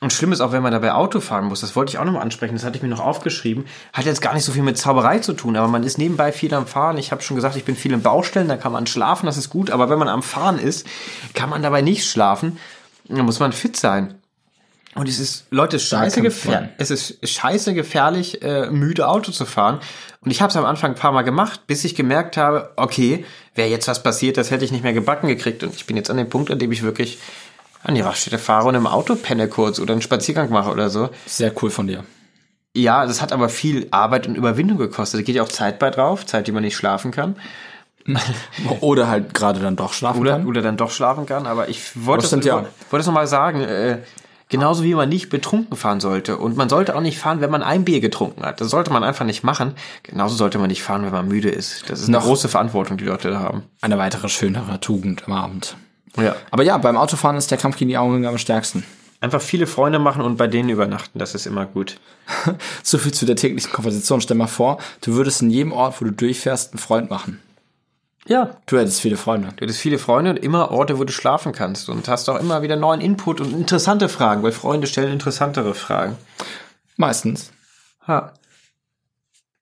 Und 0.00 0.12
schlimm 0.12 0.30
ist 0.30 0.40
auch, 0.40 0.52
wenn 0.52 0.62
man 0.62 0.70
dabei 0.70 0.92
Auto 0.92 1.18
fahren 1.18 1.46
muss, 1.46 1.60
das 1.60 1.74
wollte 1.74 1.90
ich 1.90 1.98
auch 1.98 2.04
nochmal 2.04 2.22
ansprechen, 2.22 2.54
das 2.54 2.64
hatte 2.64 2.76
ich 2.76 2.82
mir 2.82 2.88
noch 2.88 3.00
aufgeschrieben, 3.00 3.66
hat 3.92 4.04
jetzt 4.04 4.22
gar 4.22 4.32
nicht 4.32 4.44
so 4.44 4.52
viel 4.52 4.62
mit 4.62 4.78
Zauberei 4.78 5.18
zu 5.18 5.32
tun, 5.32 5.56
aber 5.56 5.66
man 5.66 5.82
ist 5.82 5.98
nebenbei 5.98 6.30
viel 6.30 6.54
am 6.54 6.68
Fahren. 6.68 6.98
Ich 6.98 7.10
habe 7.10 7.22
schon 7.22 7.34
gesagt, 7.34 7.56
ich 7.56 7.64
bin 7.64 7.74
viel 7.74 7.92
in 7.92 8.02
Baustellen, 8.02 8.46
da 8.46 8.56
kann 8.56 8.70
man 8.70 8.86
schlafen, 8.86 9.26
das 9.26 9.36
ist 9.36 9.50
gut, 9.50 9.70
aber 9.70 9.90
wenn 9.90 9.98
man 9.98 10.08
am 10.08 10.22
Fahren 10.22 10.58
ist, 10.58 10.86
kann 11.34 11.50
man 11.50 11.62
dabei 11.62 11.82
nicht 11.82 12.08
schlafen, 12.08 12.58
da 13.08 13.22
muss 13.24 13.40
man 13.40 13.52
fit 13.52 13.76
sein. 13.76 14.14
Und 14.94 15.08
es 15.08 15.18
ist, 15.18 15.46
Leute, 15.50 15.76
es 15.76 15.82
ist 15.82 15.88
scheiße, 15.90 16.14
kann 16.16 16.24
gefähr 16.24 16.58
fliegen. 16.58 16.72
es 16.78 16.90
ist 16.90 17.28
scheiße 17.28 17.74
gefährlich, 17.74 18.42
äh, 18.42 18.70
müde 18.70 19.08
Auto 19.08 19.32
zu 19.32 19.44
fahren. 19.44 19.80
Und 20.20 20.30
ich 20.30 20.40
habe 20.42 20.50
es 20.50 20.56
am 20.56 20.64
Anfang 20.64 20.92
ein 20.92 20.96
paar 20.96 21.12
Mal 21.12 21.22
gemacht, 21.22 21.66
bis 21.66 21.84
ich 21.84 21.94
gemerkt 21.94 22.36
habe, 22.36 22.70
okay, 22.76 23.24
wäre 23.54 23.68
jetzt 23.68 23.86
was 23.86 24.02
passiert, 24.02 24.36
das 24.36 24.50
hätte 24.50 24.64
ich 24.64 24.72
nicht 24.72 24.82
mehr 24.82 24.92
gebacken 24.92 25.28
gekriegt. 25.28 25.62
Und 25.62 25.74
ich 25.74 25.86
bin 25.86 25.96
jetzt 25.96 26.10
an 26.10 26.16
dem 26.16 26.28
Punkt, 26.28 26.50
an 26.50 26.58
dem 26.58 26.72
ich 26.72 26.82
wirklich 26.82 27.18
an 27.82 27.94
die 27.94 28.00
Raststätte 28.00 28.38
fahre 28.38 28.68
und 28.68 28.74
im 28.74 28.86
Auto 28.86 29.14
penne 29.14 29.48
kurz 29.48 29.78
oder 29.80 29.92
einen 29.92 30.02
Spaziergang 30.02 30.50
mache 30.50 30.70
oder 30.70 30.90
so. 30.90 31.10
Sehr 31.26 31.52
cool 31.62 31.70
von 31.70 31.86
dir. 31.86 32.04
Ja, 32.76 33.06
das 33.06 33.22
hat 33.22 33.32
aber 33.32 33.48
viel 33.48 33.88
Arbeit 33.90 34.26
und 34.26 34.34
Überwindung 34.36 34.78
gekostet. 34.78 35.20
Da 35.20 35.24
geht 35.24 35.36
ja 35.36 35.42
auch 35.42 35.48
Zeit 35.48 35.78
bei 35.78 35.90
drauf, 35.90 36.26
Zeit, 36.26 36.46
die 36.46 36.52
man 36.52 36.62
nicht 36.62 36.76
schlafen 36.76 37.10
kann. 37.10 37.36
Oder 38.80 39.08
halt 39.08 39.34
gerade 39.34 39.60
dann 39.60 39.76
doch 39.76 39.92
schlafen 39.92 40.20
Oder, 40.20 40.32
kann. 40.32 40.46
oder 40.46 40.62
dann 40.62 40.78
doch 40.78 40.90
schlafen 40.90 41.26
kann. 41.26 41.46
Aber 41.46 41.68
ich 41.68 42.06
wollte 42.06 42.22
Das 42.22 42.32
es 42.32 42.44
ja. 42.46 42.64
wollte 42.90 43.06
nochmal 43.06 43.26
sagen. 43.26 43.60
Äh, 43.60 43.98
Genauso 44.50 44.82
wie 44.82 44.94
man 44.94 45.10
nicht 45.10 45.28
betrunken 45.28 45.76
fahren 45.76 46.00
sollte. 46.00 46.38
Und 46.38 46.56
man 46.56 46.70
sollte 46.70 46.96
auch 46.96 47.02
nicht 47.02 47.18
fahren, 47.18 47.42
wenn 47.42 47.50
man 47.50 47.62
ein 47.62 47.84
Bier 47.84 48.00
getrunken 48.00 48.46
hat. 48.46 48.62
Das 48.62 48.70
sollte 48.70 48.90
man 48.90 49.04
einfach 49.04 49.26
nicht 49.26 49.44
machen. 49.44 49.74
Genauso 50.04 50.36
sollte 50.36 50.56
man 50.58 50.68
nicht 50.68 50.82
fahren, 50.82 51.04
wenn 51.04 51.12
man 51.12 51.28
müde 51.28 51.50
ist. 51.50 51.84
Das 51.90 52.00
ist 52.00 52.08
eine 52.08 52.16
Noch- 52.16 52.24
große 52.24 52.48
Verantwortung, 52.48 52.96
die 52.96 53.04
Leute 53.04 53.28
da 53.28 53.40
haben. 53.40 53.64
Eine 53.82 53.98
weitere 53.98 54.30
schönere 54.30 54.80
Tugend 54.80 55.24
am 55.26 55.34
Abend. 55.34 55.76
Ja. 56.16 56.36
Aber 56.50 56.62
ja, 56.62 56.78
beim 56.78 56.96
Autofahren 56.96 57.36
ist 57.36 57.50
der 57.50 57.58
Kampf 57.58 57.76
gegen 57.76 57.88
die 57.88 57.98
Augenringe 57.98 58.28
am 58.28 58.38
stärksten. 58.38 58.84
Einfach 59.20 59.42
viele 59.42 59.66
Freunde 59.66 59.98
machen 59.98 60.22
und 60.22 60.36
bei 60.36 60.46
denen 60.46 60.68
übernachten. 60.68 61.18
Das 61.18 61.34
ist 61.34 61.46
immer 61.46 61.66
gut. 61.66 61.98
So 62.82 62.98
viel 62.98 63.12
zu 63.12 63.26
der 63.26 63.36
täglichen 63.36 63.72
Konversation. 63.72 64.20
Stell 64.20 64.36
mal 64.36 64.46
vor, 64.46 64.78
du 65.00 65.14
würdest 65.14 65.42
in 65.42 65.50
jedem 65.50 65.72
Ort, 65.72 66.00
wo 66.00 66.04
du 66.04 66.12
durchfährst, 66.12 66.72
einen 66.72 66.78
Freund 66.78 67.10
machen. 67.10 67.40
Ja. 68.26 68.56
Du 68.66 68.78
hättest 68.78 69.00
viele 69.00 69.16
Freunde. 69.16 69.48
Du 69.56 69.62
hättest 69.62 69.80
viele 69.80 69.98
Freunde 69.98 70.30
und 70.30 70.36
immer 70.36 70.70
Orte, 70.70 70.98
wo 70.98 71.04
du 71.04 71.12
schlafen 71.12 71.52
kannst. 71.52 71.88
Und 71.88 72.08
hast 72.08 72.28
auch 72.28 72.38
immer 72.38 72.62
wieder 72.62 72.76
neuen 72.76 73.00
Input 73.00 73.40
und 73.40 73.52
interessante 73.52 74.08
Fragen, 74.08 74.42
weil 74.42 74.52
Freunde 74.52 74.86
stellen 74.86 75.12
interessantere 75.12 75.74
Fragen. 75.74 76.16
Meistens. 76.96 77.50
Ha. 78.06 78.32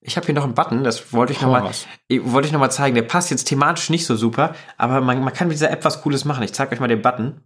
Ich 0.07 0.17
habe 0.17 0.25
hier 0.25 0.37
noch 0.37 0.45
einen 0.45 0.55
Button, 0.55 0.85
das 0.85 1.13
wollte 1.13 1.33
ich 1.33 1.41
nochmal 1.41 1.73
wollte 2.09 2.47
ich 2.47 2.53
noch 2.53 2.61
mal 2.61 2.71
zeigen. 2.71 2.95
Der 2.95 3.03
passt 3.03 3.29
jetzt 3.33 3.47
thematisch 3.47 3.91
nicht 3.91 4.07
so 4.07 4.15
super, 4.15 4.55
aber 4.77 5.01
man, 5.01 5.21
man 5.23 5.33
kann 5.33 5.49
mit 5.49 5.57
dieser 5.57 5.73
App 5.73 5.85
was 5.85 6.01
Cooles 6.03 6.25
machen. 6.25 6.45
Ich 6.45 6.53
zeige 6.53 6.73
euch 6.73 6.81
mal 6.81 6.87
den 6.87 7.03
Button. 7.03 7.41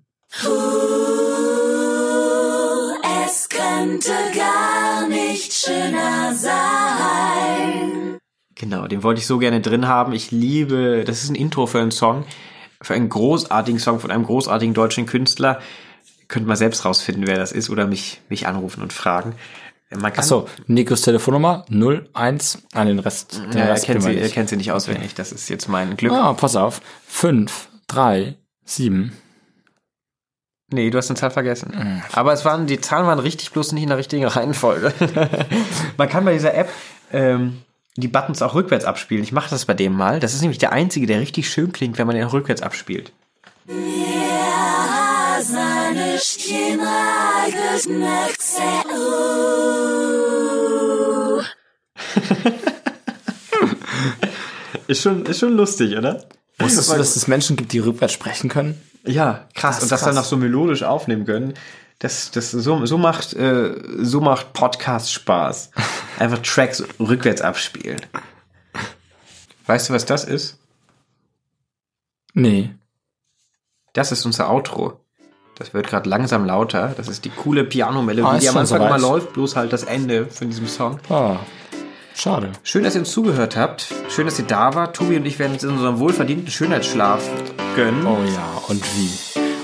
Es 3.24 3.48
könnte 3.48 4.12
gar 4.36 5.08
nicht 5.08 5.54
schöner 5.54 6.34
sein. 6.34 8.18
Genau, 8.56 8.86
den 8.86 9.02
wollte 9.02 9.20
ich 9.20 9.26
so 9.26 9.38
gerne 9.38 9.62
drin 9.62 9.88
haben. 9.88 10.12
Ich 10.12 10.30
liebe, 10.30 11.04
das 11.06 11.24
ist 11.24 11.30
ein 11.30 11.36
Intro 11.36 11.66
für 11.66 11.80
einen 11.80 11.92
Song, 11.92 12.26
für 12.82 12.92
einen 12.92 13.08
großartigen 13.08 13.80
Song 13.80 14.00
von 14.00 14.10
einem 14.10 14.24
großartigen 14.24 14.74
deutschen 14.74 15.06
Künstler. 15.06 15.60
Könnt 16.28 16.46
mal 16.46 16.56
selbst 16.56 16.84
rausfinden, 16.84 17.26
wer 17.26 17.38
das 17.38 17.52
ist 17.52 17.70
oder 17.70 17.86
mich, 17.86 18.20
mich 18.28 18.46
anrufen 18.46 18.82
und 18.82 18.92
fragen. 18.92 19.34
Man 19.90 20.12
kann, 20.12 20.20
Achso, 20.20 20.46
Nikos 20.68 21.02
Telefonnummer 21.02 21.64
01 21.68 22.62
an 22.74 22.86
den 22.86 23.00
Rest. 23.00 23.38
Den 23.38 23.58
ja, 23.58 23.64
er 23.64 23.72
Rest 23.72 23.86
kennt, 23.86 24.00
kennen 24.00 24.12
sie, 24.12 24.18
er 24.18 24.22
nicht. 24.22 24.34
kennt 24.34 24.48
sie 24.48 24.56
nicht 24.56 24.70
auswendig. 24.70 25.14
Das 25.14 25.32
ist 25.32 25.48
jetzt 25.48 25.68
mein 25.68 25.96
Glück. 25.96 26.12
Ah, 26.12 26.32
pass 26.34 26.54
auf. 26.54 26.80
5, 27.08 27.68
3, 27.88 28.36
7. 28.64 29.12
Nee, 30.72 30.90
du 30.90 30.98
hast 30.98 31.10
eine 31.10 31.18
Zahl 31.18 31.32
vergessen. 31.32 32.02
Aber 32.12 32.32
es 32.32 32.44
waren, 32.44 32.68
die 32.68 32.80
Zahlen 32.80 33.06
waren 33.06 33.18
richtig, 33.18 33.50
bloß 33.50 33.72
nicht 33.72 33.82
in 33.82 33.88
der 33.88 33.98
richtigen 33.98 34.24
Reihenfolge. 34.24 34.94
Man 35.96 36.08
kann 36.08 36.24
bei 36.24 36.34
dieser 36.34 36.54
App 36.54 36.68
ähm, 37.12 37.62
die 37.96 38.06
Buttons 38.06 38.40
auch 38.42 38.54
rückwärts 38.54 38.84
abspielen. 38.84 39.24
Ich 39.24 39.32
mache 39.32 39.50
das 39.50 39.64
bei 39.64 39.74
dem 39.74 39.94
mal. 39.94 40.20
Das 40.20 40.34
ist 40.34 40.42
nämlich 40.42 40.58
der 40.58 40.70
einzige, 40.72 41.06
der 41.06 41.18
richtig 41.18 41.50
schön 41.50 41.72
klingt, 41.72 41.98
wenn 41.98 42.06
man 42.06 42.14
den 42.14 42.28
rückwärts 42.28 42.62
abspielt. 42.62 43.12
Seine 45.42 46.18
Ist 54.86 55.02
schon, 55.02 55.24
ist 55.26 55.38
schon 55.40 55.56
lustig, 55.56 55.96
oder? 55.96 56.24
Wusstest 56.58 56.90
du, 56.92 56.96
dass 56.96 57.16
es 57.16 57.26
Menschen 57.28 57.56
gibt, 57.56 57.72
die 57.72 57.78
rückwärts 57.78 58.12
sprechen 58.12 58.48
können? 58.50 58.80
Ja, 59.04 59.46
krass. 59.54 59.76
Krass, 59.76 59.82
Und 59.84 59.92
das 59.92 60.00
krass. 60.00 60.08
dann 60.08 60.14
noch 60.16 60.24
so 60.24 60.36
melodisch 60.36 60.82
aufnehmen 60.82 61.24
können. 61.24 61.54
Das, 62.00 62.30
das, 62.30 62.50
so, 62.50 62.84
so 62.86 62.98
macht, 62.98 63.34
äh, 63.34 63.74
so 64.00 64.20
macht 64.20 64.52
Podcast 64.52 65.12
Spaß. 65.12 65.70
Einfach 66.18 66.38
Tracks 66.38 66.82
rückwärts 66.98 67.40
abspielen. 67.40 68.00
Weißt 69.66 69.88
du, 69.88 69.92
was 69.94 70.06
das 70.06 70.24
ist? 70.24 70.58
Nee. 72.34 72.74
Das 73.92 74.12
ist 74.12 74.24
unser 74.24 74.50
Outro. 74.50 75.00
Das 75.56 75.74
wird 75.74 75.86
gerade 75.88 76.08
langsam 76.08 76.46
lauter. 76.46 76.94
Das 76.96 77.08
ist 77.08 77.24
die 77.26 77.30
coole 77.30 77.64
Piano-Melodie, 77.64 78.26
Ah, 78.26 78.38
die 78.38 78.48
am 78.48 78.56
Anfang 78.56 78.78
immer 78.80 78.98
soweit. 78.98 79.00
läuft, 79.20 79.32
bloß 79.34 79.56
halt 79.56 79.72
das 79.72 79.82
Ende 79.84 80.26
von 80.26 80.48
diesem 80.48 80.66
Song. 80.66 80.98
Ah, 81.10 81.36
schade. 82.20 82.52
Schön, 82.62 82.84
dass 82.84 82.94
ihr 82.94 83.00
uns 83.00 83.10
zugehört 83.10 83.56
habt. 83.56 83.86
Schön, 84.08 84.26
dass 84.26 84.38
ihr 84.38 84.44
da 84.44 84.74
wart. 84.74 84.96
Tobi 84.96 85.16
und 85.16 85.26
ich 85.26 85.38
werden 85.38 85.54
uns 85.54 85.64
in 85.64 85.70
unserem 85.70 85.98
wohlverdienten 85.98 86.50
Schönheitsschlaf 86.50 87.28
gönnen. 87.74 88.06
Oh 88.06 88.18
ja, 88.24 88.62
und 88.68 88.82
wie? 88.96 89.10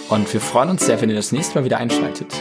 Und 0.09 0.33
wir 0.33 0.41
freuen 0.41 0.71
uns 0.71 0.87
sehr, 0.87 1.01
wenn 1.01 1.11
ihr 1.11 1.17
das 1.17 1.33
nächste 1.33 1.59
Mal 1.59 1.65
wieder 1.65 1.79
einschaltet. 1.79 2.33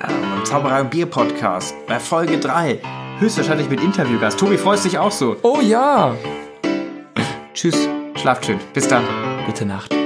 Ja, 0.00 0.08
beim 0.08 0.44
Zauberei 0.44 0.80
und 0.82 0.90
Bier 0.90 1.06
Podcast. 1.06 1.74
Bei 1.86 1.98
Folge 1.98 2.38
3. 2.38 2.80
Höchstwahrscheinlich 3.18 3.68
mit 3.68 3.82
Interviewgast. 3.82 4.38
Tobi, 4.38 4.58
freust 4.58 4.84
dich 4.84 4.98
auch 4.98 5.12
so. 5.12 5.36
Oh 5.42 5.60
ja! 5.60 6.14
Tschüss. 7.54 7.88
Schlaft 8.14 8.46
schön. 8.46 8.60
Bis 8.74 8.86
dann. 8.86 9.04
Gute 9.46 9.64
Nacht. 9.64 10.05